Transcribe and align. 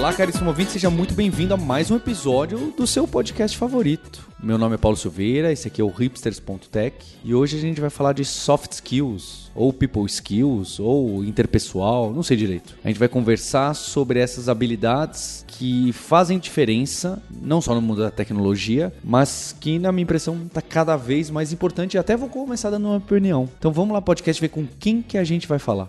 Olá, 0.00 0.14
caríssimo 0.14 0.48
ouvinte, 0.48 0.72
seja 0.72 0.88
muito 0.88 1.12
bem-vindo 1.12 1.52
a 1.52 1.58
mais 1.58 1.90
um 1.90 1.96
episódio 1.96 2.72
do 2.74 2.86
seu 2.86 3.06
podcast 3.06 3.54
favorito. 3.54 4.26
Meu 4.42 4.56
nome 4.56 4.76
é 4.76 4.78
Paulo 4.78 4.96
Silveira, 4.96 5.52
esse 5.52 5.68
aqui 5.68 5.78
é 5.78 5.84
o 5.84 5.90
hipsters.tech 5.90 6.96
e 7.22 7.34
hoje 7.34 7.58
a 7.58 7.60
gente 7.60 7.82
vai 7.82 7.90
falar 7.90 8.14
de 8.14 8.24
soft 8.24 8.72
skills, 8.72 9.50
ou 9.54 9.74
people 9.74 10.06
skills, 10.06 10.80
ou 10.80 11.22
interpessoal, 11.22 12.14
não 12.14 12.22
sei 12.22 12.38
direito. 12.38 12.74
A 12.82 12.88
gente 12.88 12.98
vai 12.98 13.08
conversar 13.08 13.74
sobre 13.74 14.18
essas 14.18 14.48
habilidades 14.48 15.44
que 15.46 15.92
fazem 15.92 16.38
diferença, 16.38 17.22
não 17.30 17.60
só 17.60 17.74
no 17.74 17.82
mundo 17.82 18.00
da 18.00 18.10
tecnologia, 18.10 18.90
mas 19.04 19.54
que, 19.60 19.78
na 19.78 19.92
minha 19.92 20.04
impressão, 20.04 20.46
está 20.46 20.62
cada 20.62 20.96
vez 20.96 21.28
mais 21.28 21.52
importante 21.52 21.94
e 21.94 21.98
até 21.98 22.16
vou 22.16 22.30
começar 22.30 22.70
dando 22.70 22.88
uma 22.88 22.96
opinião. 22.96 23.46
Então 23.58 23.70
vamos 23.70 23.92
lá, 23.92 24.00
podcast, 24.00 24.40
ver 24.40 24.48
com 24.48 24.66
quem 24.78 25.02
que 25.02 25.18
a 25.18 25.24
gente 25.24 25.46
vai 25.46 25.58
falar. 25.58 25.88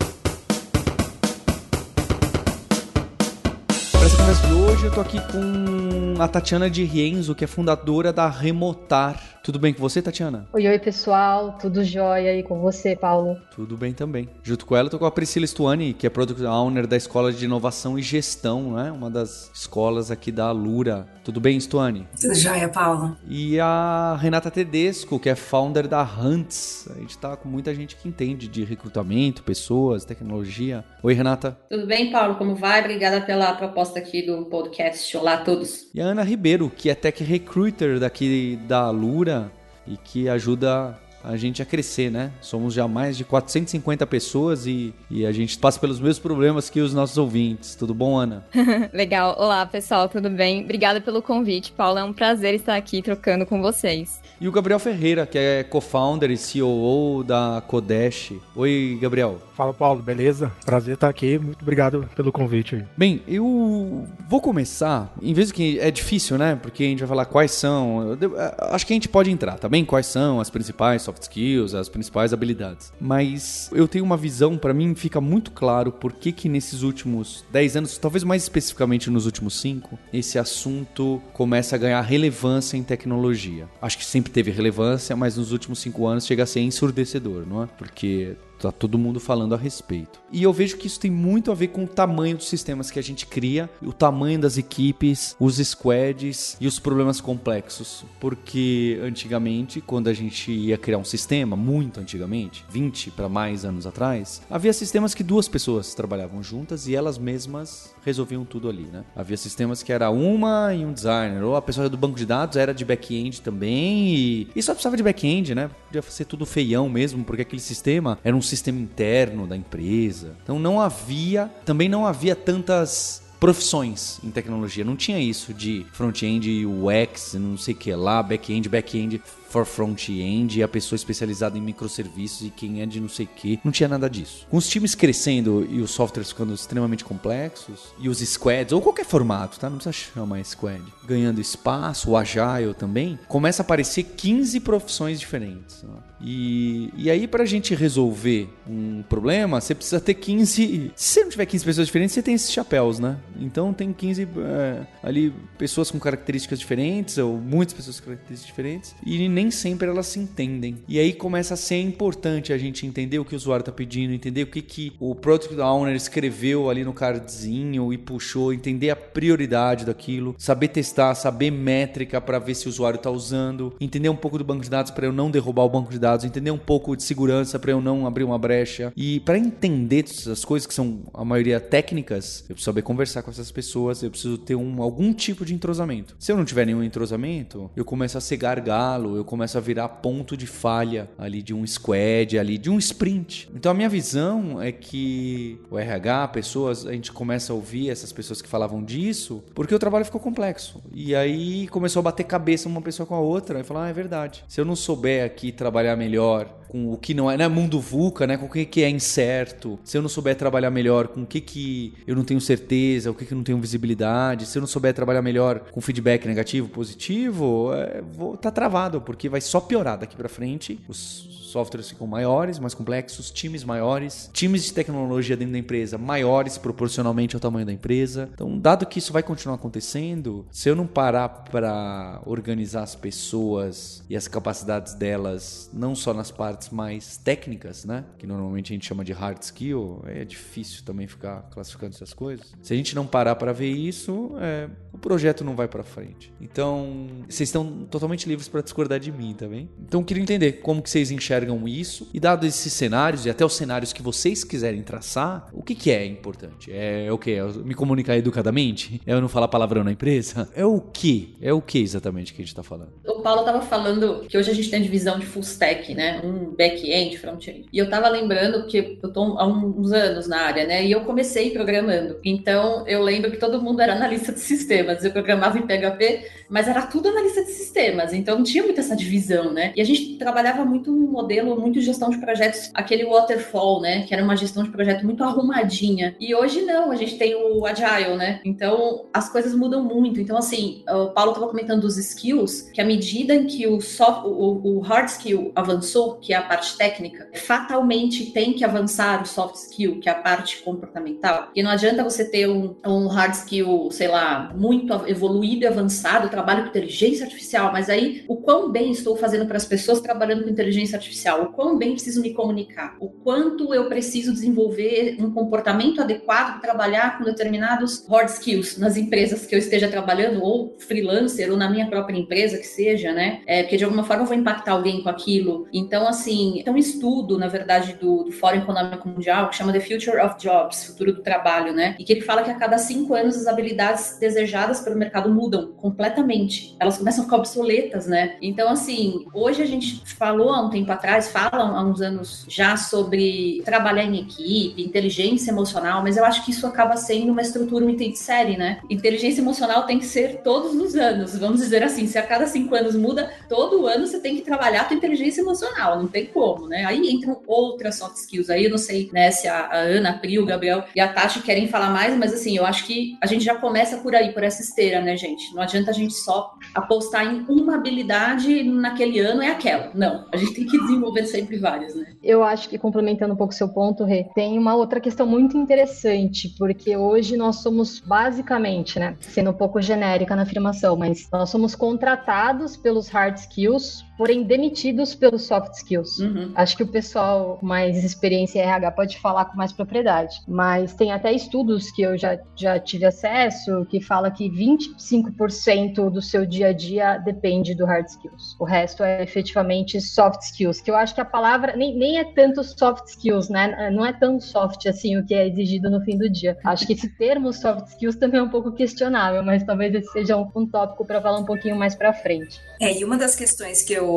Conversa 4.21 4.47
de 4.47 4.53
hoje, 4.53 4.85
eu 4.85 4.91
tô 4.91 5.01
aqui 5.01 5.17
com 5.31 6.21
a 6.21 6.27
Tatiana 6.27 6.69
de 6.69 6.83
Rienzo, 6.83 7.33
que 7.33 7.43
é 7.43 7.47
fundadora 7.47 8.13
da 8.13 8.29
Remotar. 8.29 9.19
Tudo 9.43 9.57
bem 9.57 9.73
com 9.73 9.79
você, 9.79 10.03
Tatiana? 10.03 10.47
Oi, 10.53 10.67
oi, 10.67 10.77
pessoal. 10.77 11.57
Tudo 11.59 11.83
jóia 11.83 12.29
aí 12.29 12.43
com 12.43 12.59
você, 12.59 12.95
Paulo? 12.95 13.35
Tudo 13.55 13.75
bem 13.75 13.91
também. 13.91 14.29
Junto 14.43 14.67
com 14.67 14.75
ela, 14.75 14.85
eu 14.85 14.91
tô 14.91 14.99
com 14.99 15.05
a 15.07 15.11
Priscila 15.11 15.47
Stuani, 15.47 15.93
que 15.93 16.05
é 16.05 16.11
Product 16.11 16.45
Owner 16.45 16.85
da 16.85 16.95
Escola 16.95 17.33
de 17.33 17.45
Inovação 17.45 17.97
e 17.97 18.03
Gestão, 18.03 18.73
né? 18.75 18.91
Uma 18.91 19.09
das 19.09 19.49
escolas 19.51 20.11
aqui 20.11 20.31
da 20.31 20.51
Lura. 20.51 21.07
Tudo 21.23 21.39
bem, 21.39 21.59
Stuani? 21.59 22.07
Tudo 22.19 22.35
jóia, 22.35 22.69
Paulo. 22.69 23.17
E 23.27 23.59
a 23.59 24.15
Renata 24.21 24.51
Tedesco, 24.51 25.19
que 25.19 25.29
é 25.29 25.33
founder 25.33 25.87
da 25.87 26.03
Hunts. 26.03 26.87
A 26.95 26.99
gente 26.99 27.17
tá 27.17 27.35
com 27.35 27.49
muita 27.49 27.73
gente 27.73 27.95
que 27.95 28.07
entende 28.07 28.47
de 28.47 28.63
recrutamento, 28.63 29.41
pessoas, 29.41 30.05
tecnologia. 30.05 30.85
Oi, 31.01 31.15
Renata. 31.15 31.57
Tudo 31.67 31.87
bem, 31.87 32.11
Paulo? 32.11 32.35
Como 32.35 32.53
vai? 32.53 32.81
Obrigada 32.81 33.21
pela 33.21 33.53
proposta 33.53 33.97
aqui 33.97 34.10
do 34.19 34.45
podcast. 34.45 35.15
Olá 35.15 35.35
a 35.35 35.37
todos. 35.37 35.87
E 35.93 36.01
a 36.01 36.05
Ana 36.05 36.23
Ribeiro, 36.23 36.69
que 36.69 36.89
é 36.89 36.95
Tech 36.95 37.23
Recruiter 37.23 37.99
daqui 37.99 38.59
da 38.67 38.89
Lura 38.89 39.49
e 39.87 39.95
que 39.95 40.27
ajuda 40.27 40.99
a 41.23 41.37
gente 41.37 41.61
a 41.61 41.65
crescer, 41.65 42.11
né? 42.11 42.31
Somos 42.41 42.73
já 42.73 42.87
mais 42.87 43.17
de 43.17 43.23
450 43.23 44.05
pessoas 44.07 44.65
e, 44.65 44.93
e 45.09 45.25
a 45.25 45.31
gente 45.31 45.57
passa 45.57 45.79
pelos 45.79 45.99
mesmos 45.99 46.19
problemas 46.19 46.69
que 46.69 46.79
os 46.79 46.93
nossos 46.93 47.17
ouvintes. 47.17 47.75
Tudo 47.75 47.93
bom, 47.93 48.17
Ana? 48.17 48.45
Legal. 48.93 49.35
Olá, 49.37 49.65
pessoal, 49.65 50.09
tudo 50.09 50.29
bem? 50.29 50.63
Obrigada 50.63 51.01
pelo 51.01 51.21
convite, 51.21 51.71
Paulo. 51.71 51.99
É 51.99 52.03
um 52.03 52.13
prazer 52.13 52.53
estar 52.53 52.75
aqui 52.75 53.01
trocando 53.01 53.45
com 53.45 53.61
vocês. 53.61 54.19
E 54.39 54.47
o 54.47 54.51
Gabriel 54.51 54.79
Ferreira, 54.79 55.25
que 55.25 55.37
é 55.37 55.63
co-founder 55.63 56.31
e 56.31 56.37
COO 56.37 57.23
da 57.23 57.61
Kodesh. 57.67 58.33
Oi, 58.55 58.97
Gabriel. 58.99 59.39
Fala, 59.55 59.73
Paulo, 59.73 60.01
beleza? 60.01 60.51
Prazer 60.65 60.95
estar 60.95 61.07
aqui. 61.07 61.37
Muito 61.37 61.61
obrigado 61.61 62.09
pelo 62.15 62.31
convite. 62.31 62.83
Bem, 62.97 63.21
eu 63.27 64.07
vou 64.27 64.41
começar, 64.41 65.13
em 65.21 65.33
vez 65.33 65.49
de 65.49 65.53
que 65.53 65.79
é 65.79 65.91
difícil, 65.91 66.37
né? 66.37 66.57
Porque 66.59 66.83
a 66.83 66.87
gente 66.87 66.99
vai 66.99 67.07
falar 67.07 67.25
quais 67.25 67.51
são. 67.51 68.17
Acho 68.57 68.87
que 68.87 68.93
a 68.93 68.95
gente 68.95 69.07
pode 69.07 69.29
entrar, 69.29 69.59
tá 69.59 69.69
bem? 69.69 69.85
Quais 69.85 70.07
são 70.07 70.39
as 70.39 70.49
principais 70.49 71.03
soft 71.11 71.23
skills, 71.23 71.75
as 71.75 71.89
principais 71.89 72.33
habilidades. 72.33 72.91
Mas 72.99 73.69
eu 73.73 73.87
tenho 73.87 74.03
uma 74.03 74.17
visão, 74.17 74.57
para 74.57 74.73
mim 74.73 74.95
fica 74.95 75.19
muito 75.19 75.51
claro 75.51 75.91
por 75.91 76.13
que 76.13 76.31
que 76.31 76.49
nesses 76.49 76.81
últimos 76.81 77.43
10 77.51 77.77
anos, 77.77 77.97
talvez 77.97 78.23
mais 78.23 78.43
especificamente 78.43 79.09
nos 79.09 79.25
últimos 79.25 79.59
5, 79.59 79.99
esse 80.13 80.39
assunto 80.39 81.21
começa 81.33 81.75
a 81.75 81.79
ganhar 81.79 82.01
relevância 82.01 82.77
em 82.77 82.83
tecnologia. 82.83 83.67
Acho 83.81 83.97
que 83.97 84.05
sempre 84.05 84.31
teve 84.31 84.51
relevância, 84.51 85.15
mas 85.15 85.37
nos 85.37 85.51
últimos 85.51 85.79
5 85.79 86.07
anos 86.07 86.25
chega 86.25 86.43
a 86.43 86.45
ser 86.45 86.61
ensurdecedor, 86.61 87.45
não 87.45 87.63
é? 87.63 87.67
Porque 87.77 88.35
Tá 88.61 88.71
todo 88.71 88.97
mundo 88.97 89.19
falando 89.19 89.55
a 89.55 89.57
respeito. 89.57 90.21
E 90.31 90.43
eu 90.43 90.53
vejo 90.53 90.77
que 90.77 90.85
isso 90.85 90.99
tem 90.99 91.09
muito 91.09 91.51
a 91.51 91.55
ver 91.55 91.69
com 91.69 91.83
o 91.83 91.87
tamanho 91.87 92.37
dos 92.37 92.47
sistemas 92.47 92.91
que 92.91 92.99
a 92.99 93.01
gente 93.01 93.25
cria, 93.25 93.67
o 93.81 93.91
tamanho 93.91 94.39
das 94.39 94.55
equipes, 94.55 95.35
os 95.39 95.57
squads 95.57 96.57
e 96.61 96.67
os 96.67 96.77
problemas 96.77 97.19
complexos. 97.19 98.05
Porque 98.19 98.99
antigamente, 99.03 99.81
quando 99.81 100.09
a 100.09 100.13
gente 100.13 100.51
ia 100.51 100.77
criar 100.77 100.99
um 100.99 101.03
sistema, 101.03 101.55
muito 101.55 101.99
antigamente, 101.99 102.63
20 102.69 103.11
para 103.11 103.27
mais 103.27 103.65
anos 103.65 103.87
atrás, 103.87 104.41
havia 104.49 104.73
sistemas 104.73 105.15
que 105.15 105.23
duas 105.23 105.47
pessoas 105.47 105.95
trabalhavam 105.95 106.43
juntas 106.43 106.87
e 106.87 106.95
elas 106.95 107.17
mesmas 107.17 107.95
resolviam 108.05 108.45
tudo 108.45 108.69
ali, 108.69 108.83
né? 108.83 109.03
Havia 109.15 109.37
sistemas 109.37 109.81
que 109.83 109.91
era 109.91 110.09
uma 110.09 110.73
e 110.73 110.85
um 110.85 110.93
designer, 110.93 111.43
ou 111.43 111.55
a 111.55 111.61
pessoa 111.61 111.89
do 111.89 111.97
banco 111.97 112.17
de 112.17 112.25
dados 112.25 112.57
era 112.57 112.73
de 112.73 112.85
back-end 112.85 113.41
também 113.41 114.15
e, 114.15 114.47
e 114.55 114.61
só 114.61 114.73
precisava 114.73 114.97
de 114.97 115.03
back-end, 115.03 115.55
né? 115.55 115.69
Podia 115.87 116.01
ser 116.03 116.25
tudo 116.25 116.45
feião 116.45 116.89
mesmo, 116.89 117.23
porque 117.23 117.41
aquele 117.41 117.61
sistema 117.61 118.17
era 118.23 118.35
um 118.35 118.41
sistema 118.51 118.79
interno 118.79 119.47
da 119.47 119.57
empresa. 119.57 120.35
Então 120.43 120.59
não 120.59 120.79
havia, 120.79 121.49
também 121.65 121.89
não 121.89 122.05
havia 122.05 122.35
tantas 122.35 123.23
profissões 123.41 124.19
em 124.23 124.29
tecnologia. 124.29 124.85
Não 124.85 124.95
tinha 124.95 125.19
isso 125.19 125.51
de 125.51 125.83
front-end, 125.93 126.63
UX, 126.63 127.33
não 127.33 127.57
sei 127.57 127.73
o 127.73 127.77
que 127.77 127.91
lá, 127.95 128.21
back-end, 128.21 128.69
back-end 128.69 129.19
for 129.49 129.65
front-end 129.65 130.61
a 130.61 130.67
pessoa 130.67 130.95
especializada 130.95 131.57
em 131.57 131.61
microserviços 131.61 132.47
e 132.47 132.49
quem 132.51 132.83
é 132.83 132.85
de 132.85 133.01
não 133.01 133.09
sei 133.09 133.25
o 133.25 133.29
que. 133.29 133.59
Não 133.63 133.71
tinha 133.71 133.89
nada 133.89 134.07
disso. 134.07 134.45
Com 134.47 134.57
os 134.57 134.69
times 134.69 134.93
crescendo 134.93 135.67
e 135.69 135.81
os 135.81 135.89
softwares 135.89 136.29
ficando 136.29 136.53
extremamente 136.53 137.03
complexos 137.03 137.93
e 137.99 138.07
os 138.07 138.19
squads, 138.19 138.73
ou 138.73 138.81
qualquer 138.81 139.05
formato, 139.05 139.59
tá? 139.59 139.69
Não 139.69 139.77
precisa 139.77 139.91
chamar 140.13 140.45
squad. 140.45 140.83
Ganhando 141.03 141.41
espaço, 141.41 142.11
o 142.11 142.17
agile 142.17 142.75
também, 142.77 143.17
começa 143.27 143.63
a 143.63 143.65
aparecer 143.65 144.03
15 144.03 144.59
profissões 144.59 145.19
diferentes. 145.19 145.81
Né? 145.81 146.10
E, 146.23 146.91
e 146.95 147.09
aí, 147.09 147.27
pra 147.27 147.45
gente 147.45 147.73
resolver 147.73 148.49
um 148.67 149.03
problema, 149.03 149.59
você 149.59 149.73
precisa 149.73 149.99
ter 149.99 150.13
15. 150.13 150.91
Se 150.95 151.13
você 151.13 151.23
não 151.23 151.29
tiver 151.29 151.45
15 151.45 151.65
pessoas 151.65 151.87
diferentes, 151.87 152.13
você 152.13 152.21
tem 152.21 152.35
esses 152.35 152.51
chapéus, 152.51 152.99
né? 152.99 153.17
Então 153.39 153.73
tem 153.73 153.91
15 153.91 154.27
é, 154.37 154.85
ali 155.03 155.33
pessoas 155.57 155.89
com 155.89 155.99
características 155.99 156.59
diferentes, 156.59 157.17
ou 157.17 157.37
muitas 157.37 157.73
pessoas 157.73 157.99
com 157.99 158.07
características 158.07 158.47
diferentes, 158.47 158.95
e 159.05 159.27
nem 159.27 159.49
sempre 159.49 159.87
elas 159.87 160.07
se 160.07 160.19
entendem. 160.19 160.77
E 160.87 160.99
aí 160.99 161.13
começa 161.13 161.55
a 161.55 161.57
ser 161.57 161.81
importante 161.81 162.53
a 162.53 162.57
gente 162.57 162.85
entender 162.85 163.19
o 163.19 163.25
que 163.25 163.33
o 163.33 163.37
usuário 163.37 163.61
está 163.61 163.71
pedindo, 163.71 164.13
entender 164.13 164.43
o 164.43 164.47
que, 164.47 164.61
que 164.61 164.93
o 164.99 165.15
Product 165.15 165.59
Owner 165.59 165.95
escreveu 165.95 166.69
ali 166.69 166.83
no 166.83 166.93
cardzinho 166.93 167.91
e 167.91 167.97
puxou, 167.97 168.53
entender 168.53 168.89
a 168.89 168.95
prioridade 168.95 169.85
daquilo, 169.85 170.35
saber 170.37 170.67
testar, 170.67 171.15
saber 171.15 171.51
métrica 171.51 172.21
para 172.21 172.39
ver 172.39 172.55
se 172.55 172.67
o 172.67 172.69
usuário 172.69 172.97
está 172.97 173.09
usando, 173.09 173.75
entender 173.79 174.09
um 174.09 174.15
pouco 174.15 174.37
do 174.37 174.43
banco 174.43 174.63
de 174.63 174.69
dados 174.69 174.91
para 174.91 175.05
eu 175.05 175.11
não 175.11 175.31
derrubar 175.31 175.63
o 175.63 175.69
banco 175.69 175.91
de 175.91 175.99
dados 175.99 176.10
dados, 176.11 176.25
entender 176.25 176.51
um 176.51 176.57
pouco 176.57 176.95
de 176.95 177.03
segurança 177.03 177.57
para 177.57 177.71
eu 177.71 177.81
não 177.81 178.05
abrir 178.05 178.23
uma 178.23 178.37
brecha. 178.37 178.91
E 178.95 179.19
para 179.21 179.37
entender 179.37 180.03
essas 180.03 180.43
coisas 180.45 180.67
que 180.67 180.73
são 180.73 181.01
a 181.13 181.23
maioria 181.23 181.59
técnicas, 181.59 182.41
eu 182.49 182.55
preciso 182.55 182.65
saber 182.65 182.81
conversar 182.81 183.21
com 183.23 183.31
essas 183.31 183.51
pessoas, 183.51 184.03
eu 184.03 184.11
preciso 184.11 184.37
ter 184.37 184.55
um, 184.55 184.81
algum 184.81 185.13
tipo 185.13 185.45
de 185.45 185.53
entrosamento. 185.53 186.15
Se 186.19 186.31
eu 186.31 186.37
não 186.37 186.45
tiver 186.45 186.65
nenhum 186.65 186.83
entrosamento, 186.83 187.69
eu 187.75 187.85
começo 187.85 188.17
a 188.17 188.21
ser 188.21 188.37
gargalo, 188.37 189.15
eu 189.15 189.25
começo 189.25 189.57
a 189.57 189.61
virar 189.61 189.87
ponto 189.87 190.35
de 190.35 190.47
falha 190.47 191.09
ali 191.17 191.41
de 191.41 191.53
um 191.53 191.65
squad, 191.65 192.37
ali 192.37 192.57
de 192.57 192.69
um 192.69 192.77
sprint. 192.77 193.49
Então 193.55 193.71
a 193.71 193.75
minha 193.75 193.89
visão 193.89 194.61
é 194.61 194.71
que 194.71 195.59
o 195.69 195.77
RH, 195.77 196.27
pessoas, 196.29 196.85
a 196.85 196.91
gente 196.91 197.11
começa 197.11 197.53
a 197.53 197.55
ouvir 197.55 197.89
essas 197.89 198.11
pessoas 198.11 198.41
que 198.41 198.47
falavam 198.47 198.83
disso, 198.83 199.43
porque 199.53 199.73
o 199.73 199.79
trabalho 199.79 200.05
ficou 200.05 200.19
complexo. 200.19 200.81
E 200.93 201.15
aí 201.15 201.67
começou 201.67 201.99
a 201.99 202.03
bater 202.03 202.23
cabeça 202.23 202.67
uma 202.67 202.81
pessoa 202.81 203.05
com 203.05 203.15
a 203.15 203.19
outra 203.19 203.59
e 203.59 203.63
falar, 203.63 203.85
ah, 203.85 203.89
é 203.89 203.93
verdade. 203.93 204.43
Se 204.47 204.59
eu 204.59 204.65
não 204.65 204.75
souber 204.75 205.25
aqui 205.25 205.51
trabalhar 205.51 205.95
melhor 206.01 206.47
com 206.67 206.93
o 206.93 206.97
que 206.97 207.13
não 207.13 207.29
é, 207.29 207.35
não 207.35 207.45
é 207.45 207.47
mundo 207.49 207.79
VUCA, 207.81 208.25
né? 208.25 208.37
Com 208.37 208.45
o 208.45 208.49
que, 208.49 208.65
que 208.65 208.81
é 208.81 208.89
incerto. 208.89 209.77
Se 209.83 209.97
eu 209.97 210.01
não 210.01 210.09
souber 210.09 210.35
trabalhar 210.35 210.71
melhor 210.71 211.09
com 211.09 211.23
o 211.23 211.25
que, 211.25 211.41
que 211.41 211.93
eu 212.07 212.15
não 212.15 212.23
tenho 212.23 212.39
certeza, 212.39 213.11
o 213.11 213.13
que, 213.13 213.25
que 213.25 213.33
eu 213.33 213.35
não 213.35 213.43
tenho 213.43 213.59
visibilidade, 213.59 214.45
se 214.45 214.57
eu 214.57 214.61
não 214.61 214.67
souber 214.67 214.93
trabalhar 214.93 215.21
melhor 215.21 215.59
com 215.71 215.81
feedback 215.81 216.25
negativo, 216.25 216.69
positivo, 216.69 217.73
é, 217.73 218.01
vou 218.01 218.37
tá 218.37 218.49
travado, 218.49 219.01
porque 219.01 219.27
vai 219.27 219.41
só 219.41 219.59
piorar 219.59 219.97
daqui 219.97 220.15
para 220.15 220.29
frente. 220.29 220.79
Os 220.87 221.40
softwares 221.51 221.89
ficam 221.89 222.07
maiores, 222.07 222.59
mais 222.59 222.73
complexos, 222.73 223.31
times 223.31 223.63
maiores, 223.63 224.29
times 224.33 224.63
de 224.63 224.73
tecnologia 224.73 225.37
dentro 225.37 225.53
da 225.53 225.59
empresa 225.59 225.97
maiores 225.97 226.57
proporcionalmente 226.57 227.35
ao 227.35 227.39
tamanho 227.39 227.65
da 227.65 227.73
empresa. 227.73 228.29
Então, 228.33 228.57
dado 228.57 228.85
que 228.85 228.99
isso 228.99 229.13
vai 229.13 229.23
continuar 229.23 229.55
acontecendo, 229.55 230.45
se 230.51 230.69
eu 230.69 230.75
não 230.75 230.87
parar 230.87 231.29
para 231.29 232.21
organizar 232.25 232.83
as 232.83 232.95
pessoas 232.95 234.03
e 234.09 234.15
as 234.15 234.27
capacidades 234.27 234.93
delas, 234.93 235.69
não 235.73 235.95
só 235.95 236.13
nas 236.13 236.31
partes 236.31 236.69
mais 236.69 237.17
técnicas, 237.17 237.85
né, 237.85 238.03
que 238.17 238.27
normalmente 238.27 238.71
a 238.71 238.75
gente 238.75 238.85
chama 238.85 239.03
de 239.03 239.13
hard 239.13 239.41
skill, 239.41 240.01
é 240.05 240.25
difícil 240.25 240.83
também 240.83 241.07
ficar 241.07 241.43
classificando 241.51 241.95
essas 241.95 242.13
coisas. 242.13 242.53
Se 242.61 242.73
a 242.73 242.75
gente 242.75 242.95
não 242.95 243.05
parar 243.05 243.35
para 243.35 243.53
ver 243.53 243.71
isso, 243.71 244.31
é, 244.39 244.69
o 244.91 244.97
projeto 244.97 245.43
não 245.43 245.55
vai 245.55 245.67
para 245.67 245.83
frente. 245.83 246.33
Então, 246.39 247.07
vocês 247.27 247.49
estão 247.49 247.85
totalmente 247.89 248.27
livres 248.27 248.47
para 248.47 248.61
discordar 248.61 248.99
de 248.99 249.11
mim, 249.11 249.33
tá 249.37 249.47
bem? 249.47 249.69
Então, 249.79 250.01
eu 250.01 250.05
queria 250.05 250.23
entender 250.23 250.53
como 250.53 250.81
que 250.81 250.89
vocês 250.89 251.11
enxergam 251.11 251.40
enxergam 251.41 251.67
isso? 251.67 252.07
E 252.13 252.19
dado 252.19 252.45
esses 252.45 252.71
cenários 252.71 253.25
e 253.25 253.29
até 253.29 253.43
os 253.43 253.53
cenários 253.53 253.91
que 253.91 254.01
vocês 254.01 254.43
quiserem 254.43 254.81
traçar, 254.81 255.49
o 255.51 255.63
que, 255.63 255.73
que 255.73 255.91
é 255.91 256.05
importante? 256.05 256.71
É 256.71 257.11
o 257.11 257.17
que? 257.17 257.31
É 257.31 257.43
me 257.43 257.73
comunicar 257.73 258.15
educadamente? 258.17 259.01
É 259.05 259.13
eu 259.13 259.21
não 259.21 259.27
falar 259.27 259.47
palavrão 259.47 259.83
na 259.83 259.91
empresa? 259.91 260.49
É 260.61 260.65
o 260.65 260.79
que? 260.79 261.35
É 261.41 261.51
o 261.51 261.61
que 261.61 261.79
exatamente 261.79 262.33
que 262.33 262.41
a 262.41 262.43
gente 262.43 262.51
está 262.51 262.61
falando? 262.61 262.91
O 263.05 263.21
Paulo 263.21 263.39
estava 263.39 263.61
falando 263.61 264.25
que 264.27 264.37
hoje 264.37 264.51
a 264.51 264.53
gente 264.53 264.69
tem 264.69 264.79
a 264.79 264.83
divisão 264.83 265.17
de 265.17 265.25
full 265.25 265.41
stack, 265.41 265.95
né? 265.95 266.21
Um 266.23 266.53
back-end, 266.53 267.17
front-end. 267.17 267.65
E 267.71 267.77
eu 267.77 267.85
estava 267.85 268.07
lembrando 268.09 268.67
que 268.67 268.99
eu 269.01 269.07
estou 269.07 269.39
há 269.39 269.47
uns 269.47 269.91
anos 269.91 270.27
na 270.27 270.41
área, 270.41 270.67
né? 270.67 270.85
E 270.85 270.91
eu 270.91 271.01
comecei 271.01 271.51
programando. 271.51 272.17
Então 272.23 272.85
eu 272.87 273.01
lembro 273.01 273.31
que 273.31 273.37
todo 273.37 273.61
mundo 273.61 273.81
era 273.81 273.95
analista 273.95 274.33
de 274.33 274.39
sistemas. 274.39 275.03
Eu 275.03 275.11
programava 275.11 275.57
em 275.57 275.65
PHP, 275.65 276.25
mas 276.51 276.67
era 276.67 276.81
tudo 276.81 277.07
analista 277.07 277.43
de 277.43 277.51
sistemas. 277.51 278.13
Então 278.13 278.37
não 278.37 278.43
tinha 278.43 278.63
muito 278.63 278.79
essa 278.79 278.95
divisão, 278.95 279.53
né? 279.53 279.71
E 279.75 279.81
a 279.81 279.85
gente 279.85 280.17
trabalhava 280.17 280.65
muito 280.65 280.91
no 280.91 281.07
modelo, 281.07 281.59
muito 281.59 281.79
gestão 281.79 282.09
de 282.09 282.17
projetos, 282.17 282.69
aquele 282.73 283.05
waterfall, 283.05 283.81
né? 283.81 284.03
Que 284.05 284.13
era 284.13 284.23
uma 284.23 284.35
gestão 284.35 284.63
de 284.63 284.69
projeto 284.69 285.05
muito 285.05 285.23
arrumadinha. 285.23 286.15
E 286.19 286.35
hoje 286.35 286.61
não, 286.63 286.91
a 286.91 286.95
gente 286.95 287.17
tem 287.17 287.33
o 287.35 287.65
agile, 287.65 288.17
né? 288.17 288.41
Então 288.43 289.05
as 289.13 289.31
coisas 289.31 289.55
mudam 289.55 289.81
muito. 289.81 290.19
Então 290.19 290.37
assim, 290.37 290.83
o 290.89 291.07
Paulo 291.09 291.31
estava 291.31 291.47
comentando 291.47 291.81
dos 291.81 291.97
skills, 291.97 292.69
que 292.73 292.81
à 292.81 292.85
medida 292.85 293.33
em 293.33 293.47
que 293.47 293.65
o, 293.65 293.79
soft, 293.79 294.25
o, 294.25 294.61
o 294.63 294.79
hard 294.81 295.07
skill 295.07 295.51
avançou, 295.55 296.15
que 296.15 296.33
é 296.33 296.37
a 296.37 296.41
parte 296.41 296.75
técnica, 296.77 297.29
fatalmente 297.33 298.31
tem 298.31 298.51
que 298.53 298.65
avançar 298.65 299.21
o 299.21 299.25
soft 299.25 299.55
skill, 299.55 299.99
que 300.01 300.09
é 300.09 300.11
a 300.11 300.15
parte 300.15 300.61
comportamental. 300.63 301.49
E 301.55 301.63
não 301.63 301.71
adianta 301.71 302.03
você 302.03 302.25
ter 302.25 302.49
um, 302.49 302.75
um 302.85 303.07
hard 303.07 303.33
skill, 303.33 303.89
sei 303.91 304.09
lá, 304.09 304.51
muito 304.53 304.93
evoluído 305.07 305.63
e 305.63 305.67
avançado, 305.67 306.29
trabalho 306.41 306.63
com 306.63 306.69
inteligência 306.69 307.25
artificial, 307.25 307.71
mas 307.71 307.89
aí 307.89 308.25
o 308.27 308.37
quão 308.37 308.71
bem 308.71 308.91
estou 308.91 309.15
fazendo 309.15 309.45
para 309.45 309.57
as 309.57 309.65
pessoas 309.65 310.01
trabalhando 310.01 310.43
com 310.43 310.49
inteligência 310.49 310.95
artificial, 310.95 311.43
o 311.43 311.47
quão 311.53 311.77
bem 311.77 311.91
preciso 311.91 312.21
me 312.21 312.33
comunicar, 312.33 312.95
o 312.99 313.09
quanto 313.09 313.73
eu 313.73 313.87
preciso 313.87 314.33
desenvolver 314.33 315.17
um 315.19 315.31
comportamento 315.31 316.01
adequado 316.01 316.59
para 316.59 316.71
trabalhar 316.71 317.17
com 317.17 317.23
determinados 317.23 318.05
hard 318.07 318.29
skills 318.29 318.77
nas 318.77 318.97
empresas 318.97 319.45
que 319.45 319.53
eu 319.53 319.59
esteja 319.59 319.87
trabalhando, 319.87 320.43
ou 320.43 320.75
freelancer, 320.79 321.51
ou 321.51 321.57
na 321.57 321.69
minha 321.69 321.87
própria 321.87 322.17
empresa 322.17 322.57
que 322.57 322.67
seja, 322.67 323.13
né? 323.13 323.41
É, 323.45 323.61
porque 323.63 323.77
de 323.77 323.83
alguma 323.83 324.03
forma 324.03 324.23
eu 324.23 324.27
vou 324.27 324.35
impactar 324.35 324.71
alguém 324.71 325.03
com 325.03 325.09
aquilo. 325.09 325.67
Então, 325.71 326.07
assim, 326.07 326.61
tem 326.63 326.73
um 326.73 326.77
estudo, 326.77 327.37
na 327.37 327.47
verdade, 327.47 327.93
do, 327.93 328.23
do 328.23 328.31
Fórum 328.31 328.57
Econômico 328.57 329.07
Mundial 329.07 329.49
que 329.49 329.55
chama 329.55 329.71
The 329.71 329.79
Future 329.79 330.17
of 330.17 330.35
Jobs, 330.39 330.85
futuro 330.85 331.13
do 331.13 331.21
trabalho, 331.21 331.73
né? 331.73 331.95
E 331.99 332.03
que 332.03 332.13
ele 332.13 332.21
fala 332.21 332.41
que 332.43 332.49
a 332.49 332.55
cada 332.55 332.77
cinco 332.77 333.13
anos 333.13 333.35
as 333.35 333.47
habilidades 333.47 334.17
desejadas 334.19 334.79
pelo 334.79 334.97
mercado 334.97 335.29
mudam 335.29 335.73
completamente. 335.73 336.30
Elas 336.79 336.97
começam 336.97 337.21
a 337.21 337.25
ficar 337.25 337.37
obsoletas, 337.37 338.07
né? 338.07 338.37
Então, 338.41 338.69
assim, 338.69 339.25
hoje 339.33 339.61
a 339.61 339.65
gente 339.65 340.01
falou 340.15 340.53
há 340.53 340.61
um 340.61 340.69
tempo 340.69 340.91
atrás, 340.91 341.29
fala 341.29 341.49
há 341.51 341.83
uns 341.83 342.01
anos 342.01 342.45
já 342.47 342.77
sobre 342.77 343.61
trabalhar 343.65 344.03
em 344.03 344.19
equipe, 344.19 344.81
inteligência 344.81 345.51
emocional, 345.51 346.01
mas 346.01 346.17
eu 346.17 346.25
acho 346.25 346.43
que 346.45 346.51
isso 346.51 346.65
acaba 346.65 346.95
sendo 346.97 347.31
uma 347.31 347.41
estrutura 347.41 347.83
muito 347.85 347.99
de 347.99 348.17
série, 348.17 348.57
né? 348.57 348.79
Inteligência 348.89 349.41
emocional 349.41 349.85
tem 349.85 349.99
que 349.99 350.05
ser 350.05 350.41
todos 350.43 350.73
os 350.75 350.95
anos, 350.95 351.37
vamos 351.37 351.59
dizer 351.59 351.83
assim, 351.83 352.07
se 352.07 352.17
a 352.17 352.23
cada 352.23 352.47
cinco 352.47 352.73
anos 352.75 352.95
muda, 352.95 353.31
todo 353.47 353.85
ano 353.85 354.07
você 354.07 354.19
tem 354.19 354.35
que 354.35 354.41
trabalhar 354.41 354.81
a 354.81 354.85
tua 354.85 354.97
inteligência 354.97 355.41
emocional, 355.41 355.99
não 355.99 356.07
tem 356.07 356.25
como, 356.25 356.67
né? 356.67 356.85
Aí 356.85 357.09
entram 357.11 357.39
outras 357.45 357.95
soft 357.95 358.17
skills, 358.17 358.49
aí 358.49 358.65
eu 358.65 358.69
não 358.69 358.77
sei, 358.77 359.09
né, 359.13 359.31
se 359.31 359.47
a, 359.47 359.67
a 359.67 359.77
Ana, 359.77 360.11
a 360.11 360.13
Pri, 360.13 360.39
o 360.39 360.45
Gabriel 360.45 360.83
e 360.95 360.99
a 360.99 361.07
Tati 361.07 361.41
querem 361.41 361.67
falar 361.67 361.89
mais, 361.89 362.15
mas 362.17 362.33
assim, 362.33 362.57
eu 362.57 362.65
acho 362.65 362.85
que 362.85 363.17
a 363.21 363.27
gente 363.27 363.43
já 363.43 363.55
começa 363.55 363.97
por 363.97 364.15
aí, 364.15 364.31
por 364.31 364.43
essa 364.43 364.61
esteira, 364.61 365.01
né, 365.01 365.15
gente? 365.15 365.53
Não 365.53 365.61
adianta 365.61 365.91
a 365.91 365.93
gente 365.93 366.13
só 366.23 366.53
apostar 366.73 367.25
em 367.25 367.45
uma 367.47 367.75
habilidade 367.75 368.63
naquele 368.63 369.19
ano 369.19 369.41
é 369.41 369.49
aquela. 369.49 369.91
Não, 369.93 370.25
a 370.31 370.37
gente 370.37 370.53
tem 370.53 370.65
que 370.65 370.79
desenvolver 370.79 371.25
sempre 371.25 371.57
várias, 371.57 371.95
né? 371.95 372.13
Eu 372.23 372.43
acho 372.43 372.69
que 372.69 372.77
complementando 372.77 373.33
um 373.33 373.37
pouco 373.37 373.53
seu 373.53 373.69
ponto, 373.69 374.03
Rê, 374.03 374.25
tem 374.35 374.57
uma 374.57 374.75
outra 374.75 374.99
questão 374.99 375.25
muito 375.25 375.57
interessante, 375.57 376.49
porque 376.57 376.95
hoje 376.95 377.35
nós 377.35 377.57
somos 377.57 377.99
basicamente, 377.99 378.99
né, 378.99 379.15
sendo 379.19 379.51
um 379.51 379.53
pouco 379.53 379.81
genérica 379.81 380.35
na 380.35 380.43
afirmação, 380.43 380.95
mas 380.95 381.27
nós 381.31 381.49
somos 381.49 381.75
contratados 381.75 382.77
pelos 382.77 383.09
hard 383.09 383.37
skills 383.37 384.05
porém 384.21 384.43
demitidos 384.43 385.15
pelos 385.15 385.47
soft 385.47 385.73
skills. 385.73 386.19
Uhum. 386.19 386.51
Acho 386.53 386.77
que 386.77 386.83
o 386.83 386.87
pessoal 386.87 387.57
mais 387.59 388.03
experiência 388.03 388.59
em 388.59 388.61
RH 388.61 388.91
pode 388.91 389.17
falar 389.17 389.45
com 389.45 389.57
mais 389.57 389.73
propriedade, 389.73 390.35
mas 390.47 390.93
tem 390.93 391.11
até 391.11 391.33
estudos 391.33 391.89
que 391.89 392.03
eu 392.03 392.15
já, 392.15 392.37
já 392.55 392.79
tive 392.79 393.05
acesso 393.05 393.83
que 393.89 393.99
fala 393.99 394.29
que 394.29 394.47
25% 394.47 396.11
do 396.11 396.21
seu 396.21 396.45
dia 396.45 396.67
a 396.67 396.71
dia 396.71 397.17
depende 397.17 397.73
do 397.73 397.83
hard 397.83 398.05
skills. 398.05 398.55
O 398.59 398.63
resto 398.63 399.01
é 399.01 399.23
efetivamente 399.23 399.99
soft 399.99 400.43
skills, 400.43 400.79
que 400.81 400.91
eu 400.91 400.95
acho 400.95 401.15
que 401.15 401.21
a 401.21 401.25
palavra 401.25 401.75
nem, 401.75 401.97
nem 401.97 402.19
é 402.19 402.23
tanto 402.23 402.63
soft 402.63 403.07
skills, 403.07 403.49
né? 403.49 403.89
Não 403.89 404.05
é 404.05 404.13
tão 404.13 404.39
soft 404.39 404.85
assim 404.85 405.17
o 405.17 405.25
que 405.25 405.33
é 405.33 405.47
exigido 405.47 405.89
no 405.89 405.99
fim 406.01 406.15
do 406.15 406.29
dia. 406.29 406.55
Acho 406.63 406.85
que 406.85 406.93
esse 406.93 407.09
termo 407.17 407.51
soft 407.51 407.87
skills 407.87 408.17
também 408.17 408.39
é 408.39 408.43
um 408.43 408.49
pouco 408.49 408.71
questionável, 408.71 409.41
mas 409.41 409.63
talvez 409.63 409.95
esse 409.95 410.11
seja 410.11 410.37
um, 410.37 410.47
um 410.55 410.67
tópico 410.67 411.07
para 411.07 411.19
falar 411.19 411.39
um 411.39 411.45
pouquinho 411.45 411.75
mais 411.75 411.95
para 411.95 412.13
frente. 412.13 412.61
É, 412.79 412.95
e 412.95 413.03
uma 413.03 413.17
das 413.17 413.35
questões 413.35 413.81
que 413.81 413.93
eu 413.93 414.10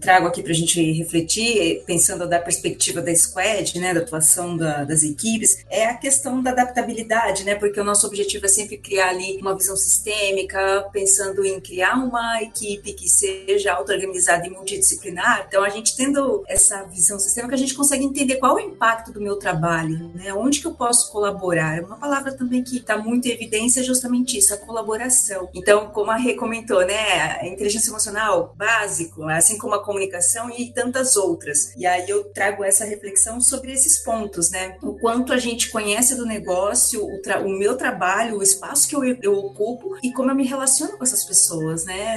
trago 0.00 0.26
aqui 0.26 0.42
para 0.42 0.52
a 0.52 0.54
gente 0.54 0.80
refletir, 0.92 1.82
pensando 1.86 2.28
da 2.28 2.38
perspectiva 2.38 3.00
da 3.00 3.14
squad, 3.14 3.78
né, 3.78 3.94
da 3.94 4.00
atuação 4.00 4.56
da, 4.56 4.84
das 4.84 5.02
equipes, 5.02 5.64
é 5.70 5.86
a 5.86 5.94
questão 5.94 6.42
da 6.42 6.50
adaptabilidade, 6.50 7.44
né, 7.44 7.54
porque 7.54 7.80
o 7.80 7.84
nosso 7.84 8.06
objetivo 8.06 8.46
é 8.46 8.48
sempre 8.48 8.76
criar 8.76 9.10
ali 9.10 9.38
uma 9.40 9.56
visão 9.56 9.76
sistêmica, 9.76 10.88
pensando 10.92 11.44
em 11.44 11.60
criar 11.60 11.94
uma 11.94 12.42
equipe 12.42 12.92
que 12.92 13.08
seja 13.08 13.72
auto-organizada 13.72 14.46
e 14.46 14.50
multidisciplinar. 14.50 15.46
Então, 15.48 15.62
a 15.62 15.68
gente 15.68 15.96
tendo 15.96 16.44
essa 16.48 16.82
visão 16.84 17.18
sistêmica, 17.18 17.54
a 17.54 17.58
gente 17.58 17.74
consegue 17.74 18.04
entender 18.04 18.36
qual 18.36 18.58
é 18.58 18.62
o 18.62 18.66
impacto 18.66 19.12
do 19.12 19.20
meu 19.20 19.36
trabalho, 19.36 20.10
né, 20.14 20.32
onde 20.34 20.60
que 20.60 20.66
eu 20.66 20.74
posso 20.74 21.10
colaborar. 21.10 21.82
Uma 21.82 21.96
palavra 21.96 22.32
também 22.32 22.62
que 22.62 22.78
está 22.78 22.96
muito 22.96 23.26
em 23.26 23.32
evidência 23.32 23.80
é 23.80 23.82
justamente 23.82 24.38
isso, 24.38 24.54
a 24.54 24.56
colaboração. 24.56 25.48
Então, 25.54 25.88
como 25.88 26.10
a 26.10 26.16
Rê 26.16 26.34
comentou, 26.34 26.84
né, 26.84 27.38
a 27.40 27.46
inteligência 27.46 27.90
emocional 27.90 28.54
básico, 28.56 29.28
assim 29.36 29.58
como 29.58 29.74
a 29.74 29.84
comunicação 29.84 30.50
e 30.50 30.72
tantas 30.72 31.16
outras. 31.16 31.72
E 31.76 31.86
aí 31.86 32.08
eu 32.08 32.24
trago 32.24 32.64
essa 32.64 32.84
reflexão 32.84 33.40
sobre 33.40 33.72
esses 33.72 33.98
pontos, 33.98 34.50
né? 34.50 34.76
O 34.82 34.98
quanto 34.98 35.32
a 35.32 35.38
gente 35.38 35.70
conhece 35.70 36.14
do 36.14 36.26
negócio, 36.26 37.04
o, 37.04 37.20
o 37.44 37.58
meu 37.58 37.76
trabalho, 37.76 38.38
o 38.38 38.42
espaço 38.42 38.88
que 38.88 38.96
eu, 38.96 39.04
eu, 39.04 39.34
ocupo 39.36 39.96
e 40.02 40.12
como 40.12 40.30
eu 40.30 40.34
me 40.34 40.46
relaciono 40.46 40.96
com 40.96 41.04
essas 41.04 41.24
pessoas, 41.24 41.84
né? 41.84 42.16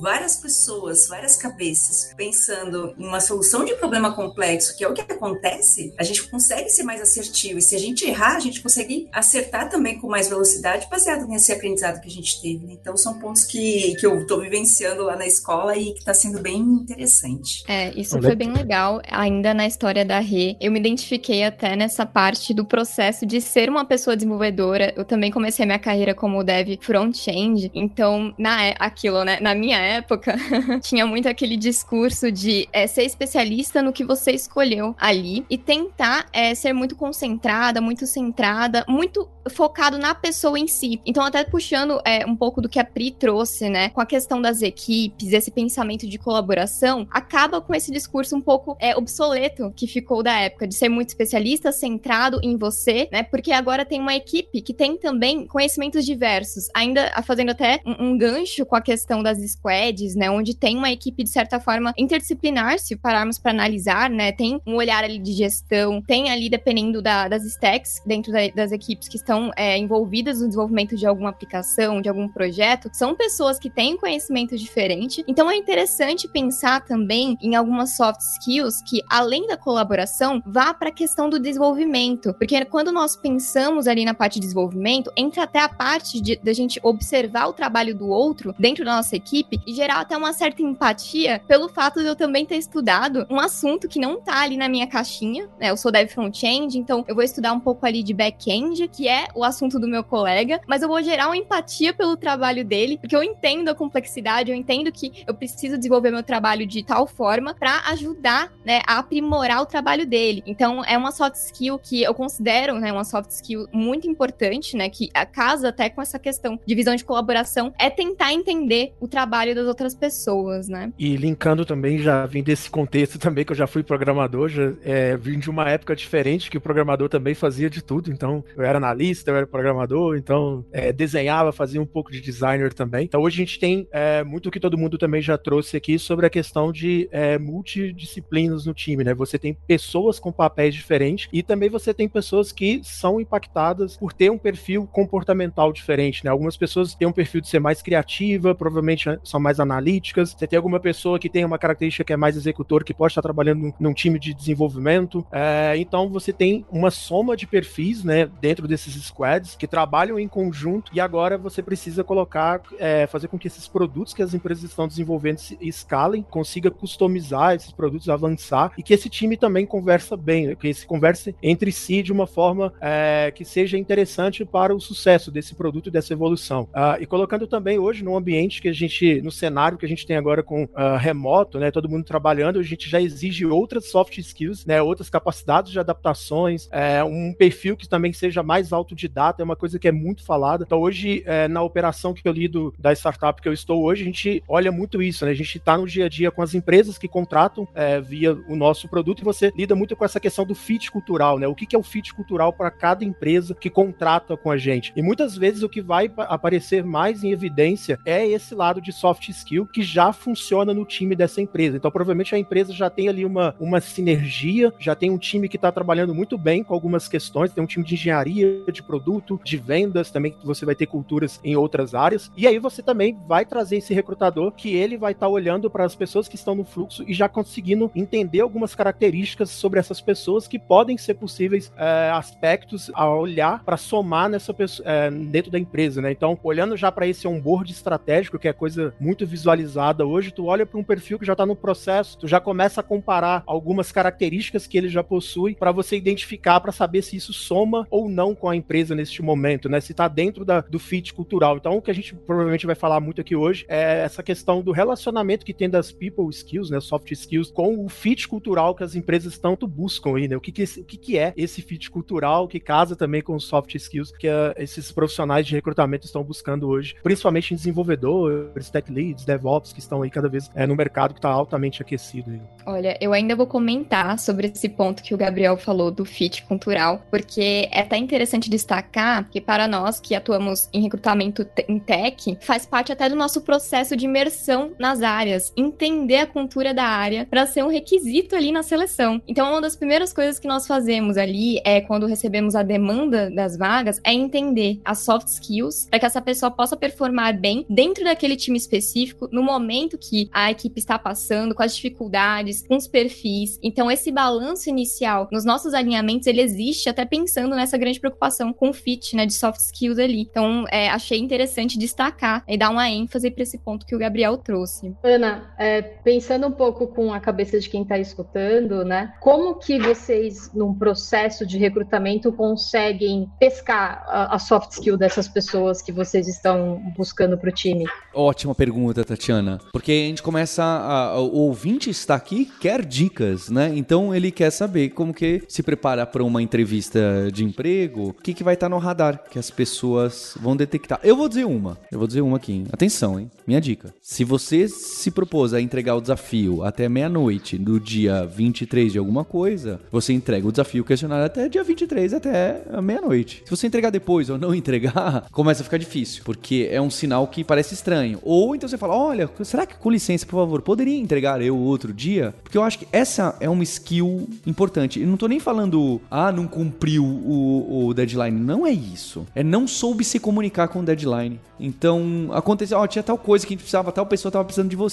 Várias 0.00 0.36
pessoas, 0.36 1.06
várias 1.08 1.36
cabeças 1.36 2.12
pensando 2.16 2.94
em 2.98 3.06
uma 3.06 3.20
solução 3.20 3.64
de 3.64 3.74
problema 3.74 4.14
complexo, 4.14 4.76
que 4.76 4.84
é 4.84 4.88
o 4.88 4.94
que 4.94 5.00
acontece, 5.00 5.94
a 5.98 6.02
gente 6.02 6.28
consegue 6.28 6.68
ser 6.70 6.82
mais 6.82 7.00
assertivo. 7.00 7.58
E 7.58 7.62
se 7.62 7.74
a 7.74 7.78
gente 7.78 8.04
errar, 8.04 8.36
a 8.36 8.40
gente 8.40 8.60
consegue 8.60 9.08
acertar 9.12 9.68
também 9.68 9.98
com 9.98 10.08
mais 10.08 10.28
velocidade, 10.28 10.88
baseado 10.90 11.26
nesse 11.26 11.52
aprendizado 11.52 12.00
que 12.00 12.08
a 12.08 12.10
gente 12.10 12.40
teve. 12.40 12.66
Né? 12.66 12.74
Então, 12.74 12.96
são 12.96 13.18
pontos 13.18 13.44
que, 13.44 13.94
que 13.96 14.06
eu 14.06 14.20
estou 14.20 14.40
vivenciando 14.40 15.04
lá 15.04 15.16
na 15.16 15.26
escola 15.26 15.76
e 15.76 15.92
que 15.92 16.00
está 16.00 16.13
sendo 16.14 16.40
bem 16.40 16.58
interessante. 16.58 17.64
É, 17.68 17.92
isso 17.98 18.20
foi 18.20 18.34
bem 18.34 18.52
legal. 18.52 19.00
Ainda 19.10 19.52
na 19.52 19.66
história 19.66 20.04
da 20.04 20.18
Rê, 20.18 20.56
eu 20.60 20.70
me 20.70 20.78
identifiquei 20.78 21.44
até 21.44 21.76
nessa 21.76 22.06
parte 22.06 22.52
do 22.54 22.64
processo 22.64 23.26
de 23.26 23.40
ser 23.40 23.68
uma 23.68 23.84
pessoa 23.84 24.16
desenvolvedora. 24.16 24.92
Eu 24.96 25.04
também 25.04 25.30
comecei 25.30 25.64
minha 25.66 25.78
carreira 25.78 26.14
como 26.14 26.42
dev 26.44 26.78
front-end, 26.80 27.70
então, 27.74 28.34
na 28.38 28.64
é, 28.64 28.74
aquilo, 28.78 29.24
né? 29.24 29.38
Na 29.40 29.54
minha 29.54 29.78
época, 29.78 30.36
tinha 30.82 31.06
muito 31.06 31.28
aquele 31.28 31.56
discurso 31.56 32.30
de 32.30 32.68
é, 32.72 32.86
ser 32.86 33.02
especialista 33.02 33.82
no 33.82 33.92
que 33.92 34.04
você 34.04 34.32
escolheu 34.32 34.94
ali 34.98 35.44
e 35.48 35.58
tentar 35.58 36.26
é, 36.32 36.54
ser 36.54 36.72
muito 36.72 36.96
concentrada, 36.96 37.80
muito 37.80 38.06
centrada, 38.06 38.84
muito 38.88 39.28
focado 39.50 39.98
na 39.98 40.14
pessoa 40.14 40.58
em 40.58 40.66
si. 40.66 41.00
Então, 41.04 41.22
até 41.22 41.44
puxando 41.44 42.00
é, 42.04 42.24
um 42.26 42.36
pouco 42.36 42.60
do 42.60 42.68
que 42.68 42.78
a 42.78 42.84
Pri 42.84 43.10
trouxe, 43.10 43.68
né, 43.68 43.88
com 43.90 44.00
a 44.00 44.06
questão 44.06 44.40
das 44.40 44.62
equipes, 44.62 45.32
esse 45.32 45.50
pensamento 45.50 46.03
de 46.08 46.18
colaboração, 46.18 47.06
acaba 47.10 47.60
com 47.60 47.74
esse 47.74 47.90
discurso 47.90 48.36
um 48.36 48.40
pouco 48.40 48.76
é, 48.80 48.96
obsoleto 48.96 49.72
que 49.74 49.86
ficou 49.86 50.22
da 50.22 50.38
época, 50.38 50.66
de 50.66 50.74
ser 50.74 50.88
muito 50.88 51.08
especialista, 51.08 51.72
centrado 51.72 52.40
em 52.42 52.56
você, 52.56 53.08
né, 53.10 53.22
porque 53.22 53.52
agora 53.52 53.84
tem 53.84 54.00
uma 54.00 54.14
equipe 54.14 54.60
que 54.60 54.74
tem 54.74 54.96
também 54.96 55.46
conhecimentos 55.46 56.04
diversos, 56.04 56.68
ainda 56.74 57.10
fazendo 57.22 57.50
até 57.50 57.80
um, 57.84 58.08
um 58.08 58.18
gancho 58.18 58.66
com 58.66 58.76
a 58.76 58.80
questão 58.80 59.22
das 59.22 59.38
squads, 59.50 60.14
né, 60.14 60.30
onde 60.30 60.54
tem 60.54 60.76
uma 60.76 60.90
equipe, 60.90 61.24
de 61.24 61.30
certa 61.30 61.58
forma, 61.58 61.92
interdisciplinar, 61.96 62.78
se 62.78 62.96
pararmos 62.96 63.38
para 63.38 63.52
analisar, 63.52 64.10
né, 64.10 64.32
tem 64.32 64.60
um 64.66 64.76
olhar 64.76 65.04
ali 65.04 65.18
de 65.18 65.32
gestão, 65.32 66.02
tem 66.02 66.30
ali, 66.30 66.48
dependendo 66.48 67.00
da, 67.00 67.28
das 67.28 67.44
stacks 67.44 68.00
dentro 68.04 68.32
da, 68.32 68.48
das 68.48 68.72
equipes 68.72 69.08
que 69.08 69.16
estão 69.16 69.50
é, 69.56 69.78
envolvidas 69.78 70.40
no 70.40 70.46
desenvolvimento 70.46 70.96
de 70.96 71.06
alguma 71.06 71.30
aplicação, 71.30 72.00
de 72.00 72.08
algum 72.08 72.28
projeto, 72.28 72.90
são 72.92 73.14
pessoas 73.14 73.58
que 73.58 73.70
têm 73.70 73.96
conhecimento 73.96 74.56
diferente. 74.56 75.24
Então 75.26 75.50
é 75.50 75.56
interessante 75.56 75.93
interessante 75.94 76.26
pensar 76.26 76.84
também 76.84 77.38
em 77.40 77.54
algumas 77.54 77.96
soft 77.96 78.20
skills 78.20 78.82
que, 78.82 79.00
além 79.08 79.46
da 79.46 79.56
colaboração, 79.56 80.42
vá 80.44 80.74
para 80.74 80.88
a 80.88 80.92
questão 80.92 81.30
do 81.30 81.38
desenvolvimento. 81.38 82.34
Porque 82.34 82.64
quando 82.64 82.90
nós 82.90 83.16
pensamos 83.16 83.86
ali 83.86 84.04
na 84.04 84.12
parte 84.12 84.34
de 84.34 84.40
desenvolvimento, 84.40 85.12
entra 85.16 85.44
até 85.44 85.60
a 85.60 85.68
parte 85.68 86.20
de 86.20 86.36
da 86.36 86.52
gente 86.52 86.80
observar 86.82 87.46
o 87.46 87.52
trabalho 87.52 87.94
do 87.94 88.08
outro 88.08 88.54
dentro 88.58 88.84
da 88.84 88.96
nossa 88.96 89.14
equipe 89.14 89.60
e 89.66 89.72
gerar 89.72 90.00
até 90.00 90.16
uma 90.16 90.32
certa 90.32 90.62
empatia 90.62 91.40
pelo 91.46 91.68
fato 91.68 92.00
de 92.00 92.06
eu 92.06 92.16
também 92.16 92.44
ter 92.44 92.56
estudado 92.56 93.26
um 93.30 93.38
assunto 93.38 93.88
que 93.88 94.00
não 94.00 94.20
tá 94.20 94.42
ali 94.42 94.56
na 94.56 94.68
minha 94.68 94.86
caixinha, 94.86 95.48
né? 95.60 95.70
Eu 95.70 95.76
sou 95.76 95.92
dev 95.92 96.08
front-end, 96.08 96.76
então 96.76 97.04
eu 97.06 97.14
vou 97.14 97.22
estudar 97.22 97.52
um 97.52 97.60
pouco 97.60 97.86
ali 97.86 98.02
de 98.02 98.12
back-end, 98.12 98.88
que 98.88 99.08
é 99.08 99.28
o 99.34 99.44
assunto 99.44 99.78
do 99.78 99.86
meu 99.86 100.02
colega, 100.02 100.60
mas 100.66 100.82
eu 100.82 100.88
vou 100.88 101.02
gerar 101.02 101.26
uma 101.26 101.36
empatia 101.36 101.92
pelo 101.94 102.16
trabalho 102.16 102.64
dele, 102.64 102.98
porque 102.98 103.14
eu 103.14 103.22
entendo 103.22 103.68
a 103.68 103.74
complexidade, 103.74 104.50
eu 104.50 104.56
entendo 104.56 104.90
que 104.90 105.24
eu 105.26 105.34
preciso 105.34 105.78
desenvolver 105.84 106.10
meu 106.10 106.22
trabalho 106.22 106.66
de 106.66 106.82
tal 106.82 107.06
forma 107.06 107.54
para 107.54 107.80
ajudar, 107.90 108.52
né, 108.64 108.80
a 108.86 108.98
aprimorar 108.98 109.60
o 109.60 109.66
trabalho 109.66 110.06
dele. 110.06 110.42
Então, 110.46 110.82
é 110.84 110.96
uma 110.96 111.12
soft 111.12 111.36
skill 111.36 111.78
que 111.78 112.02
eu 112.02 112.14
considero, 112.14 112.78
né, 112.78 112.90
uma 112.90 113.04
soft 113.04 113.30
skill 113.30 113.66
muito 113.72 114.08
importante, 114.08 114.76
né, 114.76 114.88
que 114.88 115.08
casa 115.32 115.68
até 115.68 115.90
com 115.90 116.00
essa 116.00 116.18
questão 116.18 116.58
de 116.64 116.74
visão 116.74 116.94
de 116.94 117.04
colaboração, 117.04 117.72
é 117.78 117.90
tentar 117.90 118.32
entender 118.32 118.92
o 119.00 119.06
trabalho 119.06 119.54
das 119.54 119.66
outras 119.66 119.94
pessoas, 119.94 120.68
né? 120.68 120.92
E 120.98 121.16
linkando 121.16 121.64
também, 121.64 121.98
já 121.98 122.24
vim 122.26 122.42
desse 122.42 122.70
contexto 122.70 123.18
também, 123.18 123.44
que 123.44 123.52
eu 123.52 123.56
já 123.56 123.66
fui 123.66 123.82
programador, 123.82 124.48
já 124.48 124.72
é, 124.82 125.16
vim 125.16 125.38
de 125.38 125.50
uma 125.50 125.68
época 125.68 125.94
diferente, 125.94 126.50
que 126.50 126.58
o 126.58 126.60
programador 126.60 127.08
também 127.08 127.34
fazia 127.34 127.68
de 127.68 127.82
tudo, 127.82 128.10
então 128.10 128.44
eu 128.56 128.64
era 128.64 128.78
analista, 128.78 129.30
eu 129.30 129.36
era 129.36 129.46
programador, 129.46 130.16
então 130.16 130.64
é, 130.72 130.92
desenhava, 130.92 131.52
fazia 131.52 131.80
um 131.80 131.86
pouco 131.86 132.10
de 132.10 132.20
designer 132.20 132.72
também. 132.72 133.04
Então 133.04 133.20
hoje 133.20 133.36
a 133.36 133.44
gente 133.44 133.58
tem 133.58 133.86
é, 133.90 134.22
muito 134.24 134.50
que 134.50 134.60
todo 134.60 134.78
mundo 134.78 134.96
também 134.96 135.20
já 135.20 135.36
trouxe 135.36 135.73
aqui 135.76 135.98
sobre 135.98 136.26
a 136.26 136.30
questão 136.30 136.72
de 136.72 137.08
é, 137.10 137.38
multidisciplinas 137.38 138.66
no 138.66 138.74
time, 138.74 139.04
né? 139.04 139.14
Você 139.14 139.38
tem 139.38 139.54
pessoas 139.54 140.18
com 140.18 140.32
papéis 140.32 140.74
diferentes 140.74 141.28
e 141.32 141.42
também 141.42 141.68
você 141.68 141.92
tem 141.92 142.08
pessoas 142.08 142.52
que 142.52 142.80
são 142.82 143.20
impactadas 143.20 143.96
por 143.96 144.12
ter 144.12 144.30
um 144.30 144.38
perfil 144.38 144.86
comportamental 144.86 145.72
diferente, 145.72 146.24
né? 146.24 146.30
Algumas 146.30 146.56
pessoas 146.56 146.94
têm 146.94 147.08
um 147.08 147.12
perfil 147.12 147.40
de 147.40 147.48
ser 147.48 147.58
mais 147.58 147.82
criativa, 147.82 148.54
provavelmente 148.54 149.04
são 149.22 149.40
mais 149.40 149.60
analíticas. 149.60 150.30
Você 150.30 150.46
tem 150.46 150.56
alguma 150.56 150.80
pessoa 150.80 151.18
que 151.18 151.28
tem 151.28 151.44
uma 151.44 151.58
característica 151.58 152.04
que 152.04 152.12
é 152.12 152.16
mais 152.16 152.36
executor, 152.36 152.84
que 152.84 152.94
pode 152.94 153.12
estar 153.12 153.22
trabalhando 153.22 153.60
num, 153.60 153.72
num 153.80 153.94
time 153.94 154.18
de 154.18 154.34
desenvolvimento. 154.34 155.26
É, 155.32 155.74
então 155.76 156.08
você 156.08 156.32
tem 156.32 156.64
uma 156.70 156.90
soma 156.90 157.36
de 157.36 157.46
perfis, 157.46 158.04
né, 158.04 158.26
dentro 158.40 158.66
desses 158.68 158.94
squads 159.04 159.56
que 159.56 159.66
trabalham 159.66 160.18
em 160.18 160.28
conjunto 160.28 160.90
e 160.94 161.00
agora 161.00 161.36
você 161.38 161.62
precisa 161.62 162.04
colocar, 162.04 162.60
é, 162.78 163.06
fazer 163.06 163.28
com 163.28 163.38
que 163.38 163.48
esses 163.48 163.68
produtos 163.68 164.14
que 164.14 164.22
as 164.22 164.34
empresas 164.34 164.64
estão 164.64 164.86
desenvolvendo 164.86 165.38
se 165.38 165.58
escalem, 165.68 166.22
consiga 166.22 166.70
customizar 166.70 167.54
esses 167.54 167.72
produtos, 167.72 168.08
avançar 168.08 168.72
e 168.78 168.82
que 168.82 168.94
esse 168.94 169.08
time 169.08 169.36
também 169.36 169.66
conversa 169.66 170.16
bem, 170.16 170.46
né, 170.48 170.54
que 170.54 170.72
se 170.72 170.86
converse 170.86 171.34
entre 171.42 171.72
si 171.72 172.02
de 172.02 172.12
uma 172.12 172.26
forma 172.26 172.72
é, 172.80 173.32
que 173.34 173.44
seja 173.44 173.76
interessante 173.76 174.44
para 174.44 174.74
o 174.74 174.80
sucesso 174.80 175.30
desse 175.30 175.54
produto 175.54 175.88
e 175.88 175.90
dessa 175.90 176.12
evolução. 176.12 176.68
Uh, 176.74 177.00
e 177.00 177.06
colocando 177.06 177.46
também 177.46 177.78
hoje 177.78 178.04
no 178.04 178.16
ambiente 178.16 178.60
que 178.60 178.68
a 178.68 178.72
gente, 178.72 179.20
no 179.22 179.30
cenário 179.30 179.78
que 179.78 179.86
a 179.86 179.88
gente 179.88 180.06
tem 180.06 180.16
agora 180.16 180.42
com 180.42 180.64
uh, 180.64 180.96
remoto, 180.98 181.58
né, 181.58 181.70
todo 181.70 181.88
mundo 181.88 182.04
trabalhando, 182.04 182.58
a 182.58 182.62
gente 182.62 182.88
já 182.88 183.00
exige 183.00 183.46
outras 183.46 183.90
soft 183.90 184.18
skills, 184.18 184.64
né, 184.64 184.80
outras 184.80 185.10
capacidades 185.10 185.72
de 185.72 185.78
adaptações, 185.78 186.68
é, 186.70 187.02
um 187.02 187.32
perfil 187.32 187.76
que 187.76 187.88
também 187.88 188.12
seja 188.12 188.42
mais 188.42 188.72
autodidata, 188.72 189.42
é 189.42 189.44
uma 189.44 189.56
coisa 189.56 189.78
que 189.78 189.88
é 189.88 189.92
muito 189.92 190.24
falada. 190.24 190.64
Então 190.66 190.80
hoje, 190.80 191.22
é, 191.26 191.48
na 191.48 191.62
operação 191.62 192.14
que 192.14 192.26
eu 192.26 192.32
lido 192.32 192.74
da 192.78 192.92
startup 192.92 193.40
que 193.40 193.48
eu 193.48 193.52
estou 193.52 193.82
hoje, 193.84 194.02
a 194.02 194.06
gente 194.06 194.42
olha 194.48 194.72
muito 194.72 195.02
isso, 195.02 195.24
né, 195.24 195.30
a 195.30 195.34
gente 195.34 195.53
está 195.58 195.76
no 195.76 195.86
dia 195.86 196.06
a 196.06 196.08
dia 196.08 196.30
com 196.30 196.42
as 196.42 196.54
empresas 196.54 196.98
que 196.98 197.08
contratam 197.08 197.66
é, 197.74 198.00
via 198.00 198.34
o 198.48 198.56
nosso 198.56 198.88
produto 198.88 199.20
e 199.20 199.24
você 199.24 199.52
lida 199.56 199.74
muito 199.74 199.96
com 199.96 200.04
essa 200.04 200.20
questão 200.20 200.44
do 200.44 200.54
fit 200.54 200.90
cultural, 200.90 201.38
né, 201.38 201.46
o 201.46 201.54
que, 201.54 201.66
que 201.66 201.76
é 201.76 201.78
o 201.78 201.82
fit 201.82 202.12
cultural 202.14 202.52
para 202.52 202.70
cada 202.70 203.04
empresa 203.04 203.54
que 203.54 203.70
contrata 203.70 204.36
com 204.36 204.50
a 204.50 204.56
gente. 204.56 204.92
E 204.96 205.02
muitas 205.02 205.36
vezes 205.36 205.62
o 205.62 205.68
que 205.68 205.80
vai 205.80 206.10
aparecer 206.16 206.84
mais 206.84 207.22
em 207.24 207.30
evidência 207.30 207.98
é 208.04 208.26
esse 208.26 208.54
lado 208.54 208.80
de 208.80 208.92
soft 208.92 209.28
skill 209.28 209.66
que 209.66 209.82
já 209.82 210.12
funciona 210.12 210.74
no 210.74 210.84
time 210.84 211.14
dessa 211.14 211.40
empresa. 211.40 211.76
Então, 211.76 211.90
provavelmente 211.90 212.34
a 212.34 212.38
empresa 212.38 212.72
já 212.72 212.90
tem 212.90 213.08
ali 213.08 213.24
uma, 213.24 213.54
uma 213.58 213.80
sinergia, 213.80 214.72
já 214.78 214.94
tem 214.94 215.10
um 215.10 215.18
time 215.18 215.48
que 215.48 215.56
está 215.56 215.70
trabalhando 215.70 216.14
muito 216.14 216.36
bem 216.36 216.62
com 216.62 216.74
algumas 216.74 217.08
questões, 217.08 217.52
tem 217.52 217.62
um 217.62 217.66
time 217.66 217.84
de 217.84 217.94
engenharia, 217.94 218.64
de 218.70 218.82
produto, 218.82 219.40
de 219.44 219.56
vendas, 219.56 220.10
também 220.10 220.36
você 220.44 220.64
vai 220.64 220.74
ter 220.74 220.86
culturas 220.86 221.40
em 221.44 221.56
outras 221.56 221.94
áreas. 221.94 222.30
E 222.36 222.46
aí 222.46 222.58
você 222.58 222.82
também 222.82 223.18
vai 223.26 223.44
trazer 223.44 223.76
esse 223.76 223.94
recrutador 223.94 224.52
que 224.52 224.74
ele 224.74 224.96
vai 224.96 225.12
estar 225.12 225.26
tá 225.26 225.32
olhando 225.32 225.43
para 225.70 225.84
as 225.84 225.94
pessoas 225.94 226.28
que 226.28 226.36
estão 226.36 226.54
no 226.54 226.64
fluxo 226.64 227.04
e 227.06 227.12
já 227.12 227.28
conseguindo 227.28 227.90
entender 227.94 228.40
algumas 228.40 228.74
características 228.74 229.50
sobre 229.50 229.78
essas 229.78 230.00
pessoas 230.00 230.48
que 230.48 230.58
podem 230.58 230.96
ser 230.96 231.14
possíveis 231.14 231.72
é, 231.76 232.10
aspectos 232.10 232.90
a 232.94 233.08
olhar 233.08 233.62
para 233.62 233.76
somar 233.76 234.28
nessa 234.28 234.54
pessoa, 234.54 234.88
é, 234.88 235.10
dentro 235.10 235.50
da 235.50 235.58
empresa, 235.58 236.00
né? 236.00 236.10
Então, 236.12 236.38
olhando 236.42 236.76
já 236.76 236.90
para 236.90 237.06
esse 237.06 237.28
onboard 237.28 237.70
estratégico, 237.70 238.38
que 238.38 238.48
é 238.48 238.52
coisa 238.52 238.94
muito 238.98 239.26
visualizada 239.26 240.06
hoje, 240.06 240.32
tu 240.32 240.46
olha 240.46 240.64
para 240.64 240.78
um 240.78 240.84
perfil 240.84 241.18
que 241.18 241.26
já 241.26 241.32
está 241.32 241.44
no 241.44 241.56
processo, 241.56 242.18
tu 242.18 242.26
já 242.26 242.40
começa 242.40 242.80
a 242.80 242.84
comparar 242.84 243.42
algumas 243.46 243.92
características 243.92 244.66
que 244.66 244.78
ele 244.78 244.88
já 244.88 245.02
possui 245.02 245.54
para 245.54 245.72
você 245.72 245.96
identificar, 245.96 246.60
para 246.60 246.72
saber 246.72 247.02
se 247.02 247.16
isso 247.16 247.32
soma 247.32 247.86
ou 247.90 248.08
não 248.08 248.34
com 248.34 248.48
a 248.48 248.56
empresa 248.56 248.94
neste 248.94 249.22
momento, 249.22 249.68
né? 249.68 249.80
Se 249.80 249.92
está 249.92 250.08
dentro 250.08 250.44
da, 250.44 250.60
do 250.60 250.78
fit 250.78 251.12
cultural. 251.12 251.56
Então, 251.56 251.76
o 251.76 251.82
que 251.82 251.90
a 251.90 251.94
gente 251.94 252.14
provavelmente 252.14 252.66
vai 252.66 252.74
falar 252.74 253.00
muito 253.00 253.20
aqui 253.20 253.36
hoje 253.36 253.64
é 253.68 254.02
essa 254.02 254.22
questão 254.22 254.62
do 254.62 254.72
relacionamento 254.72 255.23
que 255.44 255.54
tem 255.54 255.68
das 255.68 255.92
people 255.92 256.28
skills, 256.30 256.70
né? 256.70 256.80
Soft 256.80 257.10
skills, 257.10 257.50
com 257.50 257.84
o 257.84 257.88
fit 257.88 258.28
cultural 258.28 258.74
que 258.74 258.84
as 258.84 258.94
empresas 258.94 259.38
tanto 259.38 259.66
buscam 259.66 260.16
aí, 260.16 260.28
né? 260.28 260.36
O 260.36 260.40
que, 260.40 260.52
que, 260.52 260.62
esse, 260.62 260.80
o 260.80 260.84
que, 260.84 260.96
que 260.96 261.18
é 261.18 261.32
esse 261.36 261.62
fit 261.62 261.90
cultural 261.90 262.48
que 262.48 262.60
casa 262.60 262.96
também 262.96 263.22
com 263.22 263.34
os 263.34 263.44
soft 263.44 263.74
skills 263.74 264.12
que 264.12 264.28
uh, 264.28 264.54
esses 264.56 264.90
profissionais 264.92 265.46
de 265.46 265.54
recrutamento 265.54 266.06
estão 266.06 266.22
buscando 266.22 266.68
hoje, 266.68 266.94
principalmente 267.02 267.52
em 267.52 267.56
desenvolvedores, 267.56 268.70
tech 268.70 268.90
leads, 268.90 269.24
DevOps, 269.24 269.72
que 269.72 269.80
estão 269.80 270.02
aí 270.02 270.10
cada 270.10 270.28
vez 270.28 270.50
é, 270.54 270.66
no 270.66 270.74
mercado 270.74 271.14
que 271.14 271.18
está 271.18 271.30
altamente 271.30 271.82
aquecido. 271.82 272.30
Aí. 272.30 272.40
Olha, 272.66 272.96
eu 273.00 273.12
ainda 273.12 273.36
vou 273.36 273.46
comentar 273.46 274.18
sobre 274.18 274.48
esse 274.48 274.68
ponto 274.68 275.02
que 275.02 275.14
o 275.14 275.16
Gabriel 275.16 275.56
falou 275.56 275.90
do 275.90 276.04
fit 276.04 276.42
cultural, 276.44 277.04
porque 277.10 277.68
é 277.70 277.80
até 277.80 277.96
interessante 277.96 278.50
destacar 278.50 279.28
que 279.30 279.40
para 279.40 279.68
nós 279.68 280.00
que 280.00 280.14
atuamos 280.14 280.68
em 280.72 280.82
recrutamento 280.82 281.46
em 281.68 281.78
tech, 281.78 282.38
faz 282.40 282.66
parte 282.66 282.92
até 282.92 283.08
do 283.08 283.16
nosso 283.16 283.42
processo 283.42 283.96
de 283.96 284.04
imersão 284.04 284.72
nas 284.78 285.02
áreas, 285.02 285.13
entender 285.56 286.18
a 286.18 286.26
cultura 286.26 286.74
da 286.74 286.84
área 286.84 287.26
para 287.28 287.46
ser 287.46 287.62
um 287.62 287.68
requisito 287.68 288.34
ali 288.34 288.50
na 288.50 288.62
seleção. 288.62 289.20
Então, 289.26 289.50
uma 289.50 289.60
das 289.60 289.76
primeiras 289.76 290.12
coisas 290.12 290.38
que 290.38 290.48
nós 290.48 290.66
fazemos 290.66 291.16
ali 291.16 291.60
é 291.64 291.80
quando 291.80 292.06
recebemos 292.06 292.54
a 292.54 292.62
demanda 292.62 293.30
das 293.30 293.56
vagas 293.56 294.00
é 294.04 294.12
entender 294.12 294.80
as 294.84 295.00
soft 295.00 295.28
skills 295.28 295.86
para 295.90 295.98
que 295.98 296.06
essa 296.06 296.20
pessoa 296.20 296.50
possa 296.50 296.76
performar 296.76 297.38
bem 297.38 297.64
dentro 297.68 298.04
daquele 298.04 298.36
time 298.36 298.56
específico 298.56 299.28
no 299.30 299.42
momento 299.42 299.98
que 299.98 300.28
a 300.32 300.50
equipe 300.50 300.78
está 300.78 300.98
passando, 300.98 301.54
com 301.54 301.62
as 301.62 301.74
dificuldades, 301.74 302.66
com 302.66 302.76
os 302.76 302.86
perfis. 302.86 303.58
Então, 303.62 303.90
esse 303.90 304.10
balanço 304.10 304.68
inicial 304.68 305.28
nos 305.30 305.44
nossos 305.44 305.74
alinhamentos, 305.74 306.26
ele 306.26 306.40
existe 306.40 306.88
até 306.88 307.04
pensando 307.04 307.54
nessa 307.54 307.76
grande 307.76 308.00
preocupação 308.00 308.52
com 308.52 308.70
o 308.70 308.72
fit, 308.72 309.16
né, 309.16 309.26
de 309.26 309.34
soft 309.34 309.60
skills 309.60 309.98
ali. 309.98 310.22
Então, 310.22 310.64
é, 310.70 310.88
achei 310.88 311.18
interessante 311.18 311.78
destacar 311.78 312.44
e 312.48 312.56
dar 312.56 312.70
uma 312.70 312.88
ênfase 312.88 313.30
para 313.30 313.42
esse 313.42 313.58
ponto 313.58 313.86
que 313.86 313.94
o 313.94 313.98
Gabriel 313.98 314.36
trouxe. 314.36 314.94
Ana, 315.04 315.52
é, 315.58 315.82
pensando 315.82 316.46
um 316.46 316.50
pouco 316.50 316.86
com 316.86 317.12
a 317.12 317.20
cabeça 317.20 317.60
de 317.60 317.68
quem 317.68 317.82
está 317.82 317.98
escutando, 317.98 318.84
né, 318.84 319.12
como 319.20 319.56
que 319.56 319.78
vocês, 319.78 320.50
num 320.54 320.72
processo 320.72 321.46
de 321.46 321.58
recrutamento, 321.58 322.32
conseguem 322.32 323.28
pescar 323.38 324.02
a, 324.08 324.34
a 324.34 324.38
soft 324.38 324.72
skill 324.72 324.96
dessas 324.96 325.28
pessoas 325.28 325.82
que 325.82 325.92
vocês 325.92 326.26
estão 326.26 326.82
buscando 326.96 327.36
para 327.36 327.50
o 327.50 327.52
time? 327.52 327.84
Ótima 328.14 328.54
pergunta, 328.54 329.04
Tatiana. 329.04 329.60
Porque 329.72 329.92
a 329.92 330.08
gente 330.08 330.22
começa 330.22 330.64
a, 330.64 331.20
o 331.20 331.38
ouvinte 331.38 331.90
está 331.90 332.14
aqui 332.14 332.50
quer 332.58 332.84
dicas, 332.84 333.50
né? 333.50 333.72
Então 333.74 334.14
ele 334.14 334.30
quer 334.30 334.50
saber 334.50 334.90
como 334.90 335.12
que 335.12 335.42
se 335.48 335.62
prepara 335.62 336.06
para 336.06 336.24
uma 336.24 336.40
entrevista 336.40 337.28
de 337.30 337.44
emprego, 337.44 338.08
o 338.08 338.12
que, 338.14 338.32
que 338.32 338.42
vai 338.42 338.54
estar 338.54 338.66
tá 338.66 338.70
no 338.70 338.78
radar 338.78 339.22
que 339.30 339.38
as 339.38 339.50
pessoas 339.50 340.34
vão 340.40 340.56
detectar. 340.56 340.98
Eu 341.02 341.16
vou 341.16 341.28
dizer 341.28 341.44
uma, 341.44 341.78
eu 341.92 341.98
vou 341.98 342.08
dizer 342.08 342.22
uma 342.22 342.38
aqui. 342.38 342.64
Atenção, 342.72 343.20
hein? 343.20 343.30
Minha 343.46 343.60
dica. 343.60 343.92
Se 344.00 344.24
você 344.24 344.66
se 344.94 345.10
propôs 345.10 345.52
a 345.52 345.60
entregar 345.60 345.96
o 345.96 346.00
desafio 346.00 346.62
até 346.62 346.88
meia-noite 346.88 347.58
do 347.58 347.80
dia 347.80 348.24
23 348.24 348.92
de 348.92 348.98
alguma 348.98 349.24
coisa, 349.24 349.80
você 349.90 350.12
entrega 350.12 350.46
o 350.46 350.52
desafio 350.52 350.84
questionário 350.84 351.26
até 351.26 351.48
dia 351.48 351.64
23, 351.64 352.14
até 352.14 352.62
meia-noite. 352.82 353.42
Se 353.44 353.50
você 353.50 353.66
entregar 353.66 353.90
depois 353.90 354.30
ou 354.30 354.38
não 354.38 354.54
entregar, 354.54 355.26
começa 355.32 355.62
a 355.62 355.64
ficar 355.64 355.78
difícil, 355.78 356.22
porque 356.24 356.68
é 356.70 356.80
um 356.80 356.90
sinal 356.90 357.26
que 357.26 357.44
parece 357.44 357.74
estranho. 357.74 358.18
Ou 358.22 358.54
então 358.54 358.68
você 358.68 358.78
fala: 358.78 358.94
olha, 358.94 359.28
será 359.42 359.66
que 359.66 359.76
com 359.76 359.90
licença, 359.90 360.24
por 360.26 360.36
favor, 360.36 360.62
poderia 360.62 360.98
entregar 360.98 361.42
eu 361.42 361.56
outro 361.58 361.92
dia? 361.92 362.34
Porque 362.42 362.56
eu 362.56 362.62
acho 362.62 362.78
que 362.78 362.88
essa 362.92 363.36
é 363.40 363.48
uma 363.48 363.62
skill 363.62 364.28
importante. 364.46 365.00
E 365.00 365.06
não 365.06 365.16
tô 365.16 365.26
nem 365.26 365.40
falando, 365.40 366.00
ah, 366.10 366.30
não 366.30 366.46
cumpriu 366.46 367.04
o, 367.04 367.86
o 367.86 367.94
deadline. 367.94 368.38
Não 368.38 368.66
é 368.66 368.70
isso. 368.70 369.26
É 369.34 369.42
não 369.42 369.66
soube 369.66 370.04
se 370.04 370.18
comunicar 370.18 370.68
com 370.68 370.80
o 370.80 370.84
deadline. 370.84 371.40
Então, 371.58 372.30
aconteceu, 372.32 372.78
ó, 372.78 372.86
tinha 372.86 373.02
tal 373.02 373.16
coisa 373.16 373.46
que 373.46 373.52
a 373.52 373.54
gente 373.54 373.60
precisava, 373.60 373.92
tal 373.92 374.06
pessoa 374.06 374.32
tava 374.32 374.44
precisando 374.44 374.70
de 374.70 374.76
você, 374.76 374.83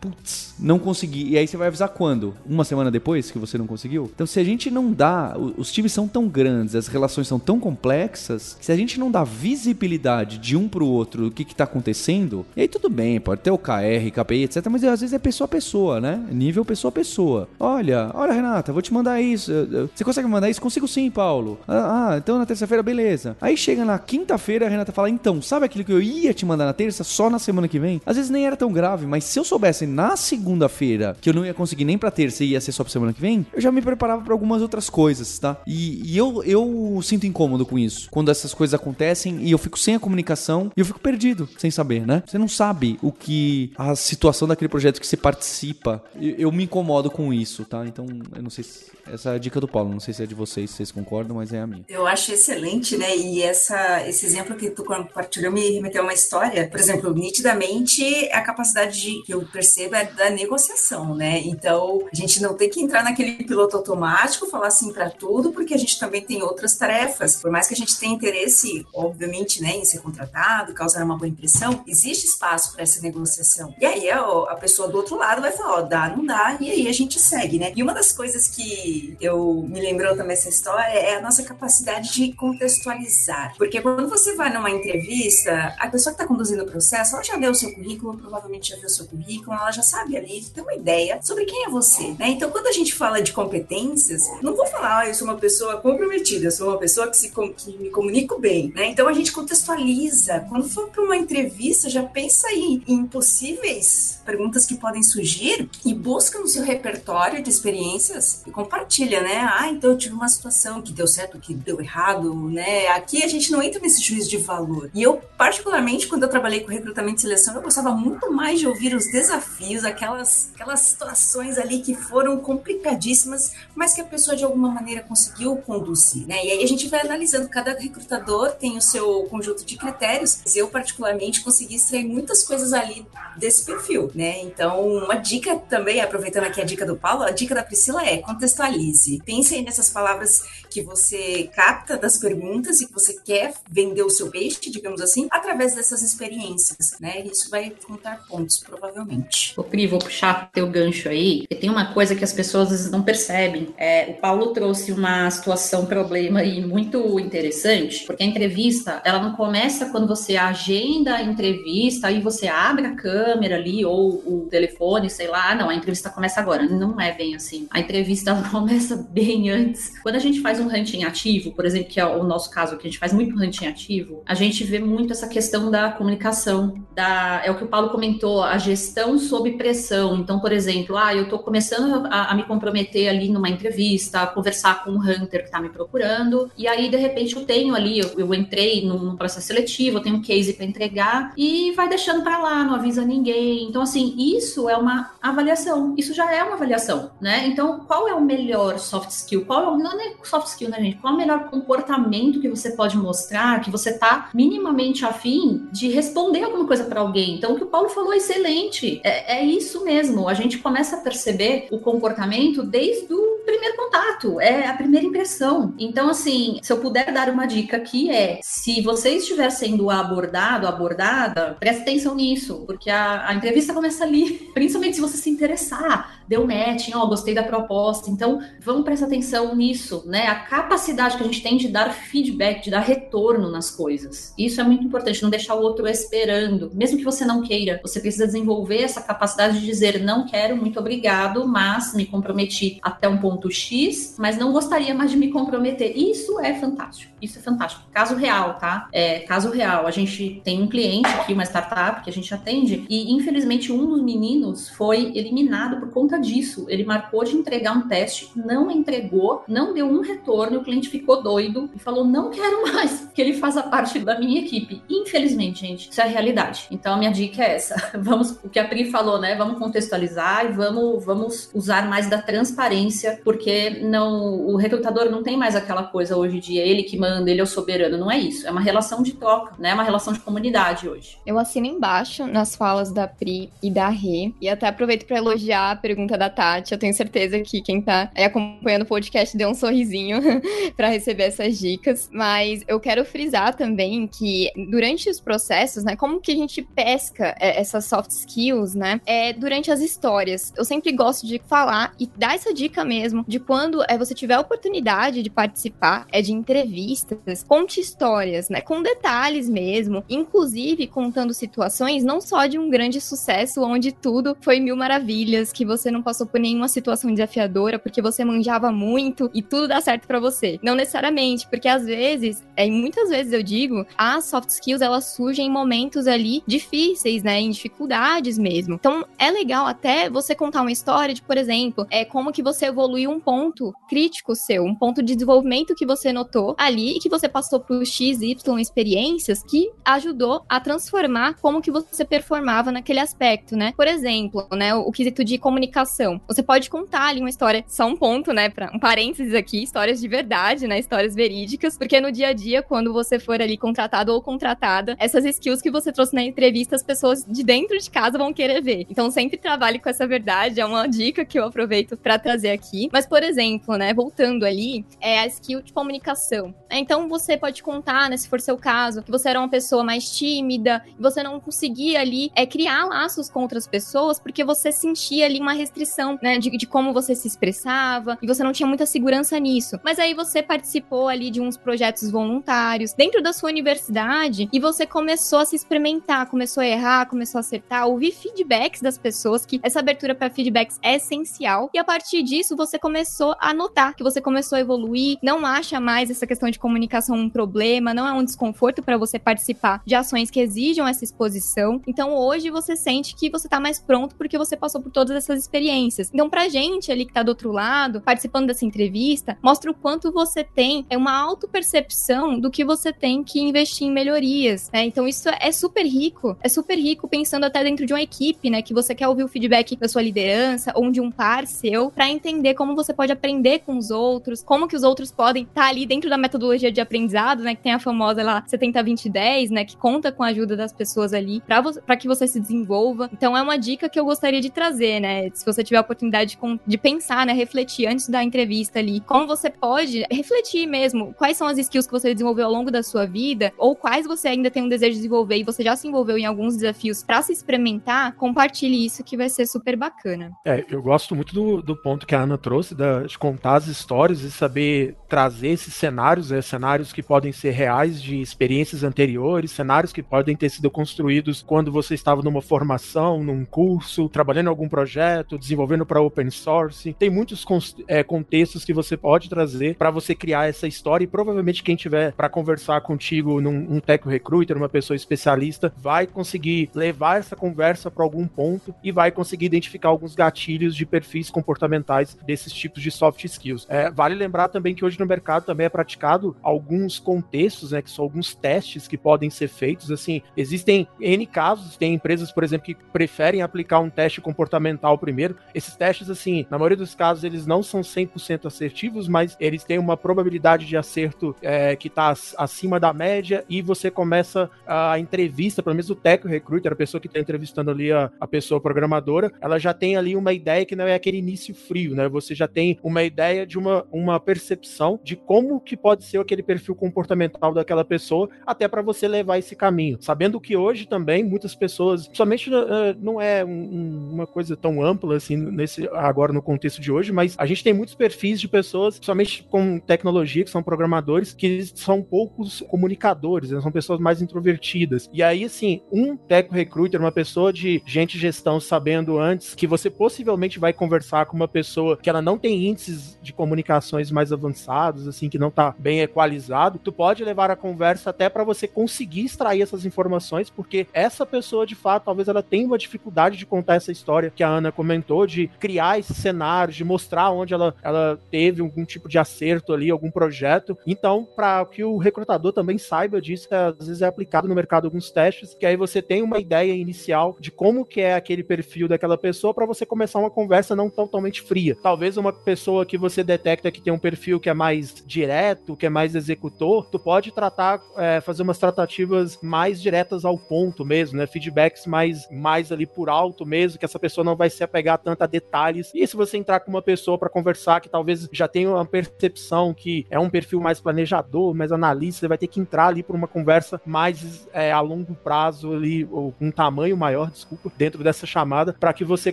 putz, 0.00 0.54
não 0.58 0.78
consegui. 0.78 1.30
E 1.30 1.38
aí 1.38 1.46
você 1.46 1.56
vai 1.56 1.68
avisar 1.68 1.88
quando? 1.88 2.34
Uma 2.46 2.64
semana 2.64 2.90
depois 2.90 3.30
que 3.30 3.38
você 3.38 3.58
não 3.58 3.66
conseguiu? 3.66 4.10
Então, 4.14 4.26
se 4.26 4.38
a 4.38 4.44
gente 4.44 4.70
não 4.70 4.92
dá, 4.92 5.36
os 5.56 5.72
times 5.72 5.92
são 5.92 6.06
tão 6.06 6.28
grandes, 6.28 6.74
as 6.74 6.86
relações 6.86 7.26
são 7.26 7.38
tão 7.38 7.58
complexas, 7.58 8.56
se 8.60 8.72
a 8.72 8.76
gente 8.76 8.98
não 8.98 9.10
dá 9.10 9.24
visibilidade 9.24 10.38
de 10.38 10.56
um 10.56 10.68
pro 10.68 10.86
outro 10.86 11.26
o 11.26 11.30
que 11.30 11.44
que 11.44 11.54
tá 11.54 11.64
acontecendo, 11.64 12.46
e 12.56 12.62
aí 12.62 12.68
tudo 12.68 12.88
bem, 12.88 13.20
pode 13.20 13.40
ter 13.40 13.50
o 13.50 13.58
KR, 13.58 14.10
KPI, 14.12 14.44
etc, 14.44 14.66
mas 14.70 14.84
às 14.84 15.00
vezes 15.00 15.12
é 15.12 15.18
pessoa 15.18 15.46
a 15.46 15.48
pessoa, 15.48 16.00
né? 16.00 16.24
Nível 16.30 16.64
pessoa 16.64 16.90
a 16.90 16.92
pessoa. 16.92 17.48
Olha, 17.58 18.10
olha, 18.14 18.32
Renata, 18.32 18.72
vou 18.72 18.82
te 18.82 18.92
mandar 18.92 19.20
isso. 19.20 19.52
Você 19.94 20.04
consegue 20.04 20.28
mandar 20.28 20.50
isso? 20.50 20.60
Consigo 20.60 20.86
sim, 20.86 21.10
Paulo. 21.10 21.58
Ah, 21.66 22.10
ah 22.12 22.18
então 22.18 22.38
na 22.38 22.46
terça-feira, 22.46 22.82
beleza. 22.82 23.36
Aí 23.40 23.56
chega 23.56 23.84
na 23.84 23.98
quinta-feira, 23.98 24.66
a 24.66 24.68
Renata 24.68 24.92
fala, 24.92 25.10
então, 25.10 25.40
sabe 25.42 25.66
aquilo 25.66 25.84
que 25.84 25.92
eu 25.92 26.02
ia 26.02 26.32
te 26.32 26.46
mandar 26.46 26.66
na 26.66 26.72
terça, 26.72 27.04
só 27.04 27.28
na 27.28 27.38
semana 27.38 27.68
que 27.68 27.78
vem? 27.78 28.00
Às 28.04 28.16
vezes 28.16 28.30
nem 28.30 28.46
era 28.46 28.56
tão 28.56 28.72
grave, 28.72 29.06
mas 29.06 29.24
se 29.36 29.40
eu 29.40 29.44
soubesse 29.44 29.86
na 29.86 30.16
segunda-feira 30.16 31.14
que 31.20 31.28
eu 31.28 31.34
não 31.34 31.44
ia 31.44 31.52
conseguir 31.52 31.84
nem 31.84 31.98
pra 31.98 32.10
terça 32.10 32.42
e 32.42 32.52
ia 32.52 32.60
ser 32.60 32.72
só 32.72 32.82
pra 32.82 32.90
semana 32.90 33.12
que 33.12 33.20
vem, 33.20 33.46
eu 33.52 33.60
já 33.60 33.70
me 33.70 33.82
preparava 33.82 34.22
para 34.22 34.32
algumas 34.32 34.62
outras 34.62 34.88
coisas, 34.88 35.38
tá? 35.38 35.60
E, 35.66 36.10
e 36.10 36.16
eu, 36.16 36.42
eu 36.42 36.98
sinto 37.02 37.26
incômodo 37.26 37.66
com 37.66 37.78
isso. 37.78 38.08
Quando 38.10 38.30
essas 38.30 38.54
coisas 38.54 38.72
acontecem 38.72 39.42
e 39.42 39.50
eu 39.50 39.58
fico 39.58 39.78
sem 39.78 39.94
a 39.94 40.00
comunicação 40.00 40.72
e 40.74 40.80
eu 40.80 40.86
fico 40.86 40.98
perdido, 40.98 41.46
sem 41.58 41.70
saber, 41.70 42.06
né? 42.06 42.22
Você 42.26 42.38
não 42.38 42.48
sabe 42.48 42.98
o 43.02 43.12
que 43.12 43.72
a 43.76 43.94
situação 43.94 44.48
daquele 44.48 44.70
projeto 44.70 44.98
que 44.98 45.06
você 45.06 45.18
participa. 45.18 46.02
Eu, 46.18 46.34
eu 46.38 46.52
me 46.52 46.64
incomodo 46.64 47.10
com 47.10 47.30
isso, 47.30 47.66
tá? 47.66 47.86
Então, 47.86 48.06
eu 48.34 48.42
não 48.42 48.48
sei 48.48 48.64
se 48.64 48.96
essa 49.12 49.30
é 49.30 49.34
a 49.36 49.38
dica 49.38 49.60
do 49.60 49.68
Paulo. 49.68 49.90
Não 49.90 50.00
sei 50.00 50.12
se 50.12 50.22
é 50.22 50.26
de 50.26 50.34
vocês, 50.34 50.70
se 50.70 50.76
vocês 50.76 50.90
concordam, 50.90 51.36
mas 51.36 51.52
é 51.52 51.60
a 51.60 51.66
minha. 51.66 51.84
Eu 51.88 52.06
acho 52.06 52.32
excelente, 52.32 52.96
né? 52.96 53.16
E 53.16 53.42
essa, 53.42 54.06
esse 54.08 54.26
exemplo 54.26 54.56
que 54.56 54.70
tu 54.70 54.84
compartilhou 54.84 55.52
me 55.52 55.70
remeteu 55.70 56.02
a 56.02 56.04
uma 56.04 56.12
história. 56.12 56.68
Por 56.68 56.80
exemplo, 56.80 57.14
nitidamente, 57.14 58.02
a 58.32 58.40
capacidade 58.40 59.00
de, 59.00 59.22
que 59.26 59.34
eu 59.34 59.44
percebo 59.44 59.96
é 59.96 60.04
da 60.04 60.30
negociação, 60.30 61.12
né? 61.12 61.40
Então, 61.40 62.06
a 62.12 62.14
gente 62.14 62.40
não 62.40 62.54
tem 62.54 62.70
que 62.70 62.80
entrar 62.80 63.02
naquele 63.02 63.42
piloto 63.42 63.76
automático, 63.76 64.46
falar 64.46 64.68
assim 64.68 64.92
para 64.92 65.10
tudo, 65.10 65.50
porque 65.50 65.74
a 65.74 65.76
gente 65.76 65.98
também 65.98 66.22
tem 66.22 66.44
outras 66.44 66.76
tarefas. 66.76 67.34
Por 67.34 67.50
mais 67.50 67.66
que 67.66 67.74
a 67.74 67.76
gente 67.76 67.98
tenha 67.98 68.14
interesse, 68.14 68.86
obviamente, 68.94 69.60
né, 69.60 69.70
em 69.70 69.84
ser 69.84 69.98
contratado, 69.98 70.72
causar 70.72 71.04
uma 71.04 71.16
boa 71.16 71.26
impressão, 71.26 71.82
existe 71.88 72.26
espaço 72.26 72.72
para 72.72 72.84
essa 72.84 73.02
negociação. 73.02 73.74
E 73.80 73.84
aí 73.84 74.08
a, 74.08 74.54
pessoa 74.54 74.86
do 74.86 74.96
outro 74.96 75.16
lado 75.16 75.42
vai 75.42 75.50
falar, 75.50 75.78
ó, 75.78 75.82
dá, 75.82 76.08
não 76.08 76.24
dá, 76.24 76.56
e 76.60 76.70
aí 76.70 76.86
a 76.86 76.92
gente 76.92 77.18
segue, 77.18 77.58
né? 77.58 77.72
E 77.74 77.82
uma 77.82 77.92
das 77.92 78.12
coisas 78.12 78.46
que 78.46 79.16
eu 79.20 79.66
me 79.68 79.80
lembrou 79.80 80.16
também 80.16 80.34
essa 80.34 80.48
história 80.48 80.92
é 80.92 81.16
a 81.16 81.20
nossa 81.20 81.42
capacidade 81.42 82.12
de 82.12 82.32
contextualizar. 82.32 83.54
Porque 83.58 83.80
quando 83.80 84.08
você 84.08 84.36
vai 84.36 84.52
numa 84.52 84.70
entrevista, 84.70 85.74
a 85.80 85.88
pessoa 85.88 86.14
que 86.14 86.22
está 86.22 86.26
conduzindo 86.32 86.62
o 86.62 86.66
processo, 86.66 87.16
ela 87.16 87.24
já 87.24 87.36
leu 87.36 87.50
o 87.50 87.54
seu 87.54 87.74
currículo, 87.74 88.16
provavelmente 88.16 88.70
já 88.70 88.76
viu 88.76 88.86
o 88.86 88.90
seu 88.90 89.04
currículo, 89.06 89.15
ela 89.46 89.70
já 89.70 89.82
sabe 89.82 90.16
ali, 90.16 90.44
tem 90.52 90.62
uma 90.62 90.74
ideia 90.74 91.18
sobre 91.22 91.44
quem 91.44 91.64
é 91.64 91.68
você, 91.68 92.08
né? 92.18 92.28
Então, 92.28 92.50
quando 92.50 92.66
a 92.66 92.72
gente 92.72 92.94
fala 92.94 93.20
de 93.20 93.32
competências, 93.32 94.22
não 94.42 94.54
vou 94.54 94.66
falar, 94.66 95.00
ah, 95.00 95.08
eu 95.08 95.14
sou 95.14 95.26
uma 95.26 95.36
pessoa 95.36 95.80
comprometida, 95.80 96.46
eu 96.46 96.50
sou 96.50 96.68
uma 96.68 96.78
pessoa 96.78 97.08
que, 97.08 97.16
se, 97.16 97.30
que 97.30 97.78
me 97.78 97.90
comunico 97.90 98.38
bem, 98.38 98.72
né? 98.74 98.86
Então, 98.86 99.08
a 99.08 99.12
gente 99.12 99.32
contextualiza. 99.32 100.46
Quando 100.48 100.68
for 100.68 100.88
para 100.88 101.02
uma 101.02 101.16
entrevista, 101.16 101.88
já 101.88 102.02
pensa 102.02 102.48
aí 102.48 102.82
em 102.86 103.06
possíveis 103.06 104.20
perguntas 104.24 104.66
que 104.66 104.76
podem 104.76 105.02
surgir 105.02 105.68
e 105.84 105.94
busca 105.94 106.38
no 106.38 106.48
seu 106.48 106.62
repertório 106.62 107.42
de 107.42 107.48
experiências 107.48 108.42
e 108.46 108.50
compartilha, 108.50 109.22
né? 109.22 109.48
Ah, 109.52 109.68
então 109.68 109.90
eu 109.90 109.98
tive 109.98 110.14
uma 110.14 110.28
situação 110.28 110.82
que 110.82 110.92
deu 110.92 111.06
certo, 111.06 111.38
que 111.38 111.54
deu 111.54 111.80
errado, 111.80 112.34
né? 112.50 112.88
Aqui 112.88 113.22
a 113.22 113.28
gente 113.28 113.52
não 113.52 113.62
entra 113.62 113.80
nesse 113.80 114.02
juízo 114.02 114.28
de 114.28 114.38
valor. 114.38 114.90
E 114.92 115.02
eu, 115.02 115.20
particularmente, 115.38 116.08
quando 116.08 116.24
eu 116.24 116.28
trabalhei 116.28 116.60
com 116.60 116.70
recrutamento 116.70 117.18
e 117.18 117.22
seleção, 117.22 117.54
eu 117.54 117.62
gostava 117.62 117.92
muito 117.92 118.32
mais 118.32 118.58
de 118.58 118.66
ouvir 118.66 118.94
os 118.94 119.05
desafios, 119.10 119.84
aquelas, 119.84 120.50
aquelas 120.54 120.80
situações 120.80 121.58
ali 121.58 121.80
que 121.80 121.94
foram 121.94 122.38
complicadíssimas, 122.38 123.52
mas 123.74 123.94
que 123.94 124.00
a 124.00 124.04
pessoa 124.04 124.36
de 124.36 124.44
alguma 124.44 124.68
maneira 124.68 125.02
conseguiu 125.02 125.56
conduzir, 125.56 126.26
né? 126.26 126.44
E 126.44 126.50
aí 126.52 126.62
a 126.62 126.66
gente 126.66 126.88
vai 126.88 127.00
analisando, 127.00 127.48
cada 127.48 127.72
recrutador 127.72 128.52
tem 128.52 128.76
o 128.76 128.82
seu 128.82 129.24
conjunto 129.24 129.64
de 129.64 129.76
critérios. 129.76 130.40
Eu, 130.54 130.68
particularmente, 130.68 131.42
consegui 131.42 131.76
extrair 131.76 132.04
muitas 132.04 132.42
coisas 132.42 132.72
ali 132.72 133.06
desse 133.36 133.64
perfil, 133.64 134.10
né? 134.14 134.42
Então, 134.42 134.86
uma 134.86 135.16
dica 135.16 135.56
também, 135.56 136.00
aproveitando 136.00 136.44
aqui 136.44 136.60
a 136.60 136.64
dica 136.64 136.86
do 136.86 136.96
Paulo, 136.96 137.22
a 137.22 137.30
dica 137.30 137.54
da 137.54 137.62
Priscila 137.62 138.04
é 138.04 138.18
contextualizar 138.18 138.76
Pense 139.24 139.54
aí 139.54 139.62
nessas 139.62 139.90
palavras 139.90 140.42
que 140.76 140.82
você 140.82 141.48
capta 141.54 141.96
das 141.96 142.18
perguntas 142.18 142.82
e 142.82 142.86
que 142.86 142.92
você 142.92 143.14
quer 143.24 143.54
vender 143.70 144.02
o 144.02 144.10
seu 144.10 144.30
peixe, 144.30 144.70
digamos 144.70 145.00
assim, 145.00 145.26
através 145.30 145.74
dessas 145.74 146.02
experiências, 146.02 146.98
né? 147.00 147.24
Isso 147.24 147.48
vai 147.48 147.72
contar 147.86 148.26
pontos, 148.28 148.58
provavelmente. 148.58 149.54
Ô, 149.56 149.64
Pri, 149.64 149.86
vou 149.86 149.98
puxar 149.98 150.50
teu 150.52 150.68
gancho 150.68 151.08
aí, 151.08 151.38
porque 151.40 151.54
tem 151.54 151.70
uma 151.70 151.94
coisa 151.94 152.14
que 152.14 152.22
as 152.22 152.32
pessoas 152.34 152.90
não 152.90 153.02
percebem. 153.02 153.68
É, 153.78 154.10
o 154.10 154.20
Paulo 154.20 154.48
trouxe 154.48 154.92
uma 154.92 155.30
situação, 155.30 155.86
problema 155.86 156.40
aí 156.40 156.60
muito 156.60 157.18
interessante, 157.18 158.04
porque 158.04 158.22
a 158.22 158.26
entrevista, 158.26 159.00
ela 159.02 159.18
não 159.18 159.34
começa 159.34 159.86
quando 159.86 160.06
você 160.06 160.36
agenda 160.36 161.14
a 161.14 161.22
entrevista, 161.22 162.08
aí 162.08 162.20
você 162.20 162.48
abre 162.48 162.84
a 162.84 162.94
câmera 162.94 163.56
ali, 163.56 163.82
ou 163.82 164.22
o 164.26 164.46
telefone, 164.50 165.08
sei 165.08 165.28
lá, 165.28 165.54
não, 165.54 165.70
a 165.70 165.74
entrevista 165.74 166.10
começa 166.10 166.38
agora. 166.38 166.64
Não 166.64 167.00
é 167.00 167.14
bem 167.14 167.34
assim. 167.34 167.66
A 167.70 167.80
entrevista 167.80 168.34
começa 168.52 168.94
bem 169.10 169.48
antes. 169.48 169.98
Quando 170.02 170.16
a 170.16 170.20
gente 170.20 170.42
faz 170.42 170.60
um 170.60 170.65
hunting 170.66 171.04
ativo, 171.04 171.52
por 171.52 171.64
exemplo, 171.64 171.88
que 171.88 172.00
é 172.00 172.06
o 172.06 172.22
nosso 172.22 172.50
caso, 172.50 172.76
que 172.76 172.86
a 172.86 172.90
gente 172.90 172.98
faz 172.98 173.12
muito 173.12 173.36
hunting 173.36 173.66
ativo, 173.66 174.22
a 174.26 174.34
gente 174.34 174.64
vê 174.64 174.78
muito 174.78 175.12
essa 175.12 175.28
questão 175.28 175.70
da 175.70 175.90
comunicação, 175.90 176.84
da 176.94 177.42
é 177.44 177.50
o 177.50 177.56
que 177.56 177.64
o 177.64 177.68
Paulo 177.68 177.90
comentou, 177.90 178.42
a 178.42 178.58
gestão 178.58 179.18
sob 179.18 179.52
pressão. 179.52 180.16
Então, 180.16 180.40
por 180.40 180.52
exemplo, 180.52 180.96
ah, 180.96 181.14
eu 181.14 181.24
estou 181.24 181.38
começando 181.38 182.06
a, 182.06 182.32
a, 182.32 182.34
me 182.34 182.44
comprometer 182.44 183.08
ali 183.08 183.28
numa 183.28 183.48
entrevista, 183.48 184.22
a 184.22 184.26
conversar 184.26 184.84
com 184.84 184.90
um 184.90 185.00
hunter 185.00 185.40
que 185.40 185.46
está 185.46 185.60
me 185.60 185.68
procurando, 185.68 186.50
e 186.56 186.66
aí 186.66 186.88
de 186.88 186.96
repente 186.96 187.36
eu 187.36 187.44
tenho 187.44 187.74
ali, 187.74 187.98
eu, 187.98 188.10
eu 188.18 188.34
entrei 188.34 188.86
num, 188.86 188.98
num, 188.98 189.16
processo 189.16 189.46
seletivo, 189.46 189.98
eu 189.98 190.02
tenho 190.02 190.16
um 190.16 190.22
case 190.22 190.52
para 190.54 190.64
entregar 190.64 191.32
e 191.36 191.72
vai 191.72 191.88
deixando 191.88 192.22
para 192.22 192.38
lá, 192.38 192.64
não 192.64 192.74
avisa 192.74 193.04
ninguém. 193.04 193.64
Então, 193.64 193.82
assim, 193.82 194.14
isso 194.16 194.68
é 194.68 194.76
uma 194.76 195.12
avaliação. 195.20 195.94
Isso 195.96 196.14
já 196.14 196.32
é 196.32 196.42
uma 196.42 196.54
avaliação, 196.54 197.10
né? 197.20 197.46
Então, 197.46 197.80
qual 197.80 198.08
é 198.08 198.14
o 198.14 198.20
melhor 198.20 198.78
soft 198.78 199.10
skill? 199.10 199.44
Qual 199.44 199.62
é 199.62 199.68
o, 199.68 199.78
não 199.78 200.00
é 200.00 200.14
soft 200.22 200.48
skill, 200.48 200.55
né, 200.64 200.78
gente? 200.78 200.96
Qual 200.96 201.12
é 201.12 201.16
o 201.16 201.18
melhor 201.18 201.50
comportamento 201.50 202.40
que 202.40 202.48
você 202.48 202.70
pode 202.70 202.96
mostrar 202.96 203.60
que 203.60 203.70
você 203.70 203.92
tá 203.96 204.30
minimamente 204.34 205.04
afim 205.04 205.68
de 205.70 205.88
responder 205.88 206.42
alguma 206.42 206.66
coisa 206.66 206.84
para 206.84 207.00
alguém? 207.00 207.34
Então, 207.34 207.52
o 207.52 207.56
que 207.56 207.64
o 207.64 207.68
Paulo 207.68 207.88
falou 207.88 208.12
é 208.12 208.16
excelente. 208.16 209.00
É, 209.04 209.38
é 209.38 209.44
isso 209.44 209.84
mesmo. 209.84 210.28
A 210.28 210.34
gente 210.34 210.58
começa 210.58 210.96
a 210.96 211.00
perceber 211.00 211.68
o 211.70 211.78
comportamento 211.78 212.62
desde 212.62 213.12
o 213.12 213.36
primeiro 213.44 213.76
contato, 213.76 214.40
é 214.40 214.66
a 214.66 214.74
primeira 214.74 215.06
impressão. 215.06 215.74
Então, 215.78 216.10
assim, 216.10 216.58
se 216.62 216.72
eu 216.72 216.78
puder 216.78 217.12
dar 217.12 217.30
uma 217.30 217.46
dica 217.46 217.76
aqui 217.76 218.10
é, 218.10 218.40
se 218.42 218.82
você 218.82 219.10
estiver 219.10 219.50
sendo 219.50 219.88
abordado, 219.90 220.66
abordada, 220.66 221.56
preste 221.58 221.82
atenção 221.82 222.14
nisso, 222.14 222.64
porque 222.66 222.90
a, 222.90 223.28
a 223.28 223.34
entrevista 223.34 223.72
começa 223.72 224.04
ali, 224.04 224.50
principalmente 224.52 224.96
se 224.96 225.00
você 225.00 225.16
se 225.16 225.30
interessar, 225.30 226.22
deu 226.26 226.46
match, 226.46 226.90
ó, 226.94 227.06
gostei 227.06 227.34
da 227.34 227.42
proposta. 227.42 228.10
Então, 228.10 228.40
vamos 228.60 228.84
prestar 228.84 229.06
atenção 229.06 229.54
nisso, 229.54 230.02
né? 230.06 230.26
Capacidade 230.36 231.16
que 231.16 231.22
a 231.22 231.26
gente 231.26 231.42
tem 231.42 231.56
de 231.56 231.68
dar 231.68 231.90
feedback, 231.90 232.64
de 232.64 232.70
dar 232.70 232.80
retorno 232.80 233.50
nas 233.50 233.70
coisas. 233.70 234.32
Isso 234.38 234.60
é 234.60 234.64
muito 234.64 234.84
importante, 234.84 235.22
não 235.22 235.30
deixar 235.30 235.54
o 235.54 235.62
outro 235.62 235.86
esperando. 235.86 236.70
Mesmo 236.74 236.98
que 236.98 237.04
você 237.04 237.24
não 237.24 237.42
queira, 237.42 237.80
você 237.82 238.00
precisa 238.00 238.26
desenvolver 238.26 238.82
essa 238.82 239.00
capacidade 239.00 239.60
de 239.60 239.66
dizer 239.66 240.02
não 240.02 240.26
quero, 240.26 240.56
muito 240.56 240.78
obrigado, 240.78 241.46
mas 241.46 241.94
me 241.94 242.06
comprometi 242.06 242.78
até 242.82 243.08
um 243.08 243.18
ponto 243.18 243.50
X, 243.50 244.16
mas 244.18 244.36
não 244.38 244.52
gostaria 244.52 244.94
mais 244.94 245.10
de 245.10 245.16
me 245.16 245.30
comprometer. 245.30 245.96
Isso 245.96 246.38
é 246.40 246.54
fantástico. 246.54 247.12
Isso 247.20 247.38
é 247.38 247.42
fantástico. 247.42 247.82
Caso 247.92 248.14
real, 248.14 248.58
tá? 248.58 248.88
É, 248.92 249.20
caso 249.20 249.50
real. 249.50 249.86
A 249.86 249.90
gente 249.90 250.40
tem 250.44 250.62
um 250.62 250.66
cliente 250.66 251.08
aqui, 251.08 251.32
uma 251.32 251.44
startup 251.44 252.02
que 252.02 252.10
a 252.10 252.12
gente 252.12 252.32
atende, 252.32 252.84
e 252.88 253.12
infelizmente 253.12 253.72
um 253.72 253.86
dos 253.86 254.02
meninos 254.02 254.68
foi 254.68 255.12
eliminado 255.16 255.80
por 255.80 255.90
conta 255.90 256.18
disso. 256.18 256.66
Ele 256.68 256.84
marcou 256.84 257.24
de 257.24 257.36
entregar 257.36 257.72
um 257.72 257.88
teste, 257.88 258.30
não 258.36 258.70
entregou, 258.70 259.44
não 259.48 259.72
deu 259.72 259.86
um 259.86 260.00
retorno, 260.00 260.25
o 260.30 260.64
cliente 260.64 260.88
ficou 260.88 261.22
doido 261.22 261.70
e 261.74 261.78
falou: 261.78 262.04
não 262.04 262.30
quero 262.30 262.62
mais, 262.62 263.00
porque 263.06 263.20
ele 263.20 263.34
faz 263.34 263.56
a 263.56 263.62
parte 263.62 263.98
da 263.98 264.18
minha 264.18 264.40
equipe. 264.40 264.82
Infelizmente, 264.88 265.60
gente, 265.60 265.90
isso 265.90 266.00
é 266.00 266.04
a 266.04 266.08
realidade. 266.08 266.66
Então 266.70 266.94
a 266.94 266.96
minha 266.96 267.10
dica 267.10 267.42
é 267.42 267.56
essa. 267.56 267.92
Vamos, 267.98 268.32
o 268.42 268.48
que 268.48 268.58
a 268.58 268.66
Pri 268.66 268.90
falou, 268.90 269.20
né? 269.20 269.34
Vamos 269.36 269.58
contextualizar 269.58 270.46
e 270.46 270.52
vamos, 270.52 271.04
vamos 271.04 271.50
usar 271.54 271.88
mais 271.88 272.08
da 272.08 272.20
transparência, 272.20 273.20
porque 273.24 273.70
não, 273.82 274.46
o 274.46 274.56
recrutador 274.56 275.10
não 275.10 275.22
tem 275.22 275.36
mais 275.36 275.56
aquela 275.56 275.84
coisa 275.84 276.16
hoje 276.16 276.40
de 276.40 276.56
ele 276.58 276.82
que 276.82 276.98
manda, 276.98 277.30
ele 277.30 277.40
é 277.40 277.44
o 277.44 277.46
soberano. 277.46 277.96
Não 277.96 278.10
é 278.10 278.18
isso. 278.18 278.46
É 278.46 278.50
uma 278.50 278.60
relação 278.60 279.02
de 279.02 279.14
troca, 279.14 279.54
né? 279.58 279.70
É 279.70 279.74
uma 279.74 279.82
relação 279.82 280.12
de 280.12 280.20
comunidade 280.20 280.88
hoje. 280.88 281.18
Eu 281.26 281.38
assino 281.38 281.66
embaixo 281.66 282.26
nas 282.26 282.54
falas 282.54 282.92
da 282.92 283.06
Pri 283.06 283.50
e 283.62 283.70
da 283.70 283.88
Rê. 283.88 284.32
E 284.40 284.48
até 284.48 284.66
aproveito 284.66 285.06
para 285.06 285.18
elogiar 285.18 285.70
a 285.70 285.76
pergunta 285.76 286.16
da 286.16 286.28
Tati. 286.28 286.72
Eu 286.72 286.78
tenho 286.78 286.94
certeza 286.94 287.40
que 287.40 287.60
quem 287.60 287.80
tá 287.80 288.10
acompanhando 288.14 288.82
o 288.82 288.86
podcast 288.86 289.36
deu 289.36 289.48
um 289.48 289.54
sorrisinho 289.54 290.15
para 290.76 290.88
receber 290.88 291.24
essas 291.24 291.58
dicas. 291.58 292.08
Mas 292.12 292.62
eu 292.66 292.78
quero 292.80 293.04
frisar 293.04 293.54
também 293.54 294.06
que 294.06 294.50
durante 294.70 295.08
os 295.08 295.20
processos, 295.20 295.84
né? 295.84 295.96
Como 295.96 296.20
que 296.20 296.32
a 296.32 296.36
gente 296.36 296.62
pesca 296.62 297.34
é, 297.40 297.60
essas 297.60 297.84
soft 297.84 298.10
skills, 298.10 298.74
né? 298.74 299.00
É 299.06 299.32
durante 299.32 299.70
as 299.70 299.80
histórias. 299.80 300.52
Eu 300.56 300.64
sempre 300.64 300.92
gosto 300.92 301.26
de 301.26 301.40
falar 301.46 301.94
e 301.98 302.06
dar 302.16 302.34
essa 302.34 302.52
dica 302.52 302.84
mesmo 302.84 303.24
de 303.26 303.38
quando 303.38 303.82
é, 303.88 303.96
você 303.98 304.14
tiver 304.14 304.34
a 304.34 304.40
oportunidade 304.40 305.22
de 305.22 305.30
participar 305.30 306.06
é 306.12 306.22
de 306.22 306.32
entrevistas, 306.32 307.42
conte 307.42 307.80
histórias, 307.80 308.48
né? 308.48 308.60
Com 308.60 308.82
detalhes 308.82 309.48
mesmo, 309.48 310.04
inclusive 310.08 310.86
contando 310.86 311.32
situações 311.32 312.04
não 312.04 312.20
só 312.20 312.46
de 312.46 312.58
um 312.58 312.70
grande 312.70 313.00
sucesso 313.00 313.62
onde 313.62 313.92
tudo 313.92 314.36
foi 314.40 314.60
mil 314.60 314.76
maravilhas, 314.76 315.52
que 315.52 315.64
você 315.64 315.90
não 315.90 316.02
passou 316.02 316.26
por 316.26 316.40
nenhuma 316.40 316.68
situação 316.68 317.12
desafiadora 317.12 317.78
porque 317.78 318.02
você 318.02 318.24
manjava 318.24 318.70
muito 318.70 319.30
e 319.34 319.42
tudo 319.42 319.68
dá 319.68 319.80
certo 319.80 320.05
para 320.06 320.20
você. 320.20 320.58
Não 320.62 320.74
necessariamente, 320.74 321.46
porque 321.48 321.68
às 321.68 321.84
vezes, 321.84 322.42
é, 322.56 322.68
muitas 322.68 323.10
vezes 323.10 323.32
eu 323.32 323.42
digo, 323.42 323.86
as 323.96 324.24
soft 324.24 324.48
skills 324.50 324.80
elas 324.80 325.06
surgem 325.14 325.46
em 325.46 325.50
momentos 325.50 326.06
ali 326.06 326.42
difíceis, 326.46 327.22
né? 327.22 327.40
Em 327.40 327.50
dificuldades 327.50 328.38
mesmo. 328.38 328.74
Então 328.74 329.04
é 329.18 329.30
legal 329.30 329.66
até 329.66 330.08
você 330.08 330.34
contar 330.34 330.62
uma 330.62 330.72
história 330.72 331.14
de, 331.14 331.22
por 331.22 331.36
exemplo, 331.36 331.86
é 331.90 332.04
como 332.04 332.32
que 332.32 332.42
você 332.42 332.66
evoluiu 332.66 333.10
um 333.10 333.20
ponto 333.20 333.72
crítico 333.88 334.34
seu, 334.34 334.64
um 334.64 334.74
ponto 334.74 335.02
de 335.02 335.14
desenvolvimento 335.14 335.74
que 335.74 335.86
você 335.86 336.12
notou 336.12 336.54
ali 336.58 336.96
e 336.96 336.98
que 336.98 337.08
você 337.08 337.28
passou 337.28 337.60
por 337.60 337.84
X, 337.84 338.20
Y 338.20 338.58
experiências 338.58 339.42
que 339.42 339.70
ajudou 339.84 340.44
a 340.48 340.60
transformar 340.60 341.34
como 341.40 341.60
que 341.60 341.70
você 341.70 342.04
performava 342.04 342.70
naquele 342.72 343.00
aspecto, 343.00 343.56
né? 343.56 343.72
Por 343.76 343.86
exemplo, 343.86 344.46
né, 344.52 344.74
o 344.74 344.90
quesito 344.92 345.24
de 345.24 345.38
comunicação. 345.38 346.20
Você 346.28 346.42
pode 346.42 346.70
contar 346.70 347.08
ali 347.08 347.20
uma 347.20 347.30
história, 347.30 347.64
só 347.68 347.86
um 347.86 347.96
ponto, 347.96 348.32
né, 348.32 348.48
para 348.48 348.70
um 348.74 348.78
parênteses 348.78 349.34
aqui, 349.34 349.62
histórias 349.62 349.95
de 350.00 350.08
verdade, 350.08 350.66
né, 350.66 350.78
histórias 350.78 351.14
verídicas, 351.14 351.76
porque 351.76 352.00
no 352.00 352.12
dia 352.12 352.28
a 352.28 352.32
dia, 352.32 352.62
quando 352.62 352.92
você 352.92 353.18
for 353.18 353.40
ali 353.40 353.56
contratado 353.56 354.12
ou 354.12 354.22
contratada, 354.22 354.96
essas 354.98 355.24
skills 355.24 355.62
que 355.62 355.70
você 355.70 355.92
trouxe 355.92 356.14
na 356.14 356.22
entrevista, 356.22 356.76
as 356.76 356.82
pessoas 356.82 357.24
de 357.26 357.42
dentro 357.42 357.78
de 357.78 357.90
casa 357.90 358.18
vão 358.18 358.32
querer 358.32 358.62
ver. 358.62 358.86
Então 358.90 359.10
sempre 359.10 359.36
trabalhe 359.36 359.78
com 359.78 359.88
essa 359.88 360.06
verdade, 360.06 360.60
é 360.60 360.66
uma 360.66 360.86
dica 360.86 361.24
que 361.24 361.38
eu 361.38 361.44
aproveito 361.44 361.96
para 361.96 362.18
trazer 362.18 362.50
aqui. 362.50 362.88
Mas, 362.92 363.06
por 363.06 363.22
exemplo, 363.22 363.76
né, 363.76 363.92
voltando 363.92 364.44
ali, 364.44 364.84
é 365.00 365.20
a 365.20 365.26
skill 365.26 365.62
de 365.62 365.72
comunicação. 365.72 366.54
Então 366.78 367.08
você 367.08 367.36
pode 367.36 367.62
contar, 367.62 368.10
né, 368.10 368.16
se 368.16 368.28
for 368.28 368.40
seu 368.40 368.56
caso, 368.56 369.02
que 369.02 369.10
você 369.10 369.28
era 369.28 369.38
uma 369.38 369.48
pessoa 369.48 369.82
mais 369.82 370.10
tímida, 370.10 370.84
você 370.98 371.22
não 371.22 371.40
conseguia 371.40 372.00
ali 372.00 372.30
é, 372.34 372.46
criar 372.46 372.84
laços 372.84 373.28
com 373.28 373.42
outras 373.42 373.66
pessoas 373.66 374.18
porque 374.18 374.44
você 374.44 374.72
sentia 374.72 375.26
ali 375.26 375.40
uma 375.40 375.52
restrição, 375.52 376.18
né, 376.22 376.38
de, 376.38 376.50
de 376.50 376.66
como 376.66 376.92
você 376.92 377.14
se 377.14 377.28
expressava 377.28 378.18
e 378.22 378.26
você 378.26 378.42
não 378.42 378.52
tinha 378.52 378.66
muita 378.66 378.86
segurança 378.86 379.38
nisso. 379.38 379.78
Mas 379.84 379.98
aí 379.98 380.14
você 380.14 380.42
participou 380.42 381.08
ali 381.08 381.30
de 381.30 381.40
uns 381.40 381.56
projetos 381.56 382.10
voluntários 382.10 382.92
dentro 382.92 383.22
da 383.22 383.32
sua 383.32 383.50
universidade 383.50 384.48
e 384.52 384.60
você 384.60 384.86
começou 384.86 385.40
a 385.40 385.44
se 385.44 385.56
experimentar, 385.56 386.26
começou 386.26 386.62
a 386.62 386.66
errar, 386.66 387.06
começou 387.06 387.38
a 387.38 387.40
acertar, 387.40 387.86
ouvir 387.86 388.12
feedbacks 388.12 388.80
das 388.80 388.98
pessoas, 388.98 389.44
que 389.44 389.60
essa 389.62 389.80
abertura 389.80 390.14
para 390.14 390.30
feedbacks 390.30 390.78
é 390.82 390.96
essencial. 390.96 391.70
E 391.72 391.78
a 391.78 391.84
partir 391.84 392.22
disso 392.22 392.56
você 392.56 392.78
começou 392.78 393.34
a 393.38 393.52
notar 393.52 393.94
que 393.94 394.02
você 394.02 394.20
começou 394.20 394.56
a 394.56 394.60
evoluir, 394.60 395.18
não 395.22 395.44
acha 395.44 395.80
mais 395.80 396.10
essa 396.10 396.26
questão 396.26 396.50
de 396.50 396.58
comunicação 396.66 397.14
um 397.14 397.30
problema, 397.30 397.94
não 397.94 398.08
é 398.08 398.12
um 398.12 398.24
desconforto 398.24 398.82
para 398.82 398.98
você 398.98 399.20
participar 399.20 399.80
de 399.86 399.94
ações 399.94 400.32
que 400.32 400.40
exijam 400.40 400.86
essa 400.88 401.04
exposição. 401.04 401.80
Então 401.86 402.12
hoje 402.12 402.50
você 402.50 402.74
sente 402.74 403.14
que 403.14 403.30
você 403.30 403.48
tá 403.48 403.60
mais 403.60 403.78
pronto 403.78 404.16
porque 404.16 404.36
você 404.36 404.56
passou 404.56 404.80
por 404.80 404.90
todas 404.90 405.16
essas 405.16 405.40
experiências. 405.40 406.10
Então 406.12 406.28
pra 406.28 406.48
gente 406.48 406.90
ali 406.90 407.06
que 407.06 407.12
tá 407.12 407.22
do 407.22 407.28
outro 407.28 407.52
lado, 407.52 408.00
participando 408.00 408.48
dessa 408.48 408.64
entrevista, 408.64 409.38
mostra 409.40 409.70
o 409.70 409.74
quanto 409.74 410.10
você 410.10 410.42
tem 410.42 410.84
é 410.90 410.96
uma 410.96 411.12
auto-percepção 411.12 412.40
do 412.40 412.50
que 412.50 412.64
você 412.64 412.92
tem 412.92 413.22
que 413.22 413.40
investir 413.40 413.86
em 413.86 413.92
melhorias, 413.92 414.68
né? 414.72 414.84
Então 414.84 415.06
isso 415.06 415.28
é 415.40 415.52
super 415.52 415.86
rico, 415.86 416.36
é 416.42 416.48
super 416.48 416.76
rico 416.76 417.06
pensando 417.06 417.44
até 417.44 417.62
dentro 417.62 417.86
de 417.86 417.92
uma 417.92 418.02
equipe, 418.02 418.50
né, 418.50 418.60
que 418.60 418.74
você 418.74 418.92
quer 418.92 419.06
ouvir 419.06 419.22
o 419.22 419.28
feedback 419.28 419.76
da 419.76 419.86
sua 419.86 420.02
liderança 420.02 420.72
ou 420.74 420.90
de 420.90 421.00
um 421.00 421.12
par 421.12 421.46
seu 421.46 421.92
para 421.92 422.10
entender 422.10 422.54
como 422.54 422.74
você 422.74 422.92
pode 422.92 423.12
aprender 423.12 423.60
com 423.60 423.76
os 423.76 423.92
outros, 423.92 424.42
como 424.42 424.66
que 424.66 424.74
os 424.74 424.82
outros 424.82 425.12
podem 425.12 425.44
estar 425.44 425.62
tá 425.62 425.68
ali 425.68 425.86
dentro 425.86 426.10
da 426.10 426.18
metodologia 426.18 426.45
de 426.54 426.80
aprendizado, 426.80 427.42
né, 427.42 427.54
que 427.54 427.62
tem 427.62 427.72
a 427.72 427.78
famosa 427.78 428.22
lá 428.22 428.42
70 428.46 428.82
20 428.82 429.08
10, 429.08 429.50
né, 429.50 429.64
que 429.64 429.76
conta 429.76 430.12
com 430.12 430.22
a 430.22 430.28
ajuda 430.28 430.56
das 430.56 430.72
pessoas 430.72 431.12
ali 431.12 431.40
para 431.40 431.96
que 431.96 432.08
você 432.08 432.26
se 432.26 432.40
desenvolva. 432.40 433.08
Então 433.12 433.36
é 433.36 433.42
uma 433.42 433.56
dica 433.56 433.88
que 433.88 433.98
eu 433.98 434.04
gostaria 434.04 434.40
de 434.40 434.50
trazer, 434.50 435.00
né? 435.00 435.30
Se 435.34 435.44
você 435.44 435.62
tiver 435.62 435.78
a 435.78 435.80
oportunidade 435.80 436.36
de, 436.36 436.60
de 436.66 436.78
pensar, 436.78 437.26
né, 437.26 437.32
refletir 437.32 437.86
antes 437.86 438.08
da 438.08 438.22
entrevista 438.22 438.78
ali, 438.78 439.00
como 439.00 439.26
você 439.26 439.50
pode 439.50 440.04
refletir 440.10 440.66
mesmo, 440.66 441.14
quais 441.14 441.36
são 441.36 441.46
as 441.46 441.58
skills 441.58 441.86
que 441.86 441.92
você 441.92 442.12
desenvolveu 442.12 442.46
ao 442.46 442.52
longo 442.52 442.70
da 442.70 442.82
sua 442.82 443.06
vida 443.06 443.52
ou 443.58 443.74
quais 443.74 444.06
você 444.06 444.28
ainda 444.28 444.50
tem 444.50 444.62
um 444.62 444.68
desejo 444.68 444.92
de 444.92 444.98
desenvolver 444.98 445.36
e 445.36 445.44
você 445.44 445.62
já 445.62 445.76
se 445.76 445.88
envolveu 445.88 446.18
em 446.18 446.26
alguns 446.26 446.56
desafios 446.56 447.02
para 447.02 447.22
se 447.22 447.32
experimentar, 447.32 448.14
compartilhe 448.16 448.84
isso 448.84 449.04
que 449.04 449.16
vai 449.16 449.28
ser 449.28 449.46
super 449.46 449.76
bacana. 449.76 450.32
É, 450.44 450.64
eu 450.68 450.82
gosto 450.82 451.14
muito 451.14 451.34
do, 451.34 451.62
do 451.62 451.76
ponto 451.76 452.06
que 452.06 452.14
a 452.14 452.20
Ana 452.20 452.38
trouxe, 452.38 452.74
da, 452.74 453.02
de 453.02 453.18
contar 453.18 453.56
as 453.56 453.66
histórias 453.66 454.20
e 454.20 454.30
saber 454.30 454.96
trazer 455.08 455.48
esses 455.48 455.74
cenários, 455.74 456.30
né, 456.36 456.42
cenários 456.42 456.92
que 456.92 457.02
podem 457.02 457.32
ser 457.32 457.50
reais 457.50 458.00
de 458.00 458.20
experiências 458.20 458.84
anteriores, 458.84 459.50
cenários 459.50 459.92
que 459.92 460.02
podem 460.02 460.36
ter 460.36 460.48
sido 460.48 460.70
construídos 460.70 461.42
quando 461.42 461.72
você 461.72 461.94
estava 461.94 462.22
numa 462.22 462.42
formação, 462.42 463.22
num 463.22 463.44
curso, 463.44 464.08
trabalhando 464.08 464.46
em 464.46 464.50
algum 464.50 464.68
projeto, 464.68 465.38
desenvolvendo 465.38 465.86
para 465.86 466.00
open 466.00 466.30
source. 466.30 466.94
Tem 466.94 467.10
muitos 467.10 467.44
é, 467.88 468.02
contextos 468.02 468.64
que 468.64 468.72
você 468.72 468.96
pode 468.96 469.28
trazer 469.28 469.76
para 469.76 469.90
você 469.90 470.14
criar 470.14 470.48
essa 470.48 470.66
história 470.66 471.04
e 471.04 471.08
provavelmente 471.08 471.62
quem 471.62 471.76
tiver 471.76 472.12
para 472.12 472.28
conversar 472.28 472.80
contigo 472.80 473.40
num 473.40 473.56
um 473.56 473.80
tech 473.80 474.06
recruiter, 474.08 474.56
uma 474.56 474.68
pessoa 474.68 474.96
especialista, 474.96 475.72
vai 475.76 476.06
conseguir 476.06 476.70
levar 476.74 477.18
essa 477.18 477.34
conversa 477.34 477.90
para 477.90 478.04
algum 478.04 478.26
ponto 478.26 478.74
e 478.82 478.92
vai 478.92 479.10
conseguir 479.10 479.46
identificar 479.46 479.88
alguns 479.88 480.14
gatilhos 480.14 480.74
de 480.76 480.86
perfis 480.86 481.30
comportamentais 481.30 482.16
desses 482.26 482.52
tipos 482.52 482.82
de 482.82 482.90
soft 482.90 483.24
skills. 483.24 483.66
É, 483.68 483.90
vale 483.90 484.14
lembrar 484.14 484.48
também 484.48 484.74
que 484.74 484.84
hoje 484.84 484.98
no 484.98 485.06
mercado 485.06 485.44
também 485.44 485.66
é 485.66 485.70
praticado 485.70 486.25
alguns 486.42 486.98
contextos, 486.98 487.72
né, 487.72 487.82
que 487.82 487.90
são 487.90 488.04
alguns 488.04 488.34
testes 488.34 488.88
que 488.88 488.96
podem 488.96 489.30
ser 489.30 489.48
feitos. 489.48 489.90
Assim, 489.90 490.22
existem 490.36 490.88
N 491.00 491.26
casos, 491.26 491.76
tem 491.76 491.94
empresas, 491.94 492.32
por 492.32 492.42
exemplo, 492.42 492.66
que 492.66 492.74
preferem 492.74 493.42
aplicar 493.42 493.80
um 493.80 493.90
teste 493.90 494.20
comportamental 494.20 494.96
primeiro. 494.98 495.36
Esses 495.54 495.76
testes, 495.76 496.10
assim, 496.10 496.46
na 496.50 496.58
maioria 496.58 496.76
dos 496.76 496.94
casos, 496.94 497.24
eles 497.24 497.46
não 497.46 497.62
são 497.62 497.80
100% 497.80 498.46
assertivos, 498.46 499.08
mas 499.08 499.36
eles 499.40 499.64
têm 499.64 499.78
uma 499.78 499.96
probabilidade 499.96 500.66
de 500.66 500.76
acerto 500.76 501.34
é, 501.42 501.76
que 501.76 501.88
está 501.88 502.14
acima 502.38 502.78
da 502.80 502.92
média 502.92 503.44
e 503.48 503.60
você 503.62 503.90
começa 503.90 504.50
a 504.66 504.98
entrevista, 504.98 505.62
pelo 505.62 505.74
menos 505.74 505.90
o 505.90 505.94
tech 505.94 506.26
recruiter, 506.26 506.72
a 506.72 506.76
pessoa 506.76 507.00
que 507.00 507.06
está 507.06 507.18
entrevistando 507.18 507.70
ali 507.70 507.92
a, 507.92 508.10
a 508.20 508.26
pessoa 508.26 508.60
programadora, 508.60 509.32
ela 509.40 509.58
já 509.58 509.72
tem 509.72 509.96
ali 509.96 510.16
uma 510.16 510.32
ideia 510.32 510.64
que 510.64 510.76
não 510.76 510.86
é 510.86 510.94
aquele 510.94 511.18
início 511.18 511.54
frio, 511.54 511.94
né? 511.94 512.08
Você 512.08 512.34
já 512.34 512.48
tem 512.48 512.78
uma 512.82 513.02
ideia 513.02 513.46
de 513.46 513.58
uma, 513.58 513.86
uma 513.90 514.18
percepção 514.20 515.00
de 515.02 515.16
como 515.16 515.60
que 515.60 515.76
pode 515.76 516.04
ser 516.04 516.15
aquele 516.20 516.42
perfil 516.42 516.74
comportamental 516.74 517.52
daquela 517.52 517.84
pessoa, 517.84 518.28
até 518.46 518.68
para 518.68 518.82
você 518.82 519.08
levar 519.08 519.38
esse 519.38 519.54
caminho. 519.54 519.98
Sabendo 520.00 520.40
que 520.40 520.56
hoje 520.56 520.86
também 520.86 521.24
muitas 521.24 521.54
pessoas, 521.54 522.08
somente 522.12 522.50
uh, 522.50 522.96
não 522.98 523.20
é 523.20 523.44
um, 523.44 524.10
uma 524.12 524.26
coisa 524.26 524.56
tão 524.56 524.82
ampla 524.82 525.16
assim 525.16 525.36
nesse 525.36 525.88
agora 525.92 526.32
no 526.32 526.42
contexto 526.42 526.80
de 526.80 526.90
hoje, 526.90 527.12
mas 527.12 527.34
a 527.38 527.46
gente 527.46 527.62
tem 527.62 527.72
muitos 527.72 527.94
perfis 527.94 528.40
de 528.40 528.48
pessoas, 528.48 528.98
somente 529.02 529.44
com 529.44 529.78
tecnologia, 529.78 530.44
que 530.44 530.50
são 530.50 530.62
programadores, 530.62 531.32
que 531.32 531.64
são 531.74 532.02
poucos 532.02 532.62
comunicadores, 532.68 533.50
né? 533.50 533.60
são 533.60 533.72
pessoas 533.72 534.00
mais 534.00 534.20
introvertidas. 534.22 535.08
E 535.12 535.22
aí, 535.22 535.44
assim, 535.44 535.80
um 535.90 536.16
tech 536.16 536.48
recruiter, 536.52 537.00
uma 537.00 537.12
pessoa 537.12 537.52
de 537.52 537.82
gente 537.86 538.18
gestão 538.18 538.60
sabendo 538.60 539.18
antes 539.18 539.54
que 539.54 539.66
você 539.66 539.90
possivelmente 539.90 540.58
vai 540.58 540.72
conversar 540.72 541.26
com 541.26 541.36
uma 541.36 541.48
pessoa 541.48 541.96
que 541.96 542.08
ela 542.08 542.22
não 542.22 542.38
tem 542.38 542.66
índices 542.68 543.18
de 543.22 543.32
comunicações 543.32 544.10
mais 544.10 544.32
avançados, 544.32 545.08
assim, 545.08 545.28
que 545.28 545.38
não 545.38 545.50
tá 545.50 545.74
bem 545.78 546.00
equalizado, 546.06 546.80
tu 546.82 546.90
pode 546.90 547.24
levar 547.24 547.50
a 547.50 547.56
conversa 547.56 548.10
até 548.10 548.28
para 548.28 548.44
você 548.44 548.66
conseguir 548.66 549.24
extrair 549.24 549.62
essas 549.62 549.84
informações, 549.84 550.50
porque 550.50 550.86
essa 550.92 551.26
pessoa, 551.26 551.66
de 551.66 551.74
fato, 551.74 552.04
talvez 552.04 552.28
ela 552.28 552.42
tenha 552.42 552.66
uma 552.66 552.78
dificuldade 552.78 553.36
de 553.36 553.46
contar 553.46 553.74
essa 553.76 553.92
história 553.92 554.32
que 554.34 554.42
a 554.42 554.48
Ana 554.48 554.72
comentou, 554.72 555.26
de 555.26 555.48
criar 555.60 555.98
esses 555.98 556.16
cenários, 556.16 556.76
de 556.76 556.84
mostrar 556.84 557.30
onde 557.30 557.54
ela, 557.54 557.74
ela 557.82 558.18
teve 558.30 558.62
algum 558.62 558.84
tipo 558.84 559.08
de 559.08 559.18
acerto 559.18 559.72
ali, 559.72 559.90
algum 559.90 560.10
projeto. 560.10 560.76
Então, 560.86 561.26
para 561.36 561.64
que 561.66 561.84
o 561.84 561.98
recrutador 561.98 562.52
também 562.52 562.78
saiba 562.78 563.20
disso, 563.20 563.48
é, 563.50 563.74
às 563.78 563.86
vezes 563.86 564.02
é 564.02 564.06
aplicado 564.06 564.48
no 564.48 564.54
mercado 564.54 564.86
alguns 564.86 565.10
testes, 565.10 565.54
que 565.54 565.66
aí 565.66 565.76
você 565.76 566.00
tem 566.00 566.22
uma 566.22 566.38
ideia 566.38 566.72
inicial 566.72 567.36
de 567.38 567.50
como 567.50 567.84
que 567.84 568.00
é 568.00 568.14
aquele 568.14 568.42
perfil 568.42 568.88
daquela 568.88 569.18
pessoa 569.18 569.52
para 569.52 569.66
você 569.66 569.84
começar 569.84 570.18
uma 570.18 570.30
conversa 570.30 570.76
não 570.76 570.88
totalmente 570.88 571.42
fria. 571.42 571.76
Talvez 571.82 572.16
uma 572.16 572.32
pessoa 572.32 572.86
que 572.86 572.98
você 572.98 573.22
detecta 573.22 573.70
que 573.70 573.80
tem 573.80 573.92
um 573.92 573.98
perfil 573.98 574.40
que 574.40 574.48
é 574.48 574.54
mais 574.54 575.02
direto, 575.06 575.76
que 575.76 575.86
é 575.86 575.88
mais 575.96 576.14
executor, 576.14 576.86
tu 576.90 576.98
pode 576.98 577.32
tratar, 577.32 577.80
é, 577.96 578.20
fazer 578.20 578.42
umas 578.42 578.58
tratativas 578.58 579.38
mais 579.42 579.80
diretas 579.80 580.26
ao 580.26 580.36
ponto 580.36 580.84
mesmo, 580.84 581.16
né? 581.16 581.26
Feedbacks 581.26 581.86
mais, 581.86 582.28
mais 582.30 582.70
ali 582.70 582.84
por 582.84 583.08
alto 583.08 583.46
mesmo, 583.46 583.78
que 583.78 583.84
essa 583.86 583.98
pessoa 583.98 584.22
não 584.22 584.36
vai 584.36 584.50
se 584.50 584.62
apegar 584.62 584.98
tanto 584.98 585.22
a 585.22 585.26
detalhes. 585.26 585.90
E 585.94 586.06
se 586.06 586.14
você 586.14 586.36
entrar 586.36 586.60
com 586.60 586.70
uma 586.70 586.82
pessoa 586.82 587.16
para 587.16 587.30
conversar 587.30 587.80
que 587.80 587.88
talvez 587.88 588.28
já 588.30 588.46
tenha 588.46 588.68
uma 588.68 588.84
percepção 588.84 589.72
que 589.72 590.06
é 590.10 590.18
um 590.18 590.28
perfil 590.28 590.60
mais 590.60 590.78
planejador, 590.80 591.54
mais 591.54 591.72
analista, 591.72 592.20
você 592.20 592.28
vai 592.28 592.36
ter 592.36 592.48
que 592.48 592.60
entrar 592.60 592.88
ali 592.88 593.02
por 593.02 593.16
uma 593.16 593.26
conversa 593.26 593.80
mais 593.86 594.46
é, 594.52 594.70
a 594.70 594.80
longo 594.80 595.14
prazo 595.14 595.72
ali, 595.72 596.06
ou 596.12 596.34
um 596.38 596.50
tamanho 596.50 596.94
maior, 596.94 597.30
desculpa, 597.30 597.72
dentro 597.74 598.04
dessa 598.04 598.26
chamada, 598.26 598.74
para 598.74 598.92
que 598.92 599.02
você 599.02 599.32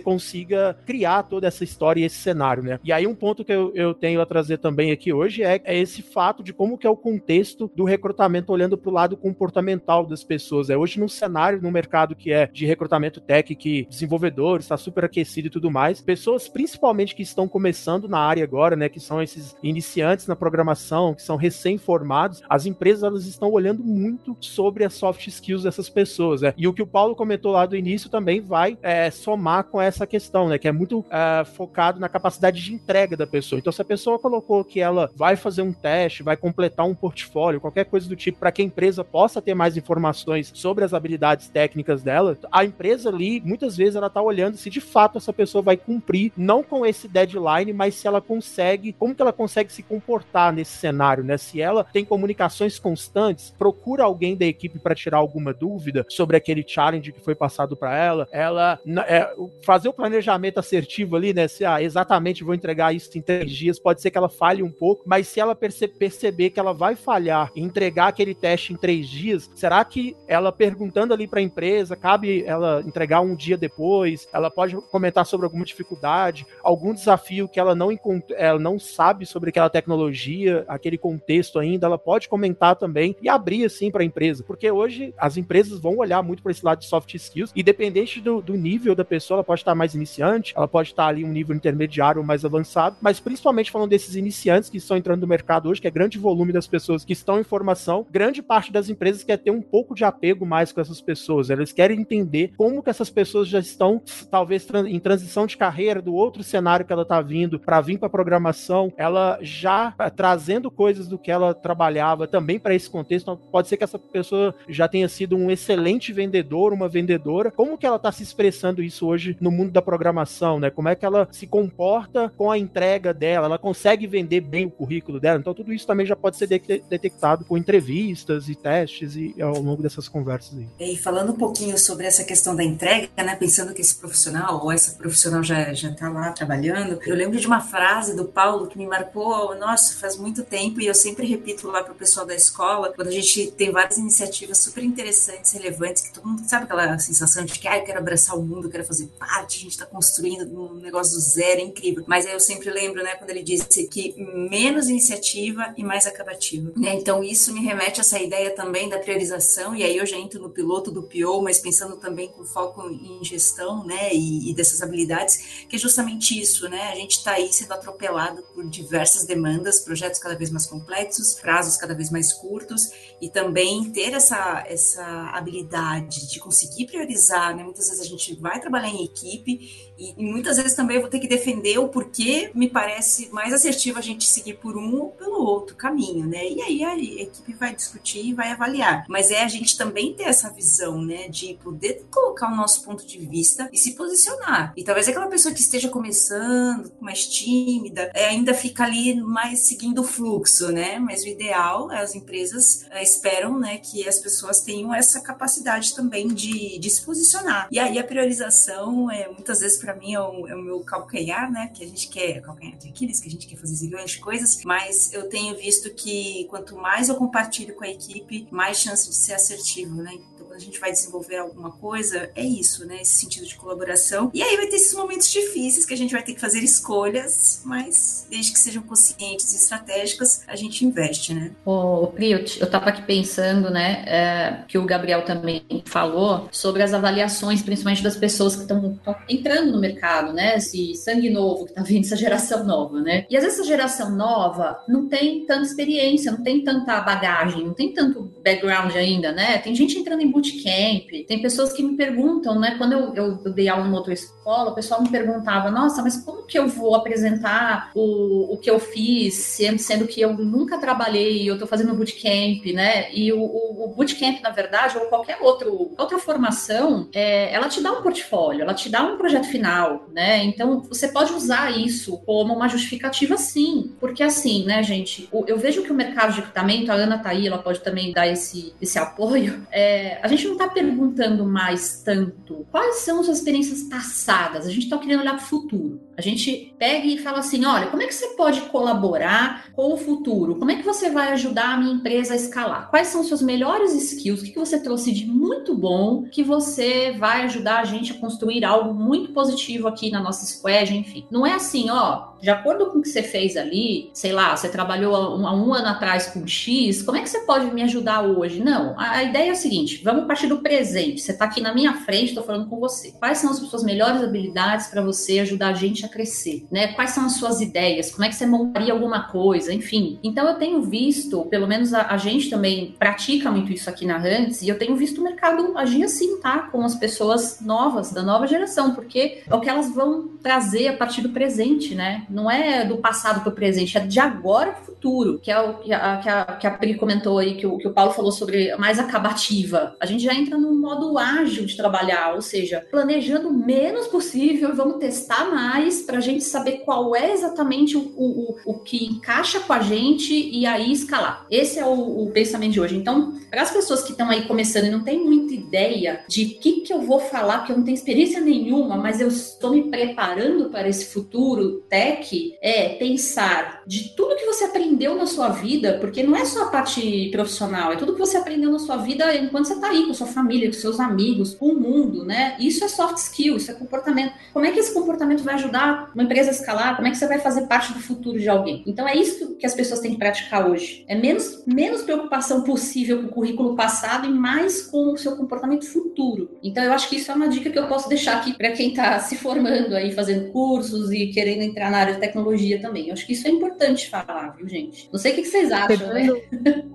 consiga 0.00 0.78
criar 0.86 1.24
toda 1.24 1.46
essa 1.46 1.62
história 1.62 2.00
e 2.00 2.04
esse 2.04 2.16
cenário, 2.16 2.62
né? 2.62 2.80
E 2.82 2.90
aí 2.90 3.06
um 3.06 3.14
ponto 3.14 3.44
que 3.44 3.52
eu, 3.52 3.70
eu 3.74 3.92
tenho 3.92 4.18
a 4.22 4.24
trazer 4.24 4.56
também 4.56 4.90
aqui 4.90 5.12
hoje 5.12 5.42
é, 5.42 5.60
é 5.62 5.78
esse 5.78 6.00
fato 6.00 6.42
de 6.42 6.53
como 6.56 6.78
que 6.78 6.86
é 6.86 6.90
o 6.90 6.96
contexto 6.96 7.70
do 7.74 7.84
recrutamento 7.84 8.52
olhando 8.52 8.76
para 8.76 8.90
o 8.90 8.92
lado 8.92 9.16
comportamental 9.16 10.06
das 10.06 10.24
pessoas. 10.24 10.70
É 10.70 10.76
hoje 10.76 10.98
num 10.98 11.08
cenário, 11.08 11.60
no 11.60 11.70
mercado 11.70 12.14
que 12.14 12.32
é 12.32 12.46
de 12.46 12.66
recrutamento 12.66 13.20
tech, 13.20 13.54
que 13.54 13.86
desenvolvedores 13.88 14.64
está 14.64 14.76
super 14.76 15.04
aquecido 15.04 15.48
e 15.48 15.50
tudo 15.50 15.70
mais, 15.70 16.00
pessoas 16.00 16.48
principalmente 16.48 17.14
que 17.14 17.22
estão 17.22 17.48
começando 17.48 18.08
na 18.08 18.18
área 18.18 18.44
agora, 18.44 18.76
né, 18.76 18.88
que 18.88 19.00
são 19.00 19.22
esses 19.22 19.56
iniciantes 19.62 20.26
na 20.26 20.36
programação, 20.36 21.14
que 21.14 21.22
são 21.22 21.36
recém-formados, 21.36 22.42
as 22.48 22.66
empresas 22.66 23.02
elas 23.02 23.26
estão 23.26 23.50
olhando 23.50 23.82
muito 23.82 24.36
sobre 24.40 24.84
as 24.84 24.94
soft 24.94 25.26
skills 25.26 25.64
dessas 25.64 25.88
pessoas, 25.88 26.40
né? 26.40 26.54
E 26.56 26.66
o 26.66 26.72
que 26.72 26.82
o 26.82 26.86
Paulo 26.86 27.14
comentou 27.14 27.52
lá 27.52 27.66
do 27.66 27.76
início 27.76 28.10
também 28.10 28.40
vai 28.40 28.78
é, 28.82 29.10
somar 29.10 29.64
com 29.64 29.80
essa 29.80 30.06
questão, 30.06 30.48
né, 30.48 30.58
que 30.58 30.68
é 30.68 30.72
muito 30.72 31.04
é, 31.10 31.44
focado 31.44 32.00
na 32.00 32.08
capacidade 32.08 32.62
de 32.62 32.72
entrega 32.72 33.16
da 33.16 33.26
pessoa. 33.26 33.58
Então, 33.58 33.72
se 33.72 33.82
a 33.82 33.84
pessoa 33.84 34.18
colocou 34.18 34.64
que 34.64 34.80
ela 34.80 35.10
vai 35.16 35.36
fazer 35.36 35.62
um 35.62 35.72
teste, 35.72 36.22
vai 36.22 36.36
completar 36.44 36.84
um 36.84 36.94
portfólio, 36.94 37.58
qualquer 37.58 37.86
coisa 37.86 38.06
do 38.06 38.14
tipo, 38.14 38.38
para 38.38 38.52
que 38.52 38.60
a 38.60 38.64
empresa 38.66 39.02
possa 39.02 39.40
ter 39.40 39.54
mais 39.54 39.78
informações 39.78 40.52
sobre 40.52 40.84
as 40.84 40.92
habilidades 40.92 41.48
técnicas 41.48 42.02
dela, 42.02 42.36
a 42.52 42.66
empresa 42.66 43.08
ali, 43.08 43.40
muitas 43.40 43.78
vezes, 43.78 43.96
ela 43.96 44.10
tá 44.10 44.20
olhando 44.20 44.58
se 44.58 44.68
de 44.68 44.78
fato 44.78 45.16
essa 45.16 45.32
pessoa 45.32 45.62
vai 45.62 45.78
cumprir, 45.78 46.32
não 46.36 46.62
com 46.62 46.84
esse 46.84 47.08
deadline, 47.08 47.72
mas 47.72 47.94
se 47.94 48.06
ela 48.06 48.20
consegue, 48.20 48.92
como 48.92 49.14
que 49.14 49.22
ela 49.22 49.32
consegue 49.32 49.72
se 49.72 49.82
comportar 49.82 50.52
nesse 50.52 50.76
cenário, 50.76 51.24
né? 51.24 51.38
Se 51.38 51.62
ela 51.62 51.82
tem 51.82 52.04
comunicações 52.04 52.78
constantes, 52.78 53.54
procura 53.56 54.04
alguém 54.04 54.36
da 54.36 54.44
equipe 54.44 54.78
para 54.78 54.94
tirar 54.94 55.16
alguma 55.16 55.54
dúvida 55.54 56.04
sobre 56.10 56.36
aquele 56.36 56.62
challenge 56.66 57.10
que 57.10 57.24
foi 57.24 57.34
passado 57.34 57.74
para 57.74 57.96
ela, 57.96 58.28
ela 58.30 58.78
é, 59.06 59.34
fazer 59.64 59.88
o 59.88 59.94
planejamento 59.94 60.58
assertivo 60.58 61.16
ali, 61.16 61.32
né? 61.32 61.48
Se 61.48 61.64
ah, 61.64 61.82
exatamente 61.82 62.44
vou 62.44 62.54
entregar 62.54 62.94
isso 62.94 63.16
em 63.16 63.22
três 63.22 63.50
dias, 63.50 63.78
pode 63.78 64.02
ser 64.02 64.10
que 64.10 64.18
ela 64.18 64.28
falhe 64.28 64.62
um 64.62 64.70
pouco, 64.70 65.04
mas 65.06 65.26
se 65.26 65.40
ela 65.40 65.54
perce 65.54 65.88
perceber 66.24 66.50
que 66.50 66.60
ela 66.60 66.72
vai 66.72 66.96
falhar 66.96 67.50
e 67.54 67.60
entregar 67.60 68.08
aquele 68.08 68.34
teste 68.34 68.72
em 68.72 68.76
três 68.76 69.08
dias, 69.08 69.50
será 69.54 69.84
que 69.84 70.16
ela 70.26 70.50
perguntando 70.50 71.12
ali 71.12 71.26
para 71.26 71.40
a 71.40 71.42
empresa, 71.42 71.94
cabe 71.94 72.42
ela 72.44 72.82
entregar 72.86 73.20
um 73.20 73.34
dia 73.34 73.58
depois? 73.58 74.26
Ela 74.32 74.50
pode 74.50 74.74
comentar 74.90 75.26
sobre 75.26 75.44
alguma 75.44 75.64
dificuldade, 75.64 76.46
algum 76.62 76.94
desafio 76.94 77.46
que 77.46 77.60
ela 77.60 77.74
não 77.74 77.90
ela 78.36 78.58
não 78.58 78.78
sabe 78.78 79.26
sobre 79.26 79.50
aquela 79.50 79.68
tecnologia, 79.68 80.64
aquele 80.66 80.96
contexto 80.96 81.58
ainda, 81.58 81.86
ela 81.86 81.98
pode 81.98 82.28
comentar 82.28 82.76
também 82.76 83.14
e 83.20 83.28
abrir 83.28 83.64
assim 83.64 83.90
para 83.90 84.02
a 84.02 84.06
empresa, 84.06 84.42
porque 84.42 84.70
hoje 84.70 85.12
as 85.18 85.36
empresas 85.36 85.78
vão 85.78 85.98
olhar 85.98 86.22
muito 86.22 86.42
para 86.42 86.52
esse 86.52 86.64
lado 86.64 86.80
de 86.80 86.86
soft 86.86 87.12
skills, 87.14 87.52
independente 87.54 88.20
do, 88.20 88.40
do 88.40 88.54
nível 88.54 88.94
da 88.94 89.04
pessoa, 89.04 89.36
ela 89.36 89.44
pode 89.44 89.60
estar 89.60 89.74
mais 89.74 89.94
iniciante, 89.94 90.54
ela 90.56 90.66
pode 90.66 90.88
estar 90.88 91.06
ali 91.06 91.24
um 91.24 91.32
nível 91.32 91.54
intermediário 91.54 92.20
ou 92.20 92.26
mais 92.26 92.44
avançado, 92.44 92.96
mas 93.00 93.20
principalmente 93.20 93.70
falando 93.70 93.90
desses 93.90 94.16
iniciantes 94.16 94.70
que 94.70 94.78
estão 94.78 94.96
entrando 94.96 95.20
no 95.20 95.26
mercado 95.26 95.68
hoje, 95.68 95.80
que 95.80 95.88
é 95.88 95.90
grande 95.90 96.13
volume 96.18 96.52
das 96.52 96.66
pessoas 96.66 97.04
que 97.04 97.12
estão 97.12 97.38
em 97.38 97.44
formação, 97.44 98.06
grande 98.10 98.42
parte 98.42 98.72
das 98.72 98.88
empresas 98.88 99.24
quer 99.24 99.38
ter 99.38 99.50
um 99.50 99.62
pouco 99.62 99.94
de 99.94 100.04
apego 100.04 100.46
mais 100.46 100.72
com 100.72 100.80
essas 100.80 101.00
pessoas, 101.00 101.50
elas 101.50 101.72
querem 101.72 102.00
entender 102.00 102.52
como 102.56 102.82
que 102.82 102.90
essas 102.90 103.10
pessoas 103.10 103.48
já 103.48 103.58
estão, 103.58 104.00
talvez 104.30 104.66
em 104.86 104.98
transição 104.98 105.46
de 105.46 105.56
carreira 105.56 106.00
do 106.00 106.14
outro 106.14 106.42
cenário 106.42 106.84
que 106.84 106.92
ela 106.92 107.02
está 107.02 107.20
vindo 107.20 107.58
para 107.58 107.80
vir 107.80 107.98
para 107.98 108.08
programação, 108.08 108.92
ela 108.96 109.38
já 109.42 109.94
eh, 109.98 110.10
trazendo 110.10 110.70
coisas 110.70 111.08
do 111.08 111.18
que 111.18 111.30
ela 111.30 111.54
trabalhava 111.54 112.26
também 112.26 112.58
para 112.58 112.74
esse 112.74 112.88
contexto. 112.88 113.24
Então, 113.24 113.36
pode 113.50 113.68
ser 113.68 113.76
que 113.76 113.84
essa 113.84 113.98
pessoa 113.98 114.54
já 114.68 114.88
tenha 114.88 115.08
sido 115.08 115.36
um 115.36 115.50
excelente 115.50 116.12
vendedor, 116.12 116.72
uma 116.72 116.88
vendedora. 116.88 117.50
Como 117.50 117.78
que 117.78 117.86
ela 117.86 117.96
está 117.96 118.10
se 118.12 118.22
expressando 118.22 118.82
isso 118.82 119.06
hoje 119.06 119.36
no 119.40 119.50
mundo 119.50 119.72
da 119.72 119.82
programação, 119.82 120.58
né? 120.58 120.70
Como 120.70 120.88
é 120.88 120.94
que 120.94 121.04
ela 121.04 121.28
se 121.30 121.46
comporta 121.46 122.32
com 122.36 122.50
a 122.50 122.58
entrega 122.58 123.12
dela? 123.12 123.46
Ela 123.46 123.58
consegue 123.58 124.06
vender 124.06 124.40
bem 124.40 124.66
o 124.66 124.70
currículo 124.70 125.20
dela? 125.20 125.38
Então 125.38 125.54
tudo 125.54 125.72
isso 125.72 125.86
também 125.86 126.03
já 126.06 126.16
pode 126.16 126.36
ser 126.36 126.46
de 126.46 126.82
detectado 126.88 127.44
por 127.44 127.58
entrevistas 127.58 128.48
e 128.48 128.54
testes 128.54 129.16
e 129.16 129.34
ao 129.40 129.60
longo 129.60 129.82
dessas 129.82 130.08
conversas 130.08 130.58
aí. 130.58 130.68
E 130.80 130.96
falando 130.96 131.32
um 131.32 131.36
pouquinho 131.36 131.78
sobre 131.78 132.06
essa 132.06 132.24
questão 132.24 132.54
da 132.54 132.64
entrega, 132.64 133.08
né? 133.16 133.36
Pensando 133.36 133.74
que 133.74 133.80
esse 133.80 133.96
profissional 133.96 134.62
ou 134.62 134.72
essa 134.72 134.92
profissional 134.92 135.42
já 135.42 135.72
já 135.72 135.90
está 135.90 136.08
lá 136.08 136.32
trabalhando, 136.32 136.98
eu 137.06 137.14
lembro 137.14 137.38
de 137.38 137.46
uma 137.46 137.60
frase 137.60 138.14
do 138.14 138.24
Paulo 138.24 138.66
que 138.66 138.78
me 138.78 138.86
marcou, 138.86 139.54
nossa, 139.56 139.94
faz 139.98 140.16
muito 140.16 140.42
tempo 140.42 140.80
e 140.80 140.86
eu 140.86 140.94
sempre 140.94 141.26
repito 141.26 141.68
lá 141.68 141.82
para 141.82 141.92
o 141.92 141.96
pessoal 141.96 142.26
da 142.26 142.34
escola, 142.34 142.92
quando 142.94 143.08
a 143.08 143.12
gente 143.12 143.50
tem 143.52 143.70
várias 143.70 143.98
iniciativas 143.98 144.58
super 144.58 144.82
interessantes, 144.82 145.52
relevantes, 145.52 146.02
que 146.02 146.12
todo 146.12 146.28
mundo 146.28 146.42
sabe 146.48 146.64
aquela 146.64 146.98
sensação 146.98 147.44
de 147.44 147.58
que 147.58 147.68
ah, 147.68 147.78
eu 147.78 147.84
quero 147.84 147.98
abraçar 147.98 148.36
o 148.36 148.42
mundo, 148.42 148.66
eu 148.66 148.70
quero 148.70 148.84
fazer 148.84 149.06
parte, 149.18 149.58
a 149.58 149.62
gente 149.62 149.72
está 149.72 149.86
construindo 149.86 150.44
um 150.58 150.74
negócio 150.74 151.14
do 151.14 151.20
zero, 151.20 151.60
é 151.60 151.64
incrível. 151.64 152.04
Mas 152.06 152.26
aí 152.26 152.32
eu 152.32 152.40
sempre 152.40 152.70
lembro, 152.70 153.02
né, 153.02 153.14
quando 153.16 153.30
ele 153.30 153.42
disse 153.42 153.86
que 153.86 154.14
menos 154.50 154.88
iniciativa 154.88 155.72
e 155.76 155.84
mais 155.84 155.93
acabativa. 156.06 156.72
Né? 156.76 156.94
Então 156.94 157.22
isso 157.22 157.52
me 157.52 157.60
remete 157.60 158.00
a 158.00 158.02
essa 158.02 158.18
ideia 158.18 158.50
também 158.50 158.88
da 158.88 158.98
priorização, 158.98 159.74
e 159.74 159.82
aí 159.82 159.96
eu 159.96 160.06
já 160.06 160.16
entro 160.16 160.40
no 160.40 160.50
piloto 160.50 160.90
do 160.90 161.02
PO, 161.02 161.42
mas 161.42 161.58
pensando 161.58 161.96
também 161.96 162.28
com 162.28 162.44
foco 162.44 162.88
em 162.88 163.24
gestão, 163.24 163.84
né, 163.84 164.14
e, 164.14 164.50
e 164.50 164.54
dessas 164.54 164.82
habilidades, 164.82 165.64
que 165.68 165.76
é 165.76 165.78
justamente 165.78 166.38
isso, 166.38 166.68
né, 166.68 166.92
a 166.92 166.94
gente 166.94 167.12
está 167.18 167.32
aí 167.32 167.52
sendo 167.52 167.72
atropelado 167.72 168.42
por 168.54 168.64
diversas 168.68 169.24
demandas, 169.24 169.80
projetos 169.80 170.20
cada 170.20 170.36
vez 170.36 170.50
mais 170.50 170.66
complexos, 170.66 171.34
prazos 171.34 171.76
cada 171.76 171.94
vez 171.94 172.10
mais 172.10 172.32
curtos, 172.32 172.90
e 173.20 173.28
também 173.28 173.90
ter 173.90 174.12
essa, 174.12 174.64
essa 174.68 175.04
habilidade 175.32 176.30
de 176.30 176.38
conseguir 176.38 176.86
priorizar, 176.86 177.56
né, 177.56 177.62
muitas 177.62 177.88
vezes 177.88 178.02
a 178.02 178.08
gente 178.08 178.34
vai 178.34 178.60
trabalhar 178.60 178.88
em 178.88 179.04
equipe 179.04 179.93
e, 179.98 180.14
e, 180.16 180.24
muitas 180.24 180.56
vezes 180.56 180.74
também 180.74 180.96
eu 180.96 181.02
vou 181.02 181.10
ter 181.10 181.20
que 181.20 181.28
defender 181.28 181.78
o 181.78 181.88
porquê 181.88 182.50
me 182.54 182.68
parece 182.68 183.28
mais 183.30 183.52
assertivo 183.52 183.98
a 183.98 184.02
gente 184.02 184.28
seguir 184.28 184.54
por 184.54 184.76
um 184.76 185.00
ou 185.00 185.10
pelo 185.10 185.42
outro 185.44 185.76
caminho, 185.76 186.26
né? 186.26 186.48
E 186.48 186.60
aí 186.60 186.84
a 186.84 186.98
equipe 186.98 187.54
vai 187.54 187.74
discutir 187.74 188.26
e 188.26 188.34
vai 188.34 188.50
avaliar. 188.50 189.04
Mas 189.08 189.30
é 189.30 189.42
a 189.42 189.48
gente 189.48 189.76
também 189.76 190.14
ter 190.14 190.24
essa 190.24 190.50
visão, 190.50 191.00
né? 191.00 191.28
De 191.28 191.58
poder 191.62 192.04
colocar 192.10 192.52
o 192.52 192.56
nosso 192.56 192.82
ponto 192.82 193.06
de 193.06 193.18
vista 193.18 193.68
e 193.72 193.78
se 193.78 193.94
posicionar. 193.94 194.72
E 194.76 194.82
talvez 194.82 195.08
aquela 195.08 195.28
pessoa 195.28 195.54
que 195.54 195.60
esteja 195.60 195.88
começando, 195.88 196.92
mais 197.00 197.26
tímida, 197.26 198.10
é, 198.14 198.26
ainda 198.26 198.52
fica 198.54 198.84
ali 198.84 199.14
mais 199.20 199.60
seguindo 199.60 200.00
o 200.00 200.04
fluxo, 200.04 200.72
né? 200.72 200.98
Mas 200.98 201.22
o 201.22 201.28
ideal, 201.28 201.90
é 201.92 202.00
as 202.00 202.14
empresas 202.14 202.84
é, 202.90 203.02
esperam, 203.02 203.58
né? 203.58 203.78
Que 203.78 204.08
as 204.08 204.18
pessoas 204.18 204.60
tenham 204.60 204.92
essa 204.92 205.20
capacidade 205.20 205.94
também 205.94 206.28
de, 206.28 206.78
de 206.78 206.90
se 206.90 207.02
posicionar. 207.02 207.68
E 207.70 207.78
aí 207.78 207.98
a 207.98 208.04
priorização 208.04 209.10
é 209.10 209.28
muitas 209.28 209.60
vezes 209.60 209.83
para 209.84 209.94
mim 209.94 210.14
é 210.14 210.20
o, 210.20 210.48
é 210.48 210.54
o, 210.54 210.62
meu 210.62 210.80
calcanhar, 210.80 211.52
né? 211.52 211.70
Que 211.74 211.84
a 211.84 211.86
gente 211.86 212.08
quer, 212.08 212.40
calcanhar 212.40 212.76
de 212.78 212.88
Aquiles, 212.88 213.20
que 213.20 213.28
a 213.28 213.30
gente 213.30 213.46
quer 213.46 213.56
fazer 213.56 213.74
zilhões 213.74 214.12
de 214.12 214.18
coisas, 214.18 214.64
mas 214.64 215.12
eu 215.12 215.28
tenho 215.28 215.54
visto 215.56 215.92
que 215.92 216.46
quanto 216.48 216.74
mais 216.76 217.08
eu 217.08 217.16
compartilho 217.16 217.74
com 217.74 217.84
a 217.84 217.88
equipe, 217.88 218.48
mais 218.50 218.78
chance 218.78 219.08
de 219.08 219.14
ser 219.14 219.34
assertivo, 219.34 219.96
né? 219.96 220.18
Quando 220.54 220.62
a 220.62 220.66
gente 220.66 220.78
vai 220.78 220.92
desenvolver 220.92 221.38
alguma 221.38 221.72
coisa, 221.72 222.30
é 222.36 222.44
isso, 222.44 222.86
né? 222.86 223.02
Esse 223.02 223.16
sentido 223.16 223.44
de 223.44 223.56
colaboração. 223.56 224.30
E 224.32 224.40
aí 224.40 224.56
vai 224.56 224.68
ter 224.68 224.76
esses 224.76 224.94
momentos 224.94 225.28
difíceis 225.32 225.84
que 225.84 225.92
a 225.92 225.96
gente 225.96 226.12
vai 226.12 226.22
ter 226.22 226.32
que 226.32 226.40
fazer 226.40 226.60
escolhas, 226.60 227.60
mas 227.64 228.24
desde 228.30 228.52
que 228.52 228.60
sejam 228.60 228.84
conscientes 228.84 229.52
e 229.52 229.56
estratégicas, 229.56 230.44
a 230.46 230.54
gente 230.54 230.84
investe, 230.84 231.34
né? 231.34 231.50
Ô, 231.64 232.06
Pri, 232.06 232.30
eu, 232.30 232.44
eu 232.60 232.70
tava 232.70 232.90
aqui 232.90 233.02
pensando, 233.02 233.68
né, 233.68 234.04
é, 234.06 234.64
que 234.68 234.78
o 234.78 234.84
Gabriel 234.84 235.24
também 235.24 235.64
falou 235.86 236.48
sobre 236.52 236.84
as 236.84 236.94
avaliações, 236.94 237.60
principalmente 237.60 238.04
das 238.04 238.16
pessoas 238.16 238.54
que 238.54 238.62
estão 238.62 239.00
entrando 239.28 239.72
no 239.72 239.80
mercado, 239.80 240.32
né? 240.32 240.58
Esse 240.58 240.94
sangue 240.94 241.30
novo 241.30 241.66
que 241.66 241.72
tá 241.72 241.82
vindo, 241.82 242.04
essa 242.04 242.16
geração 242.16 242.62
nova, 242.62 243.00
né? 243.00 243.26
E 243.28 243.36
às 243.36 243.42
vezes 243.42 243.58
essa 243.58 243.66
geração 243.66 244.14
nova 244.14 244.84
não 244.86 245.08
tem 245.08 245.44
tanta 245.46 245.62
experiência, 245.62 246.30
não 246.30 246.44
tem 246.44 246.62
tanta 246.62 247.00
bagagem, 247.00 247.64
não 247.64 247.74
tem 247.74 247.92
tanto 247.92 248.32
background 248.44 248.94
ainda, 248.94 249.32
né? 249.32 249.58
Tem 249.58 249.74
gente 249.74 249.98
entrando 249.98 250.20
em 250.20 250.30
bootcamp, 250.44 251.26
tem 251.26 251.40
pessoas 251.40 251.72
que 251.72 251.82
me 251.82 251.96
perguntam, 251.96 252.58
né? 252.58 252.74
Quando 252.76 252.92
eu, 252.92 253.14
eu, 253.14 253.52
dei 253.52 253.68
aula 253.68 253.84
numa 253.84 253.96
outra 253.96 254.12
escola, 254.12 254.70
o 254.70 254.74
pessoal 254.74 255.02
me 255.02 255.08
perguntava, 255.08 255.70
nossa, 255.70 256.02
mas 256.02 256.22
como 256.22 256.46
que 256.46 256.58
eu 256.58 256.68
vou 256.68 256.94
apresentar 256.94 257.90
o, 257.94 258.54
o 258.54 258.58
que 258.58 258.70
eu 258.70 258.78
fiz, 258.78 259.34
sendo 259.78 260.06
que 260.06 260.20
eu 260.20 260.34
nunca 260.34 260.78
trabalhei, 260.78 261.48
eu 261.48 261.58
tô 261.58 261.66
fazendo 261.66 261.94
bootcamp, 261.94 262.64
né? 262.74 263.12
E 263.12 263.32
o, 263.32 263.40
o, 263.40 263.84
o 263.84 263.94
bootcamp, 263.94 264.40
na 264.42 264.50
verdade, 264.50 264.98
ou 264.98 265.06
qualquer 265.06 265.38
outro, 265.40 265.92
outra 265.96 266.18
formação, 266.18 267.08
é, 267.14 267.52
ela 267.52 267.68
te 267.68 267.80
dá 267.80 267.92
um 267.92 268.02
portfólio, 268.02 268.62
ela 268.62 268.74
te 268.74 268.88
dá 268.88 269.02
um 269.02 269.16
projeto 269.16 269.46
final, 269.46 270.06
né? 270.12 270.44
Então, 270.44 270.80
você 270.80 271.08
pode 271.08 271.32
usar 271.32 271.76
isso 271.76 272.18
como 272.18 272.54
uma 272.54 272.68
justificativa, 272.68 273.36
sim. 273.36 273.94
Porque 273.98 274.22
assim, 274.22 274.64
né, 274.64 274.82
gente, 274.82 275.28
eu 275.46 275.56
vejo 275.56 275.82
que 275.82 275.92
o 275.92 275.94
mercado 275.94 276.32
de 276.34 276.40
equipamento, 276.40 276.90
a 276.90 276.94
Ana 276.94 277.18
tá 277.18 277.30
aí, 277.30 277.46
ela 277.46 277.58
pode 277.58 277.80
também 277.80 278.12
dar 278.12 278.26
esse, 278.26 278.74
esse 278.80 278.98
apoio, 278.98 279.64
é, 279.70 280.18
a 280.22 280.28
gente 280.28 280.33
não 280.42 280.56
tá 280.56 280.66
perguntando 280.66 281.44
mais 281.44 282.02
tanto 282.02 282.66
quais 282.70 282.96
são 282.96 283.22
suas 283.22 283.38
experiências 283.38 283.84
passadas, 283.84 284.66
a 284.66 284.70
gente 284.70 284.88
tá 284.88 284.98
querendo 284.98 285.20
olhar 285.20 285.36
para 285.36 285.44
o 285.44 285.46
futuro. 285.46 286.00
A 286.16 286.22
gente 286.22 286.74
pega 286.78 287.06
e 287.06 287.18
fala 287.18 287.38
assim: 287.38 287.64
olha, 287.64 287.88
como 287.88 288.02
é 288.02 288.06
que 288.06 288.14
você 288.14 288.28
pode 288.28 288.60
colaborar 288.62 289.66
com 289.72 289.92
o 289.92 289.96
futuro? 289.96 290.56
Como 290.56 290.70
é 290.70 290.76
que 290.76 290.82
você 290.82 291.10
vai 291.10 291.32
ajudar 291.32 291.74
a 291.74 291.76
minha 291.76 291.94
empresa 291.94 292.34
a 292.34 292.36
escalar? 292.36 292.88
Quais 292.90 293.08
são 293.08 293.22
seus 293.24 293.42
melhores 293.42 293.92
skills? 293.94 294.42
O 294.42 294.44
que 294.44 294.58
você 294.58 294.80
trouxe 294.80 295.12
de 295.12 295.26
muito 295.26 295.74
bom 295.74 296.24
que 296.24 296.42
você 296.42 297.12
vai 297.12 297.42
ajudar 297.42 297.80
a 297.80 297.84
gente 297.84 298.12
a 298.12 298.18
construir 298.18 298.64
algo 298.64 298.94
muito 298.94 299.32
positivo 299.32 299.88
aqui 299.88 300.10
na 300.10 300.20
nossa 300.20 300.46
squad, 300.46 300.96
enfim. 300.96 301.26
Não 301.30 301.46
é 301.46 301.52
assim, 301.52 301.90
ó, 301.90 302.33
de 302.44 302.50
acordo 302.50 302.90
com 302.90 302.98
o 302.98 303.02
que 303.02 303.08
você 303.08 303.22
fez 303.22 303.56
ali, 303.56 304.10
sei 304.12 304.30
lá, 304.30 304.54
você 304.54 304.68
trabalhou 304.68 305.16
há 305.16 305.34
um, 305.34 305.46
há 305.46 305.54
um 305.54 305.72
ano 305.72 305.88
atrás 305.88 306.26
com 306.26 306.46
X, 306.46 307.02
como 307.02 307.16
é 307.16 307.22
que 307.22 307.30
você 307.30 307.40
pode 307.40 307.72
me 307.72 307.82
ajudar 307.82 308.20
hoje? 308.20 308.62
Não, 308.62 308.94
a, 308.98 309.12
a 309.12 309.22
ideia 309.22 309.48
é 309.48 309.52
a 309.52 309.54
seguinte: 309.54 310.02
vamos 310.04 310.26
partir 310.26 310.46
do 310.46 310.58
presente. 310.58 311.22
Você 311.22 311.32
está 311.32 311.46
aqui 311.46 311.62
na 311.62 311.74
minha 311.74 311.94
frente, 311.94 312.28
estou 312.28 312.44
falando 312.44 312.68
com 312.68 312.78
você. 312.78 313.12
Quais 313.12 313.38
são 313.38 313.50
as 313.50 313.56
suas 313.56 313.82
melhores 313.82 314.22
habilidades 314.22 314.88
para 314.88 315.00
você 315.00 315.38
ajudar 315.38 315.68
a 315.68 315.72
gente 315.72 316.04
a 316.04 316.08
crescer? 316.08 316.66
Né? 316.70 316.88
Quais 316.88 317.10
são 317.12 317.24
as 317.24 317.36
suas 317.36 317.62
ideias? 317.62 318.10
Como 318.12 318.26
é 318.26 318.28
que 318.28 318.34
você 318.34 318.44
montaria 318.44 318.92
alguma 318.92 319.22
coisa? 319.28 319.72
Enfim. 319.72 320.18
Então 320.22 320.46
eu 320.46 320.56
tenho 320.56 320.82
visto, 320.82 321.46
pelo 321.46 321.66
menos 321.66 321.94
a, 321.94 322.08
a 322.08 322.18
gente 322.18 322.50
também 322.50 322.94
pratica 322.98 323.50
muito 323.50 323.72
isso 323.72 323.88
aqui 323.88 324.04
na 324.04 324.18
Hunts, 324.18 324.60
e 324.60 324.68
eu 324.68 324.78
tenho 324.78 324.94
visto 324.96 325.22
o 325.22 325.24
mercado 325.24 325.76
agir 325.78 326.04
assim, 326.04 326.38
tá? 326.40 326.58
Com 326.70 326.84
as 326.84 326.94
pessoas 326.94 327.62
novas, 327.62 328.12
da 328.12 328.22
nova 328.22 328.46
geração, 328.46 328.94
porque 328.94 329.42
é 329.48 329.54
o 329.54 329.60
que 329.60 329.70
elas 329.70 329.94
vão 329.94 330.28
trazer 330.42 330.88
a 330.88 330.96
partir 330.96 331.22
do 331.22 331.30
presente, 331.30 331.94
né? 331.94 332.26
Não 332.34 332.50
é 332.50 332.84
do 332.84 332.98
passado 332.98 333.40
para 333.40 333.48
o 333.48 333.52
presente, 333.52 333.96
é 333.96 334.00
de 334.00 334.18
agora 334.18 334.74
futuro, 335.04 335.38
que 335.38 335.50
é 335.50 335.60
o 335.60 335.74
que 335.74 335.92
a, 335.92 336.16
que 336.16 336.28
a, 336.30 336.44
que 336.44 336.66
a 336.66 336.70
Pri 336.70 336.94
comentou 336.94 337.38
aí, 337.38 337.56
que 337.56 337.66
o, 337.66 337.76
que 337.76 337.86
o 337.86 337.92
Paulo 337.92 338.12
falou 338.12 338.32
sobre 338.32 338.74
mais 338.76 338.98
acabativa. 338.98 339.94
A 340.00 340.06
gente 340.06 340.24
já 340.24 340.34
entra 340.34 340.56
num 340.56 340.80
modo 340.80 341.18
ágil 341.18 341.66
de 341.66 341.76
trabalhar, 341.76 342.34
ou 342.34 342.40
seja, 342.40 342.86
planejando 342.90 343.48
o 343.48 343.52
menos 343.52 344.06
possível, 344.06 344.74
vamos 344.74 344.96
testar 344.96 345.50
mais 345.50 346.00
para 346.00 346.16
a 346.16 346.20
gente 346.20 346.42
saber 346.42 346.78
qual 346.84 347.14
é 347.14 347.32
exatamente 347.32 347.98
o, 347.98 348.00
o, 348.16 348.56
o 348.64 348.78
que 348.78 349.04
encaixa 349.04 349.60
com 349.60 349.74
a 349.74 349.80
gente 349.80 350.32
e 350.32 350.64
aí 350.64 350.90
escalar. 350.90 351.46
Esse 351.50 351.78
é 351.78 351.84
o, 351.84 352.24
o 352.24 352.30
pensamento 352.30 352.72
de 352.72 352.80
hoje. 352.80 352.96
Então, 352.96 353.34
para 353.50 353.62
as 353.62 353.70
pessoas 353.70 354.02
que 354.02 354.12
estão 354.12 354.30
aí 354.30 354.46
começando 354.46 354.86
e 354.86 354.90
não 354.90 355.04
têm 355.04 355.22
muita 355.22 355.52
ideia 355.52 356.24
de 356.26 356.46
que, 356.46 356.80
que 356.80 356.92
eu 356.92 357.02
vou 357.02 357.20
falar, 357.20 357.58
porque 357.58 357.72
eu 357.72 357.76
não 357.76 357.84
tenho 357.84 357.94
experiência 357.94 358.40
nenhuma, 358.40 358.96
mas 358.96 359.20
eu 359.20 359.28
estou 359.28 359.70
me 359.70 359.84
preparando 359.84 360.70
para 360.70 360.88
esse 360.88 361.06
futuro 361.06 361.84
tech, 361.88 362.56
é 362.62 362.90
pensar 362.90 363.82
de 363.86 364.14
tudo 364.16 364.36
que 364.36 364.46
você 364.46 364.64
aprendeu 364.64 364.93
na 365.16 365.26
sua 365.26 365.48
vida, 365.48 365.98
porque 366.00 366.22
não 366.22 366.36
é 366.36 366.44
só 366.44 366.64
a 366.64 366.66
parte 366.66 367.28
profissional, 367.30 367.92
é 367.92 367.96
tudo 367.96 368.12
que 368.12 368.18
você 368.18 368.36
aprendeu 368.36 368.70
na 368.70 368.78
sua 368.78 368.96
vida 368.96 369.34
enquanto 369.36 369.66
você 369.66 369.74
está 369.74 369.88
aí 369.88 370.06
com 370.06 370.14
sua 370.14 370.26
família, 370.26 370.68
com 370.68 370.74
seus 370.74 371.00
amigos, 371.00 371.54
com 371.54 371.66
o 371.66 371.80
mundo, 371.80 372.24
né? 372.24 372.56
Isso 372.58 372.84
é 372.84 372.88
soft 372.88 373.16
skill, 373.18 373.56
isso 373.56 373.70
é 373.70 373.74
comportamento. 373.74 374.32
Como 374.52 374.64
é 374.64 374.70
que 374.70 374.78
esse 374.78 374.94
comportamento 374.94 375.42
vai 375.42 375.54
ajudar 375.54 376.10
uma 376.14 376.22
empresa 376.22 376.50
a 376.50 376.52
escalar? 376.52 376.96
Como 376.96 377.08
é 377.08 377.10
que 377.10 377.16
você 377.16 377.26
vai 377.26 377.38
fazer 377.38 377.66
parte 377.66 377.92
do 377.92 378.00
futuro 378.00 378.38
de 378.38 378.48
alguém? 378.48 378.82
Então 378.86 379.06
é 379.06 379.16
isso 379.16 379.56
que 379.56 379.66
as 379.66 379.74
pessoas 379.74 380.00
têm 380.00 380.12
que 380.12 380.18
praticar 380.18 380.70
hoje. 380.70 381.04
É 381.08 381.14
menos, 381.14 381.62
menos 381.66 382.02
preocupação 382.02 382.62
possível 382.62 383.22
com 383.22 383.26
o 383.26 383.30
currículo 383.30 383.74
passado 383.74 384.26
e 384.26 384.30
mais 384.30 384.82
com 384.82 385.12
o 385.12 385.16
seu 385.16 385.36
comportamento 385.36 385.86
futuro. 385.86 386.50
Então 386.62 386.82
eu 386.84 386.92
acho 386.92 387.08
que 387.08 387.16
isso 387.16 387.30
é 387.30 387.34
uma 387.34 387.48
dica 387.48 387.70
que 387.70 387.78
eu 387.78 387.86
posso 387.88 388.08
deixar 388.08 388.36
aqui 388.36 388.54
para 388.54 388.70
quem 388.72 388.90
está 388.90 389.18
se 389.18 389.36
formando 389.36 389.94
aí, 389.94 390.12
fazendo 390.12 390.50
cursos 390.52 391.10
e 391.10 391.28
querendo 391.28 391.62
entrar 391.62 391.90
na 391.90 391.98
área 391.98 392.14
de 392.14 392.20
tecnologia 392.20 392.80
também. 392.80 393.08
Eu 393.08 393.14
acho 393.14 393.26
que 393.26 393.32
isso 393.32 393.46
é 393.46 393.50
importante 393.50 394.08
falar, 394.08 394.54
viu, 394.56 394.68
gente? 394.68 394.83
Não 395.12 395.18
sei 395.18 395.32
o 395.32 395.34
que 395.36 395.44
vocês 395.44 395.70
acham, 395.70 396.08
né? 396.08 396.28